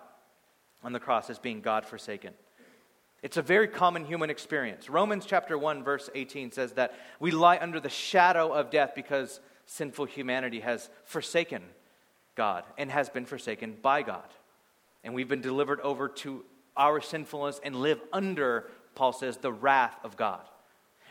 on 0.83 0.93
the 0.93 0.99
cross 0.99 1.29
as 1.29 1.39
being 1.39 1.61
God 1.61 1.85
forsaken. 1.85 2.33
It's 3.23 3.37
a 3.37 3.41
very 3.41 3.67
common 3.67 4.05
human 4.05 4.29
experience. 4.29 4.89
Romans 4.89 5.25
chapter 5.25 5.57
1 5.57 5.83
verse 5.83 6.09
18 6.13 6.51
says 6.51 6.73
that 6.73 6.93
we 7.19 7.31
lie 7.31 7.57
under 7.57 7.79
the 7.79 7.89
shadow 7.89 8.53
of 8.53 8.69
death 8.69 8.93
because 8.95 9.39
sinful 9.65 10.05
humanity 10.05 10.59
has 10.59 10.89
forsaken 11.03 11.63
God 12.35 12.63
and 12.77 12.91
has 12.91 13.09
been 13.09 13.25
forsaken 13.25 13.77
by 13.81 14.03
God. 14.03 14.29
And 15.03 15.13
we've 15.13 15.27
been 15.27 15.41
delivered 15.41 15.81
over 15.81 16.07
to 16.07 16.45
our 16.77 17.01
sinfulness 17.01 17.59
and 17.63 17.75
live 17.75 18.01
under, 18.13 18.69
Paul 18.95 19.13
says, 19.13 19.37
the 19.37 19.51
wrath 19.51 19.97
of 20.03 20.17
God. 20.17 20.41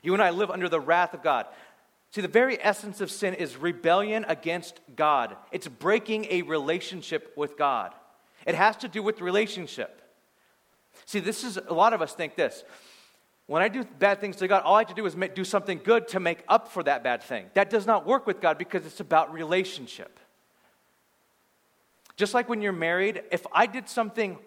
You 0.02 0.12
and 0.14 0.22
I 0.22 0.30
live 0.30 0.50
under 0.50 0.68
the 0.68 0.80
wrath 0.80 1.14
of 1.14 1.22
God. 1.22 1.46
See, 2.12 2.20
the 2.20 2.28
very 2.28 2.62
essence 2.62 3.00
of 3.00 3.10
sin 3.10 3.34
is 3.34 3.56
rebellion 3.56 4.24
against 4.28 4.80
God, 4.94 5.36
it's 5.52 5.68
breaking 5.68 6.26
a 6.30 6.42
relationship 6.42 7.32
with 7.36 7.58
God. 7.58 7.92
It 8.46 8.54
has 8.54 8.76
to 8.78 8.88
do 8.88 9.02
with 9.02 9.20
relationship. 9.20 10.00
See, 11.04 11.18
this 11.18 11.44
is 11.44 11.58
a 11.58 11.74
lot 11.74 11.92
of 11.92 12.00
us 12.00 12.14
think 12.14 12.36
this 12.36 12.64
when 13.46 13.62
I 13.62 13.68
do 13.68 13.84
bad 13.84 14.20
things 14.20 14.36
to 14.36 14.48
God, 14.48 14.62
all 14.64 14.74
I 14.74 14.80
have 14.80 14.88
to 14.88 14.94
do 14.94 15.06
is 15.06 15.14
do 15.34 15.44
something 15.44 15.80
good 15.82 16.08
to 16.08 16.20
make 16.20 16.42
up 16.48 16.68
for 16.68 16.82
that 16.82 17.04
bad 17.04 17.22
thing. 17.22 17.46
That 17.54 17.70
does 17.70 17.86
not 17.86 18.04
work 18.04 18.26
with 18.26 18.40
God 18.40 18.58
because 18.58 18.84
it's 18.84 18.98
about 18.98 19.32
relationship. 19.32 20.18
Just 22.16 22.34
like 22.34 22.48
when 22.48 22.60
you're 22.60 22.72
married, 22.72 23.22
if 23.30 23.46
I 23.52 23.66
did 23.66 23.88
something 23.88 24.38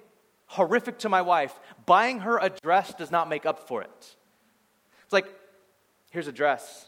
horrific 0.49 0.97
to 0.99 1.09
my 1.09 1.21
wife, 1.21 1.57
buying 1.85 2.19
her 2.19 2.39
a 2.39 2.49
dress 2.49 2.93
does 2.95 3.11
not 3.11 3.29
make 3.29 3.45
up 3.45 3.67
for 3.67 3.83
it. 3.83 4.15
It's 5.03 5.13
like, 5.13 5.27
here's 6.09 6.27
a 6.27 6.31
dress. 6.31 6.87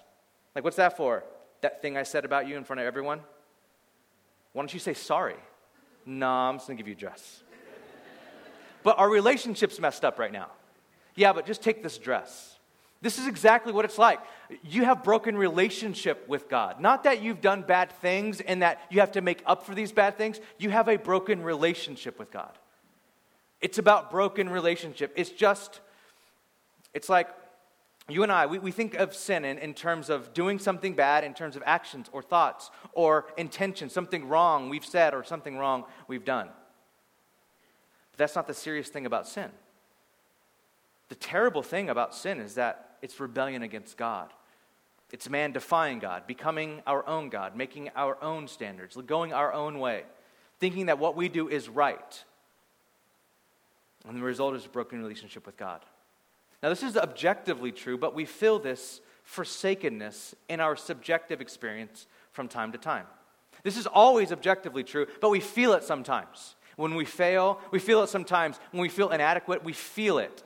Like, 0.56 0.64
what's 0.64 0.78
that 0.78 0.98
for? 0.98 1.24
That 1.62 1.82
thing 1.82 1.96
I 1.96 2.04
said 2.04 2.26
about 2.26 2.48
you 2.48 2.58
in 2.58 2.64
front 2.64 2.80
of 2.80 2.88
everyone? 2.88 3.20
Why 4.54 4.62
don't 4.62 4.74
you 4.74 4.80
say 4.80 4.96
sorry? 4.96 5.36
No, 6.06 6.28
I'm 6.28 6.56
just 6.56 6.68
gonna 6.68 6.78
give 6.78 6.88
you 6.88 6.96
a 6.96 6.98
dress. 6.98 7.44
but 8.82 8.98
our 8.98 9.10
relationship's 9.10 9.80
messed 9.80 10.04
up 10.04 10.18
right 10.18 10.32
now. 10.32 10.48
Yeah, 11.16 11.32
but 11.32 11.46
just 11.46 11.62
take 11.62 11.84
this 11.84 12.00
dress. 12.00 12.58
This 13.02 13.20
is 13.20 13.28
exactly 13.28 13.74
what 13.74 13.86
it's 13.86 13.98
like. 14.00 14.20
You 14.64 14.86
have 14.86 15.04
broken 15.04 15.38
relationship 15.38 16.28
with 16.28 16.50
God. 16.50 16.80
Not 16.80 17.04
that 17.04 17.22
you've 17.22 17.42
done 17.42 17.62
bad 17.62 17.92
things 17.92 18.42
and 18.42 18.64
that 18.64 18.82
you 18.90 19.02
have 19.02 19.12
to 19.14 19.22
make 19.22 19.44
up 19.46 19.66
for 19.66 19.76
these 19.76 19.92
bad 19.92 20.18
things. 20.18 20.40
You 20.58 20.72
have 20.72 20.88
a 20.88 20.98
broken 20.98 21.44
relationship 21.44 22.18
with 22.18 22.32
God. 22.32 22.58
It's 23.62 23.78
about 23.78 24.10
broken 24.10 24.50
relationship. 24.50 25.14
It's 25.16 25.30
just, 25.30 25.82
it's 26.94 27.10
like 27.10 27.30
you 28.10 28.24
and 28.24 28.32
I, 28.32 28.46
we, 28.48 28.60
we 28.60 28.72
think 28.72 28.96
of 28.96 29.16
sin 29.16 29.46
in, 29.46 29.58
in 29.58 29.74
terms 29.74 30.10
of 30.10 30.34
doing 30.34 30.60
something 30.60 30.96
bad, 30.96 31.24
in 31.24 31.34
terms 31.34 31.56
of 31.56 31.64
actions 31.66 32.10
or 32.12 32.22
thoughts 32.22 32.72
or 32.94 33.26
intention, 33.38 33.90
something 33.90 34.28
wrong 34.28 34.70
we've 34.70 34.86
said 34.86 35.14
or 35.14 35.24
something 35.24 35.58
wrong 35.58 35.86
we've 36.08 36.26
done. 36.26 36.48
But 38.12 38.18
that's 38.18 38.36
not 38.36 38.48
the 38.48 38.54
serious 38.54 38.90
thing 38.90 39.06
about 39.06 39.28
sin. 39.28 39.50
The 41.10 41.16
terrible 41.16 41.62
thing 41.62 41.90
about 41.90 42.16
sin 42.16 42.40
is 42.40 42.56
that 42.56 42.98
it's 43.02 43.20
rebellion 43.20 43.64
against 43.64 43.98
God. 43.98 44.32
It's 45.12 45.30
man 45.30 45.52
defying 45.52 46.00
God, 46.00 46.26
becoming 46.26 46.82
our 46.88 47.06
own 47.08 47.30
God, 47.30 47.56
making 47.56 47.90
our 47.96 48.22
own 48.24 48.48
standards, 48.48 48.98
going 49.06 49.34
our 49.34 49.52
own 49.52 49.80
way, 49.80 50.04
thinking 50.60 50.86
that 50.86 51.00
what 51.00 51.16
we 51.16 51.28
do 51.28 51.50
is 51.50 51.68
right. 51.68 52.24
And 54.08 54.18
the 54.18 54.22
result 54.22 54.56
is 54.56 54.66
a 54.66 54.70
broken 54.70 55.02
relationship 55.02 55.46
with 55.46 55.58
God. 55.58 55.86
Now, 56.64 56.70
this 56.70 56.84
is 56.84 56.98
objectively 56.98 57.72
true, 57.72 57.98
but 57.98 58.16
we 58.16 58.26
feel 58.26 58.60
this 58.60 59.02
forsakenness 59.24 60.36
in 60.50 60.60
our 60.60 60.76
subjective 60.76 61.42
experience 61.42 62.08
from 62.32 62.48
time 62.48 62.72
to 62.72 62.78
time. 62.78 63.06
This 63.64 63.78
is 63.78 63.88
always 63.88 64.32
objectively 64.32 64.84
true, 64.84 65.08
but 65.20 65.30
we 65.30 65.40
feel 65.40 65.74
it 65.74 65.84
sometimes. 65.84 66.56
When 66.76 66.96
we 66.96 67.06
fail, 67.06 67.60
we 67.70 67.80
feel 67.80 68.02
it 68.04 68.08
sometimes. 68.08 68.60
When 68.72 68.82
we 68.82 68.90
feel 68.90 69.10
inadequate, 69.10 69.64
we 69.64 69.74
feel 69.74 70.18
it 70.18 70.44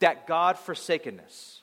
that 0.00 0.26
God 0.26 0.58
forsakenness. 0.58 1.62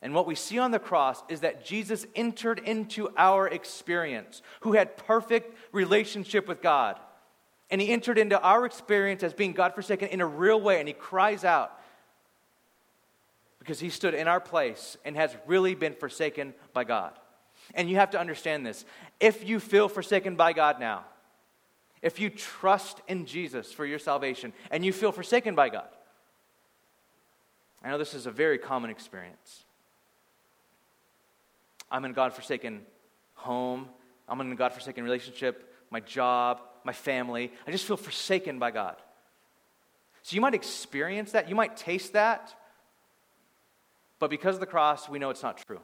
And 0.00 0.14
what 0.14 0.26
we 0.26 0.34
see 0.34 0.58
on 0.58 0.70
the 0.70 0.78
cross 0.78 1.22
is 1.28 1.40
that 1.40 1.64
Jesus 1.64 2.06
entered 2.14 2.60
into 2.60 3.08
our 3.16 3.48
experience, 3.48 4.42
who 4.60 4.74
had 4.74 4.96
perfect 4.96 5.56
relationship 5.72 6.46
with 6.46 6.62
God. 6.62 7.00
And 7.70 7.80
he 7.80 7.90
entered 7.90 8.18
into 8.18 8.40
our 8.40 8.64
experience 8.64 9.22
as 9.22 9.34
being 9.34 9.52
God 9.52 9.74
forsaken 9.74 10.08
in 10.08 10.20
a 10.20 10.26
real 10.26 10.60
way, 10.60 10.78
and 10.78 10.88
he 10.88 10.94
cries 10.94 11.44
out 11.44 11.72
because 13.58 13.78
he 13.78 13.90
stood 13.90 14.14
in 14.14 14.26
our 14.26 14.40
place 14.40 14.96
and 15.04 15.14
has 15.16 15.36
really 15.46 15.74
been 15.74 15.92
forsaken 15.92 16.54
by 16.72 16.84
God. 16.84 17.12
And 17.74 17.90
you 17.90 17.96
have 17.96 18.10
to 18.10 18.20
understand 18.20 18.64
this. 18.64 18.86
If 19.20 19.46
you 19.46 19.60
feel 19.60 19.88
forsaken 19.88 20.36
by 20.36 20.54
God 20.54 20.80
now, 20.80 21.04
if 22.00 22.18
you 22.18 22.30
trust 22.30 23.02
in 23.08 23.26
Jesus 23.26 23.72
for 23.72 23.84
your 23.84 23.98
salvation 23.98 24.54
and 24.70 24.84
you 24.84 24.92
feel 24.92 25.12
forsaken 25.12 25.54
by 25.54 25.68
God, 25.68 25.88
I 27.82 27.90
know 27.90 27.98
this 27.98 28.14
is 28.14 28.26
a 28.26 28.30
very 28.30 28.56
common 28.56 28.90
experience. 28.90 29.64
I'm 31.90 32.04
in 32.04 32.12
a 32.12 32.14
God 32.14 32.32
forsaken 32.32 32.82
home, 33.34 33.88
I'm 34.28 34.40
in 34.40 34.52
a 34.52 34.56
God 34.56 34.72
forsaken 34.72 35.04
relationship, 35.04 35.74
my 35.90 36.00
job, 36.00 36.60
my 36.84 36.92
family. 36.92 37.52
I 37.66 37.70
just 37.70 37.84
feel 37.84 37.96
forsaken 37.96 38.58
by 38.58 38.70
God. 38.70 38.96
So 40.22 40.34
you 40.34 40.40
might 40.40 40.54
experience 40.54 41.32
that, 41.32 41.48
you 41.48 41.54
might 41.54 41.76
taste 41.76 42.12
that, 42.12 42.54
but 44.18 44.30
because 44.30 44.54
of 44.54 44.60
the 44.60 44.66
cross, 44.66 45.08
we 45.08 45.18
know 45.18 45.30
it's 45.30 45.42
not 45.42 45.62
true. 45.66 45.80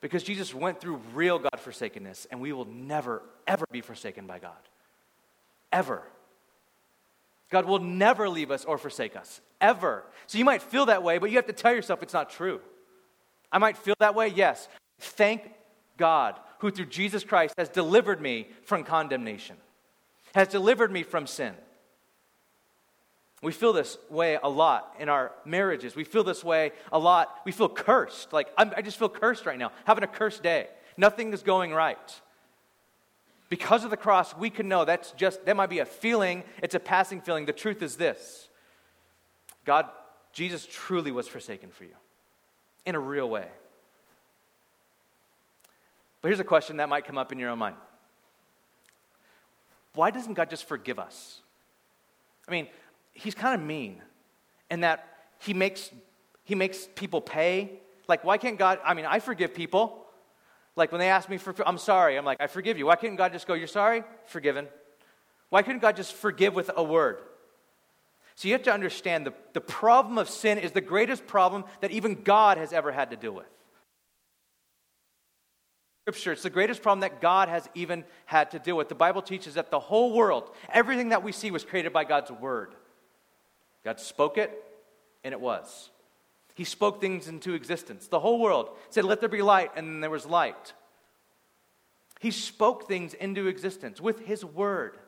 Because 0.00 0.22
Jesus 0.22 0.54
went 0.54 0.80
through 0.80 1.00
real 1.12 1.38
God 1.38 1.58
forsakenness, 1.58 2.26
and 2.30 2.40
we 2.40 2.52
will 2.52 2.64
never, 2.64 3.22
ever 3.46 3.66
be 3.70 3.80
forsaken 3.80 4.26
by 4.26 4.38
God. 4.38 4.52
Ever. 5.72 6.02
God 7.50 7.66
will 7.66 7.80
never 7.80 8.28
leave 8.28 8.50
us 8.50 8.64
or 8.64 8.78
forsake 8.78 9.16
us, 9.16 9.40
ever. 9.60 10.04
So 10.26 10.38
you 10.38 10.44
might 10.44 10.62
feel 10.62 10.86
that 10.86 11.02
way, 11.02 11.18
but 11.18 11.30
you 11.30 11.36
have 11.36 11.46
to 11.46 11.52
tell 11.52 11.74
yourself 11.74 12.02
it's 12.02 12.14
not 12.14 12.30
true. 12.30 12.60
I 13.52 13.58
might 13.58 13.76
feel 13.76 13.96
that 13.98 14.14
way, 14.14 14.28
yes. 14.28 14.68
Thank 15.00 15.50
God, 15.96 16.38
who 16.60 16.70
through 16.70 16.86
Jesus 16.86 17.24
Christ 17.24 17.54
has 17.58 17.68
delivered 17.68 18.20
me 18.20 18.48
from 18.64 18.84
condemnation, 18.84 19.56
has 20.34 20.48
delivered 20.48 20.92
me 20.92 21.02
from 21.02 21.26
sin. 21.26 21.54
We 23.42 23.52
feel 23.52 23.72
this 23.72 23.96
way 24.10 24.38
a 24.42 24.48
lot 24.48 24.94
in 24.98 25.08
our 25.08 25.32
marriages. 25.46 25.96
We 25.96 26.04
feel 26.04 26.22
this 26.22 26.44
way 26.44 26.72
a 26.92 26.98
lot. 26.98 27.40
We 27.46 27.52
feel 27.52 27.70
cursed. 27.70 28.32
Like, 28.32 28.48
I'm, 28.58 28.72
i 28.76 28.82
just 28.82 28.98
feel 28.98 29.08
cursed 29.08 29.46
right 29.46 29.58
now, 29.58 29.72
having 29.86 30.04
a 30.04 30.06
cursed 30.06 30.42
day. 30.42 30.68
Nothing 30.98 31.32
is 31.32 31.42
going 31.42 31.72
right. 31.72 32.20
Because 33.48 33.82
of 33.82 33.90
the 33.90 33.96
cross, 33.96 34.36
we 34.36 34.50
can 34.50 34.68
know 34.68 34.84
that's 34.84 35.12
just, 35.12 35.44
that 35.46 35.56
might 35.56 35.70
be 35.70 35.78
a 35.78 35.86
feeling, 35.86 36.44
it's 36.62 36.74
a 36.74 36.80
passing 36.80 37.20
feeling. 37.20 37.46
The 37.46 37.52
truth 37.52 37.82
is 37.82 37.96
this 37.96 38.48
God, 39.64 39.86
Jesus 40.32 40.68
truly 40.70 41.10
was 41.10 41.26
forsaken 41.26 41.70
for 41.70 41.84
you 41.84 41.96
in 42.84 42.94
a 42.94 43.00
real 43.00 43.28
way. 43.28 43.48
But 46.20 46.28
here's 46.28 46.40
a 46.40 46.44
question 46.44 46.76
that 46.78 46.88
might 46.88 47.04
come 47.04 47.18
up 47.18 47.32
in 47.32 47.38
your 47.38 47.50
own 47.50 47.58
mind 47.58 47.76
Why 49.94 50.10
doesn't 50.10 50.34
God 50.34 50.50
just 50.50 50.66
forgive 50.66 50.98
us? 50.98 51.40
I 52.48 52.50
mean, 52.50 52.68
he's 53.12 53.34
kind 53.34 53.60
of 53.60 53.66
mean 53.66 54.02
in 54.70 54.80
that 54.80 55.06
he 55.38 55.54
makes, 55.54 55.90
he 56.44 56.54
makes 56.54 56.88
people 56.94 57.20
pay. 57.20 57.72
Like, 58.08 58.24
why 58.24 58.38
can't 58.38 58.58
God? 58.58 58.78
I 58.84 58.94
mean, 58.94 59.06
I 59.06 59.20
forgive 59.20 59.54
people. 59.54 60.04
Like, 60.76 60.92
when 60.92 61.00
they 61.00 61.08
ask 61.08 61.28
me 61.28 61.36
for, 61.36 61.54
I'm 61.66 61.78
sorry, 61.78 62.16
I'm 62.16 62.24
like, 62.24 62.40
I 62.40 62.46
forgive 62.46 62.78
you. 62.78 62.86
Why 62.86 62.96
couldn't 62.96 63.16
God 63.16 63.32
just 63.32 63.46
go, 63.46 63.54
You're 63.54 63.66
sorry? 63.66 64.04
Forgiven. 64.26 64.68
Why 65.48 65.62
couldn't 65.62 65.80
God 65.80 65.96
just 65.96 66.14
forgive 66.14 66.54
with 66.54 66.70
a 66.74 66.82
word? 66.82 67.18
So 68.36 68.48
you 68.48 68.54
have 68.54 68.62
to 68.62 68.72
understand 68.72 69.26
the, 69.26 69.34
the 69.52 69.60
problem 69.60 70.16
of 70.16 70.30
sin 70.30 70.58
is 70.58 70.72
the 70.72 70.80
greatest 70.80 71.26
problem 71.26 71.64
that 71.80 71.90
even 71.90 72.22
God 72.22 72.56
has 72.56 72.72
ever 72.72 72.92
had 72.92 73.10
to 73.10 73.16
deal 73.16 73.32
with. 73.32 73.46
Scripture, 76.14 76.32
it's 76.32 76.42
the 76.42 76.50
greatest 76.50 76.82
problem 76.82 77.00
that 77.00 77.20
God 77.20 77.48
has 77.48 77.68
even 77.74 78.04
had 78.26 78.50
to 78.52 78.58
deal 78.58 78.76
with. 78.76 78.88
The 78.88 78.94
Bible 78.94 79.22
teaches 79.22 79.54
that 79.54 79.70
the 79.70 79.78
whole 79.78 80.12
world, 80.12 80.50
everything 80.68 81.10
that 81.10 81.22
we 81.22 81.32
see, 81.32 81.50
was 81.50 81.64
created 81.64 81.92
by 81.92 82.04
God's 82.04 82.30
Word. 82.30 82.74
God 83.84 84.00
spoke 84.00 84.36
it, 84.36 84.50
and 85.24 85.32
it 85.32 85.40
was. 85.40 85.90
He 86.54 86.64
spoke 86.64 87.00
things 87.00 87.28
into 87.28 87.54
existence. 87.54 88.08
The 88.08 88.20
whole 88.20 88.40
world 88.40 88.70
said, 88.90 89.04
Let 89.04 89.20
there 89.20 89.28
be 89.28 89.42
light, 89.42 89.70
and 89.76 89.86
then 89.86 90.00
there 90.00 90.10
was 90.10 90.26
light. 90.26 90.74
He 92.18 92.30
spoke 92.30 92.86
things 92.86 93.14
into 93.14 93.46
existence 93.46 94.00
with 94.00 94.26
His 94.26 94.44
word. 94.44 94.98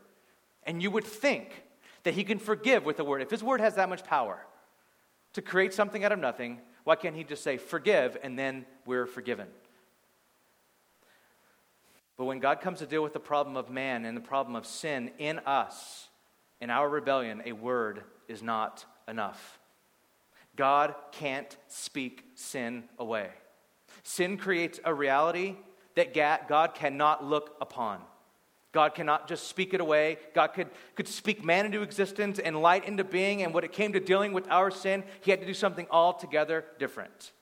And 0.65 0.83
you 0.83 0.91
would 0.91 1.05
think 1.05 1.65
that 2.05 2.15
He 2.15 2.25
can 2.25 2.39
forgive 2.39 2.85
with 2.85 3.01
a 3.01 3.05
word. 3.05 3.23
If 3.23 3.31
His 3.31 3.43
word 3.43 3.61
has 3.61 3.75
that 3.75 3.89
much 3.89 4.05
power 4.05 4.47
to 5.35 5.43
create 5.43 5.75
something 5.75 6.05
out 6.05 6.13
of 6.13 6.19
nothing, 6.19 6.61
why 6.85 6.97
can't 6.97 7.17
He 7.17 7.25
just 7.25 7.43
say, 7.43 7.57
Forgive, 7.57 8.17
and 8.23 8.39
then 8.39 8.65
we're 8.87 9.07
forgiven? 9.07 9.49
But 12.23 12.27
when 12.27 12.39
God 12.39 12.61
comes 12.61 12.79
to 12.79 12.87
deal 12.87 13.03
with 13.03 13.15
the 13.15 13.19
problem 13.19 13.57
of 13.57 13.69
man 13.69 14.05
and 14.05 14.17
the 14.17 14.21
problem 14.21 14.55
of 14.55 14.65
sin 14.65 15.11
in 15.19 15.41
us, 15.41 16.09
in 16.61 16.71
our 16.71 16.89
rebellion, 16.89 17.43
a 17.45 17.51
word 17.51 18.05
is 18.29 18.45
not 18.45 18.87
enough. 19.09 19.59
God 20.55 20.95
can't 21.11 21.57
speak 21.67 22.23
sin 22.37 22.85
away. 22.97 23.31
Sin 24.05 24.37
creates 24.37 24.79
a 24.85 24.95
reality 24.95 25.57
that 25.97 26.15
God 26.15 26.75
cannot 26.77 27.25
look 27.25 27.57
upon. 27.61 27.99
God 28.71 28.95
cannot 28.95 29.27
just 29.27 29.49
speak 29.49 29.75
it 29.75 29.81
away. 29.81 30.19
God 30.33 30.55
could, 30.55 30.69
could 30.95 31.09
speak 31.09 31.45
man 31.45 31.67
into 31.67 31.83
existence 31.83 32.39
and 32.39 32.63
light 32.63 32.85
into 32.85 33.03
being. 33.03 33.43
And 33.43 33.53
when 33.53 33.65
it 33.65 33.73
came 33.73 33.95
to 33.95 33.99
dealing 33.99 34.33
with 34.33 34.49
our 34.49 34.71
sin, 34.71 35.03
he 35.23 35.33
had 35.33 35.41
to 35.41 35.47
do 35.47 35.55
something 35.55 35.89
altogether 35.91 36.67
different. 36.79 37.33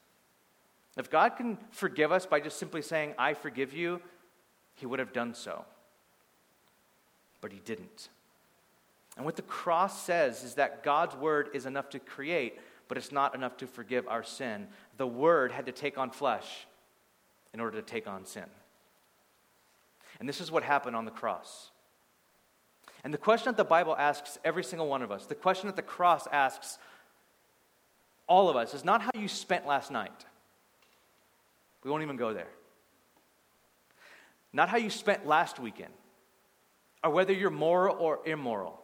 If 0.97 1.11
God 1.11 1.37
can 1.37 1.59
forgive 1.71 2.13
us 2.13 2.25
by 2.25 2.41
just 2.41 2.59
simply 2.59 2.81
saying, 2.81 3.13
I 3.19 3.35
forgive 3.35 3.75
you, 3.75 4.01
he 4.81 4.87
would 4.87 4.99
have 4.99 5.13
done 5.13 5.35
so. 5.35 5.65
But 7.41 7.53
he 7.53 7.61
didn't. 7.65 8.09
And 9.17 9.27
what 9.27 9.37
the 9.37 9.43
cross 9.43 10.03
says 10.03 10.43
is 10.43 10.55
that 10.55 10.83
God's 10.83 11.15
word 11.15 11.51
is 11.53 11.67
enough 11.67 11.91
to 11.91 11.99
create, 11.99 12.59
but 12.89 12.97
it's 12.97 13.13
not 13.13 13.35
enough 13.35 13.59
to 13.59 13.67
forgive 13.67 14.09
our 14.09 14.23
sin. 14.23 14.67
The 14.97 15.07
word 15.07 15.53
had 15.53 15.67
to 15.67 15.73
take 15.73 15.99
on 15.99 16.11
flesh 16.11 16.67
in 17.53 17.61
order 17.61 17.77
to 17.81 17.87
take 17.87 18.09
on 18.09 18.25
sin. 18.25 18.47
And 20.19 20.29
this 20.29 20.41
is 20.41 20.51
what 20.51 20.63
happened 20.63 20.97
on 20.97 21.05
the 21.05 21.11
cross. 21.11 21.71
And 23.05 23.13
the 23.13 23.19
question 23.19 23.47
that 23.47 23.57
the 23.57 23.65
Bible 23.65 23.95
asks 23.97 24.39
every 24.45 24.65
single 24.65 24.89
one 24.89 25.03
of 25.03 25.13
us, 25.13 25.27
the 25.27 25.35
question 25.35 25.67
that 25.67 25.77
the 25.77 25.83
cross 25.83 26.27
asks 26.33 26.79
all 28.27 28.49
of 28.49 28.57
us, 28.57 28.73
is 28.73 28.85
not 28.85 29.03
how 29.03 29.11
you 29.15 29.29
spent 29.29 29.67
last 29.67 29.91
night. 29.91 30.25
We 31.85 31.91
won't 31.91 32.03
even 32.03 32.17
go 32.17 32.33
there. 32.33 32.49
Not 34.53 34.69
how 34.69 34.77
you 34.77 34.91
spent 34.91 35.27
last 35.27 35.61
weekend, 35.61 35.93
or 37.05 37.11
whether 37.11 37.33
you're 37.33 37.51
moral 37.51 37.97
or 37.99 38.21
immoral 38.25 38.81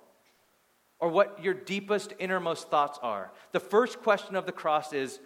or 0.99 1.09
what 1.09 1.43
your 1.43 1.55
deepest, 1.55 2.15
innermost 2.19 2.71
thoughts 2.71 2.99
are. 3.03 3.31
The 3.53 3.61
first 3.61 4.01
question 4.03 4.35
of 4.35 4.47
the 4.47 4.53
cross 4.53 4.93
is 4.93 5.21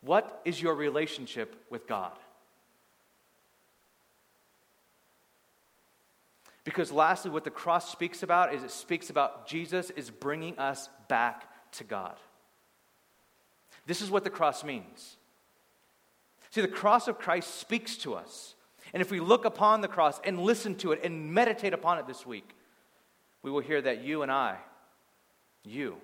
what 0.00 0.40
is 0.44 0.60
your 0.60 0.74
relationship 0.74 1.64
with 1.70 1.86
God? 1.86 2.12
Because 6.64 6.92
lastly, 6.92 7.30
what 7.30 7.44
the 7.44 7.50
cross 7.50 7.90
speaks 7.90 8.22
about 8.22 8.52
is 8.52 8.62
it 8.62 8.70
speaks 8.70 9.08
about 9.08 9.46
Jesus 9.46 9.90
is 9.90 10.10
bringing 10.10 10.58
us 10.58 10.88
back 11.08 11.44
to 11.72 11.84
God. 11.84 12.16
This 13.86 14.02
is 14.02 14.10
what 14.10 14.24
the 14.24 14.30
cross 14.30 14.62
means. 14.62 15.16
See, 16.50 16.60
the 16.60 16.68
cross 16.68 17.08
of 17.08 17.18
Christ 17.18 17.54
speaks 17.54 17.96
to 17.98 18.14
us. 18.14 18.54
And 18.92 19.00
if 19.00 19.10
we 19.10 19.20
look 19.20 19.44
upon 19.44 19.80
the 19.80 19.88
cross 19.88 20.20
and 20.24 20.40
listen 20.40 20.74
to 20.76 20.92
it 20.92 21.04
and 21.04 21.32
meditate 21.32 21.72
upon 21.72 21.98
it 21.98 22.06
this 22.06 22.24
week, 22.24 22.54
we 23.42 23.50
will 23.50 23.60
hear 23.60 23.80
that 23.82 24.02
you 24.02 24.22
and 24.22 24.32
I 24.32 24.58
you 25.68 25.96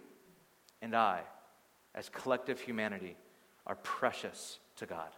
and 0.82 0.94
I, 0.94 1.20
as 1.94 2.08
collective 2.08 2.60
humanity, 2.60 3.16
are 3.66 3.76
precious 3.76 4.58
to 4.76 4.86
God. 4.86 5.08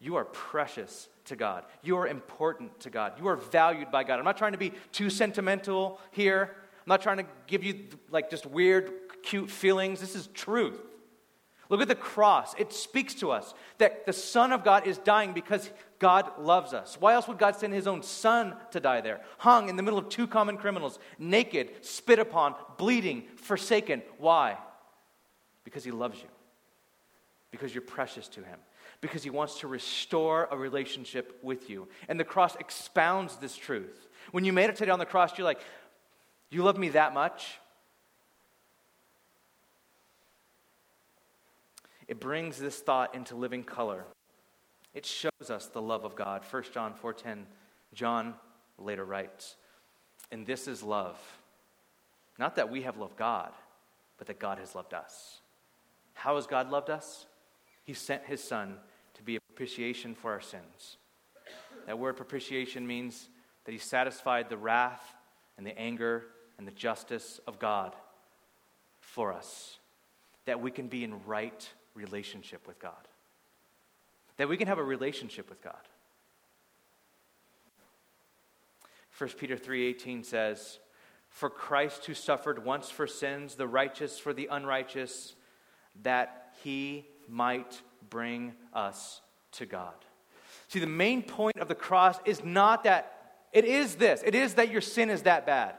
You 0.00 0.16
are 0.16 0.24
precious 0.24 1.08
to 1.24 1.36
God. 1.36 1.64
You 1.82 1.96
are 1.96 2.06
important 2.06 2.78
to 2.80 2.90
God. 2.90 3.14
You 3.18 3.26
are 3.28 3.36
valued 3.36 3.90
by 3.90 4.04
God. 4.04 4.18
I'm 4.18 4.24
not 4.24 4.36
trying 4.36 4.52
to 4.52 4.58
be 4.58 4.72
too 4.92 5.10
sentimental 5.10 5.98
here. 6.12 6.54
I'm 6.54 6.86
not 6.86 7.02
trying 7.02 7.18
to 7.18 7.26
give 7.46 7.64
you 7.64 7.86
like 8.10 8.30
just 8.30 8.46
weird, 8.46 8.92
cute 9.22 9.50
feelings. 9.50 10.00
This 10.00 10.14
is 10.14 10.28
truth. 10.28 10.80
Look 11.68 11.82
at 11.82 11.88
the 11.88 11.94
cross. 11.94 12.54
It 12.58 12.72
speaks 12.72 13.14
to 13.16 13.30
us 13.30 13.52
that 13.76 14.06
the 14.06 14.12
Son 14.12 14.52
of 14.52 14.64
God 14.64 14.86
is 14.86 14.96
dying 14.98 15.34
because 15.34 15.70
God 15.98 16.30
loves 16.38 16.72
us. 16.72 16.96
Why 16.98 17.12
else 17.12 17.28
would 17.28 17.38
God 17.38 17.56
send 17.56 17.74
his 17.74 17.86
own 17.86 18.02
Son 18.02 18.54
to 18.70 18.80
die 18.80 19.02
there? 19.02 19.20
Hung 19.38 19.68
in 19.68 19.76
the 19.76 19.82
middle 19.82 19.98
of 19.98 20.08
two 20.08 20.26
common 20.26 20.56
criminals, 20.56 20.98
naked, 21.18 21.84
spit 21.84 22.18
upon, 22.18 22.54
bleeding, 22.78 23.24
forsaken. 23.36 24.02
Why? 24.16 24.56
Because 25.64 25.84
he 25.84 25.90
loves 25.90 26.18
you. 26.18 26.28
Because 27.50 27.74
you're 27.74 27.82
precious 27.82 28.28
to 28.28 28.40
him. 28.40 28.58
Because 29.00 29.22
he 29.22 29.30
wants 29.30 29.60
to 29.60 29.68
restore 29.68 30.48
a 30.50 30.56
relationship 30.56 31.38
with 31.42 31.68
you. 31.68 31.88
And 32.08 32.18
the 32.18 32.24
cross 32.24 32.56
expounds 32.56 33.36
this 33.36 33.56
truth. 33.56 34.08
When 34.30 34.44
you 34.44 34.52
meditate 34.52 34.88
on 34.88 34.98
the 34.98 35.06
cross, 35.06 35.36
you're 35.36 35.44
like, 35.44 35.60
You 36.50 36.62
love 36.62 36.78
me 36.78 36.90
that 36.90 37.12
much? 37.12 37.58
It 42.08 42.18
brings 42.18 42.58
this 42.58 42.80
thought 42.80 43.14
into 43.14 43.36
living 43.36 43.62
color. 43.62 44.06
It 44.94 45.06
shows 45.06 45.50
us 45.50 45.66
the 45.66 45.82
love 45.82 46.04
of 46.04 46.16
God. 46.16 46.44
1 46.44 46.72
John 46.72 46.94
4:10, 46.94 47.46
John 47.92 48.38
later 48.78 49.04
writes, 49.04 49.56
"And 50.30 50.46
this 50.46 50.66
is 50.66 50.82
love, 50.82 51.40
not 52.38 52.56
that 52.56 52.70
we 52.70 52.82
have 52.82 52.96
loved 52.96 53.16
God, 53.16 53.54
but 54.16 54.26
that 54.26 54.38
God 54.38 54.58
has 54.58 54.74
loved 54.74 54.94
us." 54.94 55.42
How 56.14 56.34
has 56.34 56.46
God 56.46 56.70
loved 56.70 56.90
us? 56.90 57.26
He 57.84 57.94
sent 57.94 58.24
his 58.24 58.42
son 58.42 58.82
to 59.14 59.22
be 59.22 59.36
a 59.36 59.40
propitiation 59.40 60.14
for 60.14 60.32
our 60.32 60.40
sins. 60.40 60.96
That 61.86 61.98
word 61.98 62.16
propitiation 62.16 62.86
means 62.86 63.28
that 63.64 63.72
he 63.72 63.78
satisfied 63.78 64.48
the 64.48 64.56
wrath 64.56 65.14
and 65.56 65.66
the 65.66 65.78
anger 65.78 66.34
and 66.56 66.66
the 66.66 66.72
justice 66.72 67.38
of 67.40 67.58
God 67.58 67.96
for 69.00 69.32
us, 69.32 69.78
that 70.44 70.60
we 70.60 70.70
can 70.70 70.88
be 70.88 71.04
in 71.04 71.24
right 71.24 71.72
relationship 71.98 72.66
with 72.66 72.78
God. 72.78 73.08
That 74.36 74.48
we 74.48 74.56
can 74.56 74.68
have 74.68 74.78
a 74.78 74.84
relationship 74.84 75.50
with 75.50 75.60
God. 75.62 75.88
1 79.18 79.36
Peter 79.36 79.56
3:18 79.56 80.22
says, 80.22 80.78
"For 81.28 81.50
Christ 81.50 82.06
who 82.06 82.14
suffered 82.14 82.64
once 82.64 82.88
for 82.88 83.06
sins, 83.06 83.56
the 83.56 83.66
righteous 83.66 84.18
for 84.18 84.32
the 84.32 84.46
unrighteous, 84.46 85.34
that 86.02 86.54
he 86.62 87.08
might 87.26 87.82
bring 88.08 88.56
us 88.72 89.20
to 89.52 89.66
God." 89.66 90.04
See, 90.68 90.78
the 90.78 90.86
main 90.86 91.22
point 91.22 91.56
of 91.56 91.66
the 91.66 91.74
cross 91.74 92.20
is 92.24 92.44
not 92.44 92.84
that, 92.84 93.48
it 93.52 93.64
is 93.64 93.96
this. 93.96 94.22
It 94.24 94.34
is 94.34 94.54
that 94.54 94.70
your 94.70 94.82
sin 94.82 95.10
is 95.10 95.22
that 95.22 95.46
bad. 95.46 95.74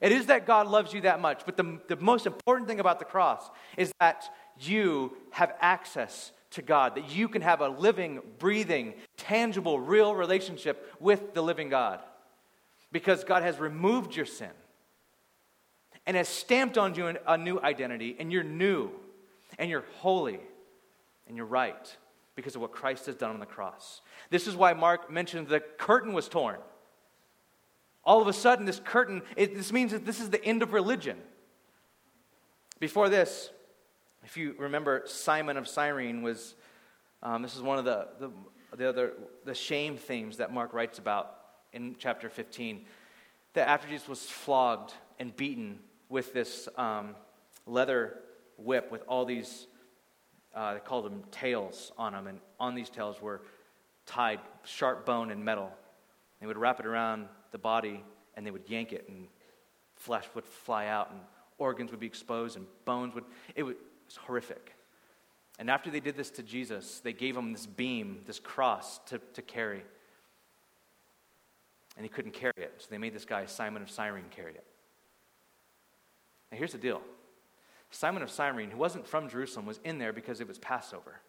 It 0.00 0.12
is 0.12 0.26
that 0.26 0.46
God 0.46 0.66
loves 0.66 0.92
you 0.92 1.02
that 1.02 1.20
much. 1.20 1.44
But 1.44 1.56
the, 1.56 1.80
the 1.88 1.96
most 1.96 2.26
important 2.26 2.68
thing 2.68 2.80
about 2.80 2.98
the 2.98 3.04
cross 3.04 3.48
is 3.76 3.92
that 4.00 4.28
you 4.60 5.16
have 5.30 5.54
access 5.60 6.32
to 6.50 6.62
God, 6.62 6.94
that 6.94 7.10
you 7.10 7.28
can 7.28 7.42
have 7.42 7.60
a 7.60 7.68
living, 7.68 8.20
breathing, 8.38 8.94
tangible, 9.16 9.78
real 9.78 10.14
relationship 10.14 10.94
with 10.98 11.34
the 11.34 11.42
living 11.42 11.68
God. 11.68 12.00
Because 12.90 13.24
God 13.24 13.42
has 13.42 13.58
removed 13.58 14.16
your 14.16 14.26
sin 14.26 14.50
and 16.06 16.16
has 16.16 16.28
stamped 16.28 16.78
on 16.78 16.94
you 16.94 17.14
a 17.26 17.36
new 17.36 17.60
identity, 17.60 18.16
and 18.18 18.32
you're 18.32 18.42
new, 18.42 18.90
and 19.58 19.68
you're 19.68 19.84
holy, 19.98 20.40
and 21.26 21.36
you're 21.36 21.44
right 21.44 21.96
because 22.34 22.54
of 22.54 22.62
what 22.62 22.72
Christ 22.72 23.06
has 23.06 23.14
done 23.14 23.30
on 23.30 23.40
the 23.40 23.46
cross. 23.46 24.00
This 24.30 24.46
is 24.46 24.56
why 24.56 24.72
Mark 24.72 25.10
mentioned 25.10 25.48
the 25.48 25.60
curtain 25.60 26.14
was 26.14 26.28
torn. 26.28 26.58
All 28.04 28.22
of 28.22 28.28
a 28.28 28.32
sudden, 28.32 28.64
this 28.64 28.80
curtain, 28.82 29.20
it, 29.36 29.54
this 29.54 29.70
means 29.70 29.92
that 29.92 30.06
this 30.06 30.18
is 30.18 30.30
the 30.30 30.42
end 30.42 30.62
of 30.62 30.72
religion. 30.72 31.18
Before 32.80 33.10
this, 33.10 33.50
if 34.24 34.36
you 34.36 34.54
remember, 34.58 35.02
Simon 35.06 35.56
of 35.56 35.68
Cyrene 35.68 36.22
was, 36.22 36.54
um, 37.22 37.42
this 37.42 37.56
is 37.56 37.62
one 37.62 37.78
of 37.78 37.84
the, 37.84 38.08
the, 38.18 38.30
the 38.76 38.88
other, 38.88 39.12
the 39.44 39.54
shame 39.54 39.96
themes 39.96 40.38
that 40.38 40.52
Mark 40.52 40.72
writes 40.74 40.98
about 40.98 41.36
in 41.72 41.96
chapter 41.98 42.28
15. 42.28 42.84
That 43.54 43.68
after 43.68 43.88
Jesus 43.88 44.08
was 44.08 44.22
flogged 44.22 44.92
and 45.18 45.34
beaten 45.34 45.78
with 46.08 46.32
this 46.32 46.68
um, 46.76 47.14
leather 47.66 48.18
whip 48.56 48.90
with 48.90 49.02
all 49.06 49.24
these, 49.24 49.66
uh, 50.54 50.74
they 50.74 50.80
called 50.80 51.06
them 51.06 51.22
tails 51.30 51.92
on 51.96 52.12
them, 52.12 52.26
and 52.26 52.40
on 52.58 52.74
these 52.74 52.90
tails 52.90 53.20
were 53.22 53.42
tied 54.06 54.40
sharp 54.64 55.06
bone 55.06 55.30
and 55.30 55.44
metal. 55.44 55.70
They 56.40 56.46
would 56.46 56.56
wrap 56.56 56.80
it 56.80 56.86
around 56.86 57.28
the 57.50 57.58
body 57.58 58.04
and 58.36 58.46
they 58.46 58.52
would 58.52 58.68
yank 58.68 58.92
it, 58.92 59.04
and 59.08 59.26
flesh 59.96 60.24
would 60.36 60.44
fly 60.44 60.86
out, 60.86 61.10
and 61.10 61.20
organs 61.58 61.90
would 61.90 61.98
be 61.98 62.06
exposed, 62.06 62.56
and 62.56 62.66
bones 62.84 63.12
would. 63.16 63.24
It 63.56 63.64
was 64.08 64.16
horrific. 64.16 64.74
And 65.58 65.70
after 65.70 65.90
they 65.90 66.00
did 66.00 66.16
this 66.16 66.30
to 66.32 66.42
Jesus, 66.42 67.00
they 67.00 67.12
gave 67.12 67.36
him 67.36 67.52
this 67.52 67.66
beam, 67.66 68.20
this 68.26 68.38
cross 68.38 68.98
to, 69.06 69.20
to 69.34 69.42
carry. 69.42 69.82
And 71.96 72.04
he 72.04 72.08
couldn't 72.08 72.32
carry 72.32 72.52
it. 72.56 72.74
So 72.78 72.86
they 72.90 72.98
made 72.98 73.14
this 73.14 73.24
guy, 73.24 73.46
Simon 73.46 73.82
of 73.82 73.90
Cyrene, 73.90 74.24
carry 74.30 74.52
it. 74.52 74.64
Now 76.50 76.58
here's 76.58 76.72
the 76.72 76.78
deal 76.78 77.02
Simon 77.90 78.22
of 78.22 78.30
Cyrene, 78.30 78.70
who 78.70 78.78
wasn't 78.78 79.06
from 79.06 79.28
Jerusalem, 79.28 79.66
was 79.66 79.80
in 79.84 79.98
there 79.98 80.12
because 80.12 80.40
it 80.40 80.48
was 80.48 80.58
Passover. 80.58 81.20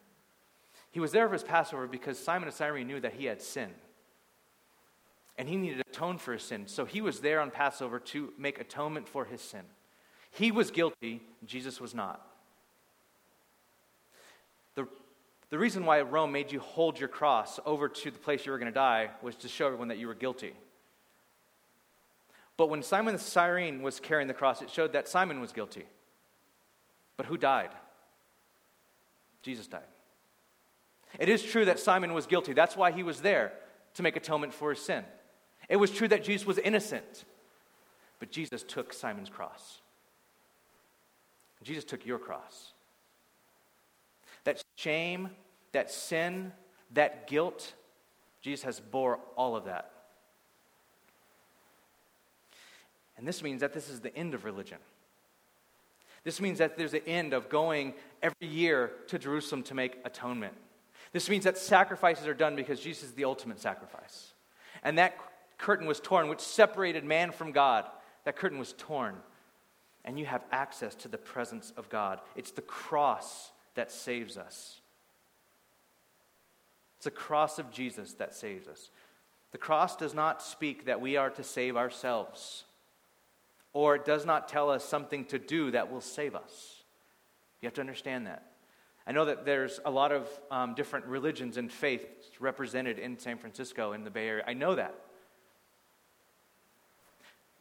He 0.92 1.00
was 1.00 1.12
there 1.12 1.28
for 1.28 1.34
his 1.34 1.44
Passover 1.44 1.88
because 1.88 2.18
Simon 2.18 2.48
of 2.48 2.54
Cyrene 2.54 2.88
knew 2.88 3.00
that 3.00 3.14
he 3.14 3.26
had 3.26 3.42
sinned 3.42 3.76
and 5.40 5.48
he 5.48 5.56
needed 5.56 5.78
to 5.78 5.90
atone 5.90 6.18
for 6.18 6.34
his 6.34 6.44
sin. 6.44 6.68
So 6.68 6.84
he 6.84 7.00
was 7.00 7.22
there 7.22 7.40
on 7.40 7.50
Passover 7.50 8.00
to 8.00 8.34
make 8.38 8.60
atonement 8.60 9.08
for 9.08 9.24
his 9.24 9.42
sin. 9.42 9.62
He 10.32 10.52
was 10.52 10.70
guilty, 10.70 11.22
Jesus 11.46 11.80
was 11.80 11.96
not. 11.96 12.28
The, 14.76 14.86
the 15.50 15.58
reason 15.58 15.86
why 15.86 16.02
Rome 16.02 16.32
made 16.32 16.52
you 16.52 16.60
hold 16.60 17.00
your 17.00 17.10
cross 17.10 17.60
over 17.66 17.90
to 17.90 18.12
the 18.12 18.20
place 18.20 18.46
you 18.46 18.52
were 18.52 18.60
going 18.60 18.72
to 18.72 18.76
die 18.76 19.10
was 19.22 19.36
to 19.38 19.48
show 19.48 19.66
everyone 19.66 19.88
that 19.88 19.98
you 19.98 20.08
were 20.08 20.14
guilty. 20.14 20.54
But 22.56 22.70
when 22.70 22.84
Simon 22.84 23.14
the 23.14 23.20
Cyrene 23.20 23.82
was 23.82 24.00
carrying 24.00 24.28
the 24.28 24.34
cross, 24.34 24.62
it 24.62 24.70
showed 24.70 24.94
that 24.94 25.08
Simon 25.08 25.40
was 25.42 25.52
guilty. 25.52 25.86
But 27.18 27.26
who 27.26 27.38
died? 27.38 27.70
Jesus 29.42 29.66
died. 29.66 29.82
It 31.18 31.30
is 31.30 31.42
true 31.42 31.66
that 31.66 31.80
Simon 31.80 32.14
was 32.14 32.28
guilty. 32.28 32.54
That's 32.54 32.78
why 32.78 32.92
he 32.92 33.02
was 33.02 33.22
there 33.22 33.54
to 33.96 34.04
make 34.04 34.16
atonement 34.16 34.54
for 34.54 34.70
his 34.72 34.80
sin. 34.80 35.04
It 35.68 35.78
was 35.78 35.90
true 35.90 36.08
that 36.10 36.24
Jesus 36.24 36.46
was 36.46 36.58
innocent, 36.60 37.26
but 38.20 38.32
Jesus 38.32 38.64
took 38.64 38.94
Simon's 38.94 39.30
cross. 39.30 39.80
Jesus 41.64 41.84
took 41.84 42.06
your 42.06 42.20
cross. 42.20 42.74
That 44.44 44.64
shame, 44.76 45.30
that 45.72 45.92
sin, 45.92 46.52
that 46.92 47.28
guilt, 47.28 47.74
Jesus 48.42 48.64
has 48.64 48.80
bore 48.80 49.20
all 49.36 49.56
of 49.56 49.66
that. 49.66 49.92
And 53.18 53.28
this 53.28 53.44
means 53.44 53.62
that 53.62 53.74
this 53.74 53.90
is 53.90 54.00
the 54.00 54.16
end 54.16 54.34
of 54.34 54.46
religion. 54.46 54.78
This 56.24 56.40
means 56.40 56.60
that 56.60 56.78
there's 56.78 56.94
an 56.94 57.02
end 57.06 57.34
of 57.34 57.50
going 57.50 57.94
every 58.22 58.48
year 58.48 58.92
to 59.08 59.20
Jerusalem 59.20 59.64
to 59.64 59.74
make 59.74 59.98
atonement. 60.06 60.54
This 61.12 61.30
means 61.30 61.44
that 61.44 61.58
sacrifices 61.58 62.28
are 62.28 62.34
done 62.34 62.56
because 62.56 62.80
Jesus 62.80 63.06
is 63.06 63.14
the 63.14 63.26
ultimate 63.26 63.60
sacrifice. 63.60 64.34
And 64.84 64.98
that 64.98 65.18
curtain 65.58 65.88
was 65.88 66.00
torn, 66.00 66.30
which 66.30 66.40
separated 66.40 67.04
man 67.04 67.32
from 67.32 67.52
God. 67.52 67.86
That 68.26 68.36
curtain 68.36 68.60
was 68.60 68.74
torn. 68.78 69.16
And 70.06 70.18
you 70.18 70.26
have 70.26 70.46
access 70.52 70.96
to 70.96 71.08
the 71.08 71.18
presence 71.18 71.74
of 71.76 71.90
God. 71.90 72.20
It's 72.36 72.52
the 72.52 72.62
cross 72.62 73.52
that 73.76 73.92
saves 73.92 74.38
us. 74.38 74.80
It's 76.98 77.06
the 77.06 77.12
cross 77.12 77.60
of 77.60 77.72
Jesus 77.72 78.14
that 78.14 78.36
saves 78.36 78.68
us. 78.68 78.90
The 79.52 79.58
cross 79.58 79.96
does 79.96 80.14
not 80.14 80.44
speak 80.44 80.86
that 80.86 81.02
we 81.02 81.18
are 81.18 81.30
to 81.32 81.44
save 81.44 81.78
ourselves, 81.78 82.66
or 83.74 83.96
it 83.96 84.06
does 84.06 84.26
not 84.26 84.48
tell 84.48 84.70
us 84.70 84.84
something 84.84 85.26
to 85.26 85.40
do 85.40 85.72
that 85.72 85.92
will 85.92 86.02
save 86.02 86.36
us. 86.36 86.84
You 87.62 87.68
have 87.68 87.74
to 87.76 87.82
understand 87.82 88.28
that. 88.28 88.46
I 89.08 89.12
know 89.12 89.26
that 89.26 89.46
there's 89.46 89.80
a 89.86 89.92
lot 89.92 90.12
of 90.12 90.28
um, 90.52 90.76
different 90.76 91.06
religions 91.06 91.58
and 91.58 91.72
faiths 91.72 92.30
represented 92.40 93.00
in 93.00 93.18
San 93.18 93.38
Francisco, 93.38 93.94
in 93.94 94.04
the 94.04 94.12
Bay 94.12 94.28
Area. 94.28 94.44
I 94.46 94.54
know 94.54 94.76
that. 94.76 94.94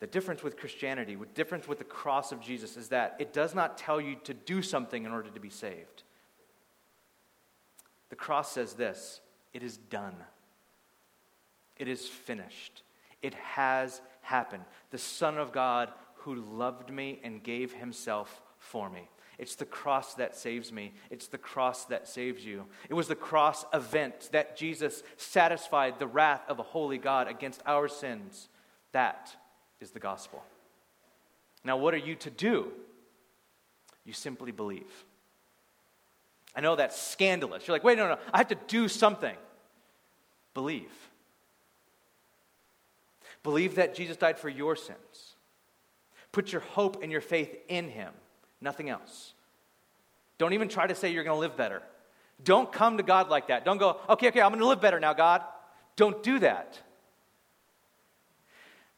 The 0.00 0.06
difference 0.06 0.42
with 0.42 0.56
Christianity, 0.56 1.16
the 1.16 1.26
difference 1.26 1.66
with 1.66 1.78
the 1.78 1.84
cross 1.84 2.30
of 2.30 2.40
Jesus, 2.40 2.76
is 2.76 2.88
that 2.88 3.16
it 3.18 3.32
does 3.32 3.54
not 3.54 3.76
tell 3.76 4.00
you 4.00 4.16
to 4.24 4.34
do 4.34 4.62
something 4.62 5.04
in 5.04 5.12
order 5.12 5.30
to 5.30 5.40
be 5.40 5.50
saved. 5.50 6.04
The 8.10 8.16
cross 8.16 8.52
says 8.52 8.74
this 8.74 9.20
it 9.52 9.62
is 9.62 9.76
done, 9.76 10.14
it 11.76 11.88
is 11.88 12.06
finished, 12.06 12.82
it 13.22 13.34
has 13.34 14.00
happened. 14.22 14.64
The 14.90 14.98
Son 14.98 15.36
of 15.36 15.52
God 15.52 15.90
who 16.18 16.36
loved 16.36 16.90
me 16.90 17.20
and 17.24 17.42
gave 17.42 17.72
himself 17.72 18.42
for 18.58 18.88
me. 18.90 19.08
It's 19.38 19.54
the 19.54 19.64
cross 19.64 20.14
that 20.14 20.36
saves 20.36 20.72
me. 20.72 20.92
It's 21.10 21.28
the 21.28 21.38
cross 21.38 21.84
that 21.86 22.08
saves 22.08 22.44
you. 22.44 22.66
It 22.88 22.94
was 22.94 23.06
the 23.06 23.14
cross 23.14 23.64
event 23.72 24.30
that 24.32 24.56
Jesus 24.56 25.04
satisfied 25.16 25.98
the 25.98 26.08
wrath 26.08 26.42
of 26.48 26.58
a 26.58 26.64
holy 26.64 26.98
God 26.98 27.28
against 27.28 27.62
our 27.64 27.86
sins. 27.86 28.48
That 28.92 29.36
is 29.80 29.90
the 29.90 30.00
gospel. 30.00 30.42
Now, 31.64 31.76
what 31.76 31.94
are 31.94 31.98
you 31.98 32.14
to 32.16 32.30
do? 32.30 32.72
You 34.04 34.12
simply 34.12 34.52
believe. 34.52 35.04
I 36.54 36.60
know 36.60 36.76
that's 36.76 37.00
scandalous. 37.00 37.66
You're 37.66 37.74
like, 37.74 37.84
wait, 37.84 37.98
no, 37.98 38.08
no, 38.08 38.18
I 38.32 38.38
have 38.38 38.48
to 38.48 38.58
do 38.66 38.88
something. 38.88 39.36
Believe. 40.54 40.90
Believe 43.42 43.76
that 43.76 43.94
Jesus 43.94 44.16
died 44.16 44.38
for 44.38 44.48
your 44.48 44.74
sins. 44.76 45.36
Put 46.32 46.52
your 46.52 46.60
hope 46.60 47.02
and 47.02 47.12
your 47.12 47.20
faith 47.20 47.56
in 47.68 47.88
him, 47.88 48.12
nothing 48.60 48.90
else. 48.90 49.34
Don't 50.38 50.52
even 50.52 50.68
try 50.68 50.86
to 50.86 50.94
say 50.94 51.10
you're 51.10 51.24
going 51.24 51.36
to 51.36 51.40
live 51.40 51.56
better. 51.56 51.82
Don't 52.44 52.72
come 52.72 52.96
to 52.96 53.02
God 53.02 53.28
like 53.28 53.48
that. 53.48 53.64
Don't 53.64 53.78
go, 53.78 54.00
okay, 54.08 54.28
okay, 54.28 54.40
I'm 54.40 54.50
going 54.50 54.60
to 54.60 54.66
live 54.66 54.80
better 54.80 55.00
now, 55.00 55.12
God. 55.12 55.42
Don't 55.96 56.22
do 56.22 56.38
that. 56.40 56.78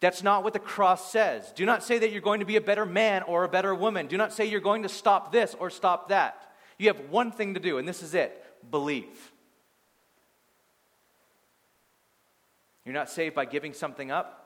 That's 0.00 0.22
not 0.22 0.42
what 0.42 0.54
the 0.54 0.58
cross 0.58 1.12
says. 1.12 1.52
Do 1.52 1.66
not 1.66 1.84
say 1.84 1.98
that 1.98 2.10
you're 2.10 2.22
going 2.22 2.40
to 2.40 2.46
be 2.46 2.56
a 2.56 2.60
better 2.60 2.86
man 2.86 3.22
or 3.22 3.44
a 3.44 3.48
better 3.48 3.74
woman. 3.74 4.06
Do 4.06 4.16
not 4.16 4.32
say 4.32 4.46
you're 4.46 4.60
going 4.60 4.82
to 4.82 4.88
stop 4.88 5.30
this 5.30 5.54
or 5.58 5.68
stop 5.68 6.08
that. 6.08 6.54
You 6.78 6.88
have 6.88 7.10
one 7.10 7.30
thing 7.30 7.54
to 7.54 7.60
do, 7.60 7.76
and 7.76 7.86
this 7.86 8.02
is 8.02 8.14
it 8.14 8.44
believe. 8.70 9.32
You're 12.84 12.94
not 12.94 13.10
saved 13.10 13.34
by 13.34 13.44
giving 13.44 13.72
something 13.72 14.10
up. 14.10 14.36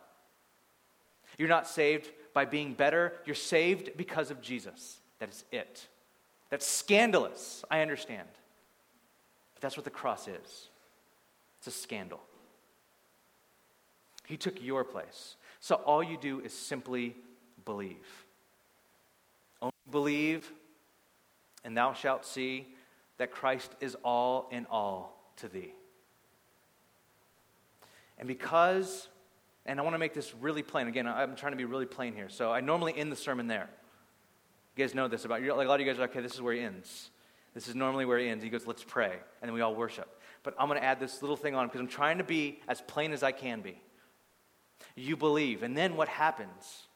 You're 1.39 1.49
not 1.49 1.67
saved 1.67 2.11
by 2.33 2.45
being 2.45 2.75
better. 2.75 3.13
You're 3.25 3.35
saved 3.35 3.97
because 3.97 4.31
of 4.31 4.41
Jesus. 4.41 5.01
That 5.21 5.31
is 5.31 5.45
it. 5.53 5.87
That's 6.51 6.67
scandalous, 6.67 7.65
I 7.71 7.81
understand. 7.81 8.29
But 9.55 9.63
that's 9.63 9.77
what 9.77 9.85
the 9.85 9.91
cross 9.91 10.29
is 10.29 10.69
it's 11.59 11.69
a 11.69 11.71
scandal. 11.71 12.21
He 14.27 14.37
took 14.37 14.63
your 14.63 14.85
place. 14.85 15.37
So 15.65 15.77
all 15.77 16.03
you 16.03 16.19
do 16.19 16.41
is 16.41 16.53
simply 16.53 17.17
believe. 17.65 18.27
Only 19.63 19.73
believe, 19.91 20.53
and 21.65 21.75
thou 21.75 21.95
shalt 21.95 22.27
see 22.27 22.67
that 23.17 23.31
Christ 23.31 23.75
is 23.81 23.97
all 24.05 24.47
in 24.53 24.67
all 24.67 25.19
to 25.37 25.49
thee. 25.49 25.73
And 28.19 28.29
because, 28.29 29.09
and 29.65 29.81
I 29.81 29.83
want 29.83 29.95
to 29.95 29.99
make 29.99 30.13
this 30.13 30.35
really 30.35 30.63
plain. 30.63 30.87
Again, 30.87 31.09
I'm 31.09 31.35
trying 31.35 31.53
to 31.53 31.57
be 31.57 31.65
really 31.65 31.87
plain 31.87 32.15
here. 32.15 32.29
So 32.29 32.53
I 32.53 32.61
normally 32.61 32.93
end 32.95 33.11
the 33.11 33.17
sermon 33.17 33.47
there. 33.47 33.71
You 34.77 34.85
guys 34.85 34.95
know 34.95 35.09
this 35.09 35.25
about. 35.25 35.41
Like 35.41 35.51
a 35.51 35.55
lot 35.67 35.81
of 35.81 35.81
you 35.81 35.87
guys 35.87 35.97
are 35.97 36.03
like, 36.03 36.11
okay, 36.11 36.21
this 36.21 36.35
is 36.35 36.43
where 36.43 36.53
he 36.53 36.61
ends. 36.61 37.09
This 37.55 37.69
is 37.69 37.75
normally 37.75 38.05
where 38.05 38.19
he 38.19 38.29
ends. 38.29 38.45
He 38.45 38.51
goes, 38.51 38.67
let's 38.67 38.85
pray. 38.85 39.13
And 39.41 39.49
then 39.49 39.55
we 39.55 39.63
all 39.63 39.75
worship. 39.75 40.21
But 40.43 40.55
I'm 40.59 40.69
going 40.69 40.79
to 40.79 40.85
add 40.85 41.01
this 41.01 41.23
little 41.23 41.39
thing 41.39 41.55
on 41.55 41.69
because 41.69 41.81
I'm 41.81 41.89
trying 41.89 42.19
to 42.19 42.25
be 42.25 42.61
as 42.69 42.83
plain 42.83 43.15
as 43.15 43.23
I 43.23 43.33
can 43.33 43.63
be. 43.63 43.81
You 44.95 45.17
believe. 45.17 45.63
And 45.63 45.77
then 45.77 45.97
what 45.97 46.09
happens? 46.09 46.87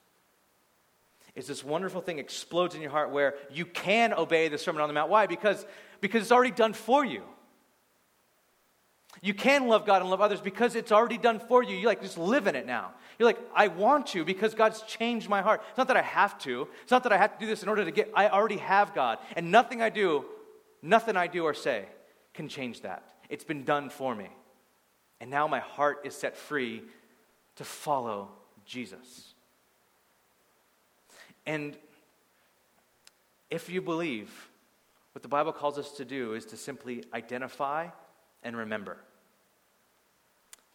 is 1.38 1.46
this 1.46 1.62
wonderful 1.62 2.00
thing 2.00 2.18
explodes 2.18 2.74
in 2.74 2.82
your 2.82 2.90
heart 2.90 3.10
where 3.10 3.36
you 3.52 3.64
can 3.64 4.12
obey 4.12 4.48
the 4.48 4.58
Sermon 4.58 4.82
on 4.82 4.88
the 4.88 4.92
Mount. 4.92 5.08
Why? 5.08 5.28
Because, 5.28 5.64
because 6.00 6.22
it's 6.22 6.32
already 6.32 6.50
done 6.50 6.72
for 6.72 7.04
you. 7.04 7.22
You 9.22 9.34
can 9.34 9.68
love 9.68 9.86
God 9.86 10.02
and 10.02 10.10
love 10.10 10.20
others 10.20 10.40
because 10.40 10.74
it's 10.74 10.90
already 10.90 11.16
done 11.16 11.38
for 11.38 11.62
you. 11.62 11.76
You 11.76 11.86
like 11.86 12.02
just 12.02 12.18
live 12.18 12.48
in 12.48 12.56
it 12.56 12.66
now. 12.66 12.92
You're 13.18 13.28
like, 13.28 13.38
I 13.54 13.68
want 13.68 14.08
to 14.08 14.24
because 14.24 14.54
God's 14.54 14.82
changed 14.82 15.28
my 15.28 15.40
heart. 15.40 15.62
It's 15.68 15.78
not 15.78 15.88
that 15.88 15.96
I 15.96 16.02
have 16.02 16.38
to. 16.40 16.66
It's 16.82 16.90
not 16.90 17.04
that 17.04 17.12
I 17.12 17.16
have 17.16 17.34
to 17.34 17.38
do 17.38 17.46
this 17.46 17.62
in 17.62 17.68
order 17.68 17.84
to 17.84 17.90
get. 17.92 18.10
I 18.14 18.28
already 18.28 18.58
have 18.58 18.94
God, 18.94 19.18
and 19.36 19.50
nothing 19.50 19.80
I 19.80 19.90
do, 19.90 20.24
nothing 20.82 21.16
I 21.16 21.28
do 21.28 21.44
or 21.44 21.54
say, 21.54 21.86
can 22.34 22.48
change 22.48 22.82
that. 22.82 23.02
It's 23.28 23.44
been 23.44 23.64
done 23.64 23.90
for 23.90 24.14
me, 24.14 24.28
and 25.20 25.30
now 25.30 25.46
my 25.46 25.60
heart 25.60 26.00
is 26.04 26.14
set 26.14 26.36
free 26.36 26.82
to 27.58 27.64
follow 27.64 28.28
Jesus. 28.64 29.34
And 31.44 31.76
if 33.50 33.68
you 33.68 33.82
believe, 33.82 34.48
what 35.12 35.22
the 35.22 35.28
Bible 35.28 35.52
calls 35.52 35.76
us 35.76 35.90
to 35.92 36.04
do 36.04 36.34
is 36.34 36.46
to 36.46 36.56
simply 36.56 37.02
identify 37.12 37.88
and 38.44 38.56
remember. 38.56 38.96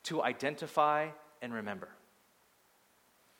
To 0.04 0.22
identify 0.22 1.08
and 1.42 1.54
remember. 1.54 1.88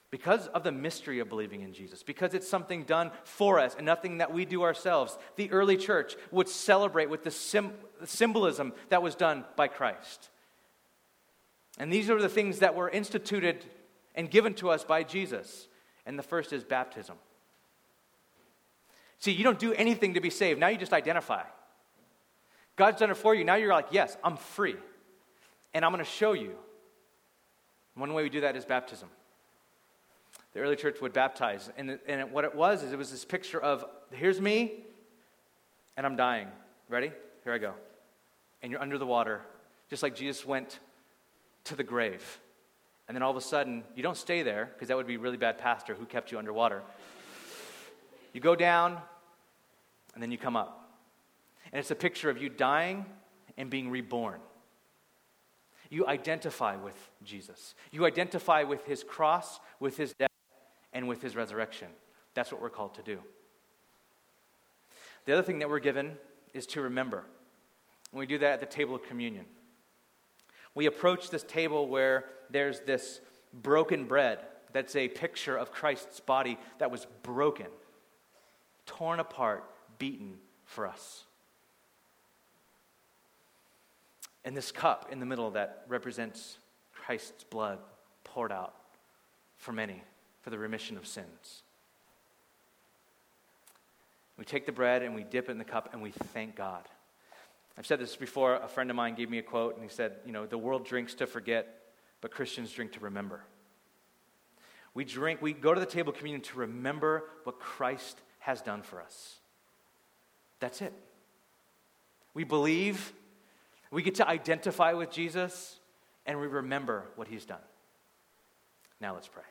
Because 0.10 0.48
of 0.48 0.64
the 0.64 0.72
mystery 0.72 1.20
of 1.20 1.28
believing 1.28 1.64
in 1.64 1.74
Jesus, 1.74 2.02
because 2.02 2.34
it's 2.34 2.48
something 2.48 2.84
done 2.84 3.12
for 3.26 3.60
us 3.60 3.76
and 3.76 3.86
nothing 3.86 4.20
that 4.20 4.32
we 4.32 4.46
do 4.46 4.64
ourselves, 4.64 5.18
the 5.36 5.52
early 5.52 5.76
church 5.76 6.16
would 6.32 6.48
celebrate 6.48 7.10
with 7.10 7.26
the, 7.26 7.32
sim- 7.32 7.74
symbolism 8.06 8.72
that 8.88 9.04
was 9.04 9.16
done 9.16 9.44
by 9.58 9.68
Christ. 9.68 10.30
And 11.78 11.92
these 11.92 12.10
are 12.10 12.22
the 12.22 12.30
things 12.30 12.60
that 12.60 12.76
were 12.76 12.90
instituted 12.90 13.66
and 14.16 14.30
given 14.30 14.54
to 14.56 14.70
us 14.70 14.84
by 14.84 15.04
Jesus. 15.04 15.68
And 16.06 16.18
the 16.18 16.24
first 16.24 16.54
is 16.54 16.64
baptism. 16.64 17.16
See, 19.20 19.32
you 19.32 19.44
don't 19.44 19.60
do 19.60 19.74
anything 19.74 20.16
to 20.16 20.22
be 20.22 20.30
saved. 20.30 20.60
Now 20.60 20.68
you 20.68 20.78
just 20.78 20.94
identify. 20.94 21.44
God's 22.76 23.00
done 23.00 23.10
it 23.10 23.18
for 23.18 23.34
you. 23.34 23.44
Now 23.44 23.56
you're 23.56 23.74
like, 23.74 23.88
yes, 23.92 24.18
I'm 24.24 24.38
free. 24.38 24.76
And 25.74 25.86
I'm 25.86 25.92
going 25.92 26.04
to 26.04 26.10
show 26.10 26.34
you. 26.34 26.52
One 27.96 28.14
way 28.14 28.24
we 28.24 28.30
do 28.30 28.42
that 28.42 28.56
is 28.56 28.66
baptism. 28.66 29.10
The 30.54 30.60
early 30.60 30.76
church 30.76 31.02
would 31.02 31.14
baptize. 31.14 31.70
And, 31.78 32.00
and 32.08 32.32
what 32.32 32.44
it 32.44 32.54
was 32.54 32.84
is 32.84 32.92
it 32.92 32.98
was 32.98 33.12
this 33.12 33.26
picture 33.26 33.60
of 33.60 33.86
here's 34.12 34.40
me, 34.40 34.74
and 35.98 36.06
I'm 36.06 36.16
dying. 36.16 36.48
Ready? 36.90 37.12
Here 37.44 37.54
I 37.54 37.58
go. 37.58 37.74
And 38.62 38.72
you're 38.72 38.82
under 38.82 38.98
the 38.98 39.06
water, 39.06 39.42
just 39.90 40.04
like 40.04 40.16
Jesus 40.16 40.46
went 40.46 40.80
to 41.66 41.76
the 41.76 41.84
grave. 41.84 42.40
And 43.08 43.16
then 43.16 43.22
all 43.22 43.32
of 43.32 43.38
a 43.38 43.42
sudden, 43.42 43.84
you 43.96 44.04
don't 44.04 44.18
stay 44.18 44.44
there 44.44 44.72
because 44.74 44.88
that 44.88 44.98
would 44.98 45.08
be 45.08 45.18
really 45.18 45.38
bad 45.38 45.58
pastor 45.58 45.94
who 45.94 46.06
kept 46.06 46.32
you 46.32 46.38
underwater. 46.38 46.82
You 48.34 48.42
go 48.42 48.56
down, 48.56 48.98
and 50.14 50.24
then 50.24 50.32
you 50.32 50.38
come 50.38 50.56
up. 50.56 50.90
And 51.72 51.80
it's 51.80 51.92
a 51.92 51.96
picture 51.96 52.30
of 52.30 52.42
you 52.42 52.50
dying 52.50 53.06
and 53.58 53.70
being 53.70 53.90
reborn. 53.90 54.40
You 55.90 56.08
identify 56.08 56.76
with 56.76 56.98
Jesus. 57.24 57.76
You 57.92 58.06
identify 58.06 58.64
with 58.64 58.86
his 58.86 59.04
cross, 59.04 59.60
with 59.80 59.98
his 59.98 60.14
death, 60.14 60.30
and 60.92 61.08
with 61.08 61.22
his 61.22 61.36
resurrection. 61.36 61.90
That's 62.34 62.52
what 62.52 62.62
we're 62.62 62.70
called 62.70 62.96
to 62.96 63.04
do. 63.04 63.20
The 65.26 65.34
other 65.34 65.44
thing 65.44 65.60
that 65.60 65.70
we're 65.70 65.80
given 65.80 66.18
is 66.54 66.66
to 66.68 66.82
remember. 66.82 67.24
And 68.12 68.20
we 68.20 68.26
do 68.26 68.38
that 68.40 68.54
at 68.54 68.60
the 68.60 68.66
table 68.66 68.96
of 68.96 69.04
communion. 69.04 69.46
We 70.76 70.86
approach 70.88 71.30
this 71.30 71.44
table 71.44 71.88
where 71.88 72.26
there's 72.50 72.80
this 72.82 73.22
broken 73.54 74.06
bread 74.06 74.40
that's 74.72 74.96
a 74.96 75.08
picture 75.08 75.56
of 75.56 75.72
Christ's 75.72 76.20
body 76.20 76.58
that 76.80 76.90
was 76.90 77.06
broken, 77.22 77.68
torn 78.86 79.20
apart, 79.20 79.64
beaten 80.00 80.38
for 80.66 80.88
us. 80.88 81.26
And 84.46 84.58
this 84.58 84.72
cup 84.72 85.10
in 85.12 85.20
the 85.20 85.26
middle 85.26 85.52
that 85.52 85.86
represents 85.88 86.58
Christ's 86.94 87.44
blood 87.44 87.80
poured 88.24 88.52
out 88.52 88.74
for 89.58 89.72
many 89.72 90.04
for 90.42 90.50
the 90.50 90.58
remission 90.58 90.98
of 90.98 91.08
sins. 91.08 91.64
We 94.38 94.44
take 94.44 94.66
the 94.66 94.72
bread 94.72 95.04
and 95.04 95.16
we 95.16 95.24
dip 95.24 95.48
it 95.48 95.52
in 95.52 95.58
the 95.58 95.64
cup 95.64 95.90
and 95.94 96.02
we 96.02 96.12
thank 96.12 96.56
God. 96.56 96.84
I've 97.78 97.86
said 97.86 98.00
this 98.00 98.16
before. 98.16 98.56
A 98.56 98.68
friend 98.68 98.90
of 98.90 98.96
mine 98.96 99.16
gave 99.16 99.30
me 99.30 99.40
a 99.40 99.44
quote 99.44 99.76
and 99.76 99.84
he 99.84 99.90
said, 99.90 100.14
You 100.26 100.32
know, 100.32 100.46
the 100.46 100.58
world 100.58 100.86
drinks 100.86 101.16
to 101.16 101.28
forget, 101.28 101.68
but 102.22 102.32
Christians 102.32 102.72
drink 102.72 102.94
to 102.94 103.00
remember. 103.00 103.44
We 104.94 105.06
drink, 105.06 105.42
we 105.42 105.54
go 105.54 105.74
to 105.74 105.80
the 105.80 105.86
table 105.86 106.14
communion 106.14 106.42
to 106.42 106.60
remember 106.60 107.24
what 107.46 107.60
Christ 107.60 108.22
has 108.40 108.62
done 108.62 108.84
for 108.84 109.02
us. 109.02 109.40
That's 110.60 110.82
it. 110.82 110.94
We 112.34 112.44
believe, 112.44 113.14
we 113.92 114.04
get 114.04 114.16
to 114.16 114.28
identify 114.28 114.94
with 114.94 115.12
Jesus, 115.12 115.80
and 116.26 116.40
we 116.40 116.48
remember 116.48 117.06
what 117.16 117.28
he's 117.28 117.46
done. 117.46 117.60
Now 119.02 119.14
let's 119.14 119.28
pray. 119.28 119.44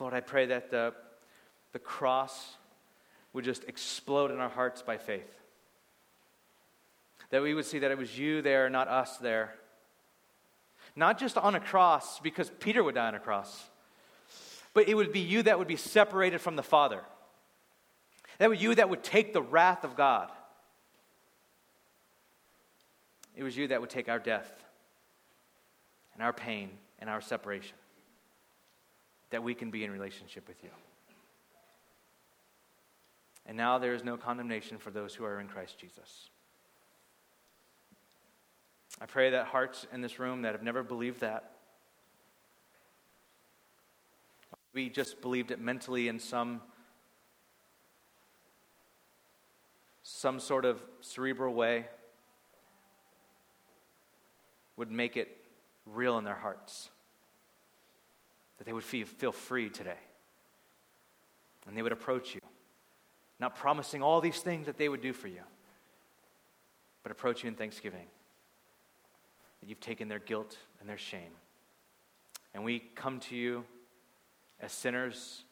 Lord, 0.00 0.14
I 0.14 0.20
pray 0.20 0.46
that 0.46 0.70
the, 0.70 0.94
the 1.72 1.78
cross 1.78 2.56
would 3.32 3.44
just 3.44 3.64
explode 3.64 4.30
in 4.30 4.38
our 4.38 4.48
hearts 4.48 4.82
by 4.82 4.96
faith. 4.96 5.40
That 7.30 7.42
we 7.42 7.54
would 7.54 7.64
see 7.64 7.80
that 7.80 7.90
it 7.90 7.98
was 7.98 8.18
you 8.18 8.42
there, 8.42 8.70
not 8.70 8.88
us 8.88 9.16
there. 9.18 9.54
Not 10.96 11.18
just 11.18 11.36
on 11.36 11.54
a 11.54 11.60
cross, 11.60 12.20
because 12.20 12.50
Peter 12.60 12.82
would 12.84 12.94
die 12.94 13.08
on 13.08 13.14
a 13.14 13.20
cross, 13.20 13.68
but 14.72 14.88
it 14.88 14.94
would 14.94 15.12
be 15.12 15.20
you 15.20 15.42
that 15.42 15.58
would 15.58 15.68
be 15.68 15.76
separated 15.76 16.40
from 16.40 16.56
the 16.56 16.62
Father. 16.62 17.00
That 18.38 18.48
would 18.48 18.60
you 18.60 18.74
that 18.74 18.88
would 18.88 19.02
take 19.02 19.32
the 19.32 19.42
wrath 19.42 19.84
of 19.84 19.96
God. 19.96 20.30
It 23.36 23.42
was 23.42 23.56
you 23.56 23.68
that 23.68 23.80
would 23.80 23.90
take 23.90 24.08
our 24.08 24.18
death 24.18 24.52
and 26.14 26.22
our 26.22 26.32
pain 26.32 26.70
and 27.00 27.10
our 27.10 27.20
separation. 27.20 27.76
That 29.30 29.42
we 29.42 29.54
can 29.54 29.70
be 29.70 29.84
in 29.84 29.90
relationship 29.90 30.46
with 30.46 30.62
you. 30.62 30.70
And 33.46 33.56
now 33.56 33.78
there 33.78 33.94
is 33.94 34.04
no 34.04 34.16
condemnation 34.16 34.78
for 34.78 34.90
those 34.90 35.14
who 35.14 35.24
are 35.24 35.40
in 35.40 35.48
Christ 35.48 35.78
Jesus. 35.78 36.30
I 39.00 39.06
pray 39.06 39.30
that 39.30 39.46
hearts 39.46 39.86
in 39.92 40.00
this 40.00 40.18
room 40.18 40.42
that 40.42 40.52
have 40.52 40.62
never 40.62 40.82
believed 40.82 41.20
that, 41.20 41.50
we 44.72 44.88
just 44.88 45.20
believed 45.20 45.50
it 45.50 45.60
mentally 45.60 46.08
in 46.08 46.18
some 46.18 46.60
some 50.02 50.38
sort 50.38 50.64
of 50.64 50.82
cerebral 51.00 51.54
way 51.54 51.86
would 54.76 54.90
make 54.90 55.16
it 55.16 55.44
real 55.86 56.18
in 56.18 56.24
their 56.24 56.34
hearts 56.34 56.90
that 58.64 58.66
they 58.66 58.72
would 58.72 58.84
feel, 58.84 59.06
feel 59.06 59.32
free 59.32 59.68
today 59.68 59.92
and 61.66 61.76
they 61.76 61.82
would 61.82 61.92
approach 61.92 62.34
you 62.34 62.40
not 63.40 63.56
promising 63.56 64.02
all 64.02 64.20
these 64.20 64.40
things 64.40 64.66
that 64.66 64.78
they 64.78 64.88
would 64.88 65.02
do 65.02 65.12
for 65.12 65.28
you 65.28 65.42
but 67.02 67.12
approach 67.12 67.44
you 67.44 67.48
in 67.48 67.54
thanksgiving 67.54 68.06
that 69.64 69.70
you've 69.70 69.80
taken 69.80 70.08
their 70.08 70.18
guilt 70.18 70.58
and 70.78 70.88
their 70.88 70.98
shame. 70.98 71.32
And 72.52 72.64
we 72.64 72.80
come 72.94 73.18
to 73.20 73.36
you 73.36 73.64
as 74.60 74.72
sinners, 74.72 75.44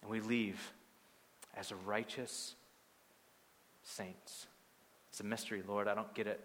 and 0.00 0.10
we 0.10 0.20
leave 0.20 0.72
as 1.54 1.70
righteous 1.84 2.54
saints. 3.82 4.46
It's 5.10 5.20
a 5.20 5.24
mystery, 5.24 5.62
Lord. 5.66 5.88
I 5.88 5.94
don't 5.94 6.12
get 6.14 6.26
it, 6.26 6.40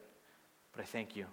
but 0.74 0.82
I 0.82 0.86
thank 0.86 1.16
you. 1.16 1.26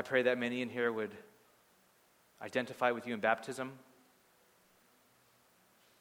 I 0.00 0.02
pray 0.02 0.22
that 0.22 0.38
many 0.38 0.62
in 0.62 0.70
here 0.70 0.90
would 0.90 1.10
identify 2.40 2.90
with 2.90 3.06
you 3.06 3.12
in 3.12 3.20
baptism, 3.20 3.70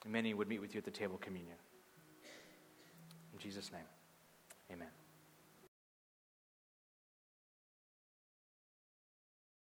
and 0.05 0.13
many 0.13 0.33
would 0.33 0.47
meet 0.47 0.61
with 0.61 0.73
you 0.73 0.77
at 0.77 0.85
the 0.85 0.89
table 0.89 1.17
communion. 1.17 1.57
In 3.33 3.39
Jesus' 3.39 3.73
name. 3.73 3.83
Amen. 4.71 4.87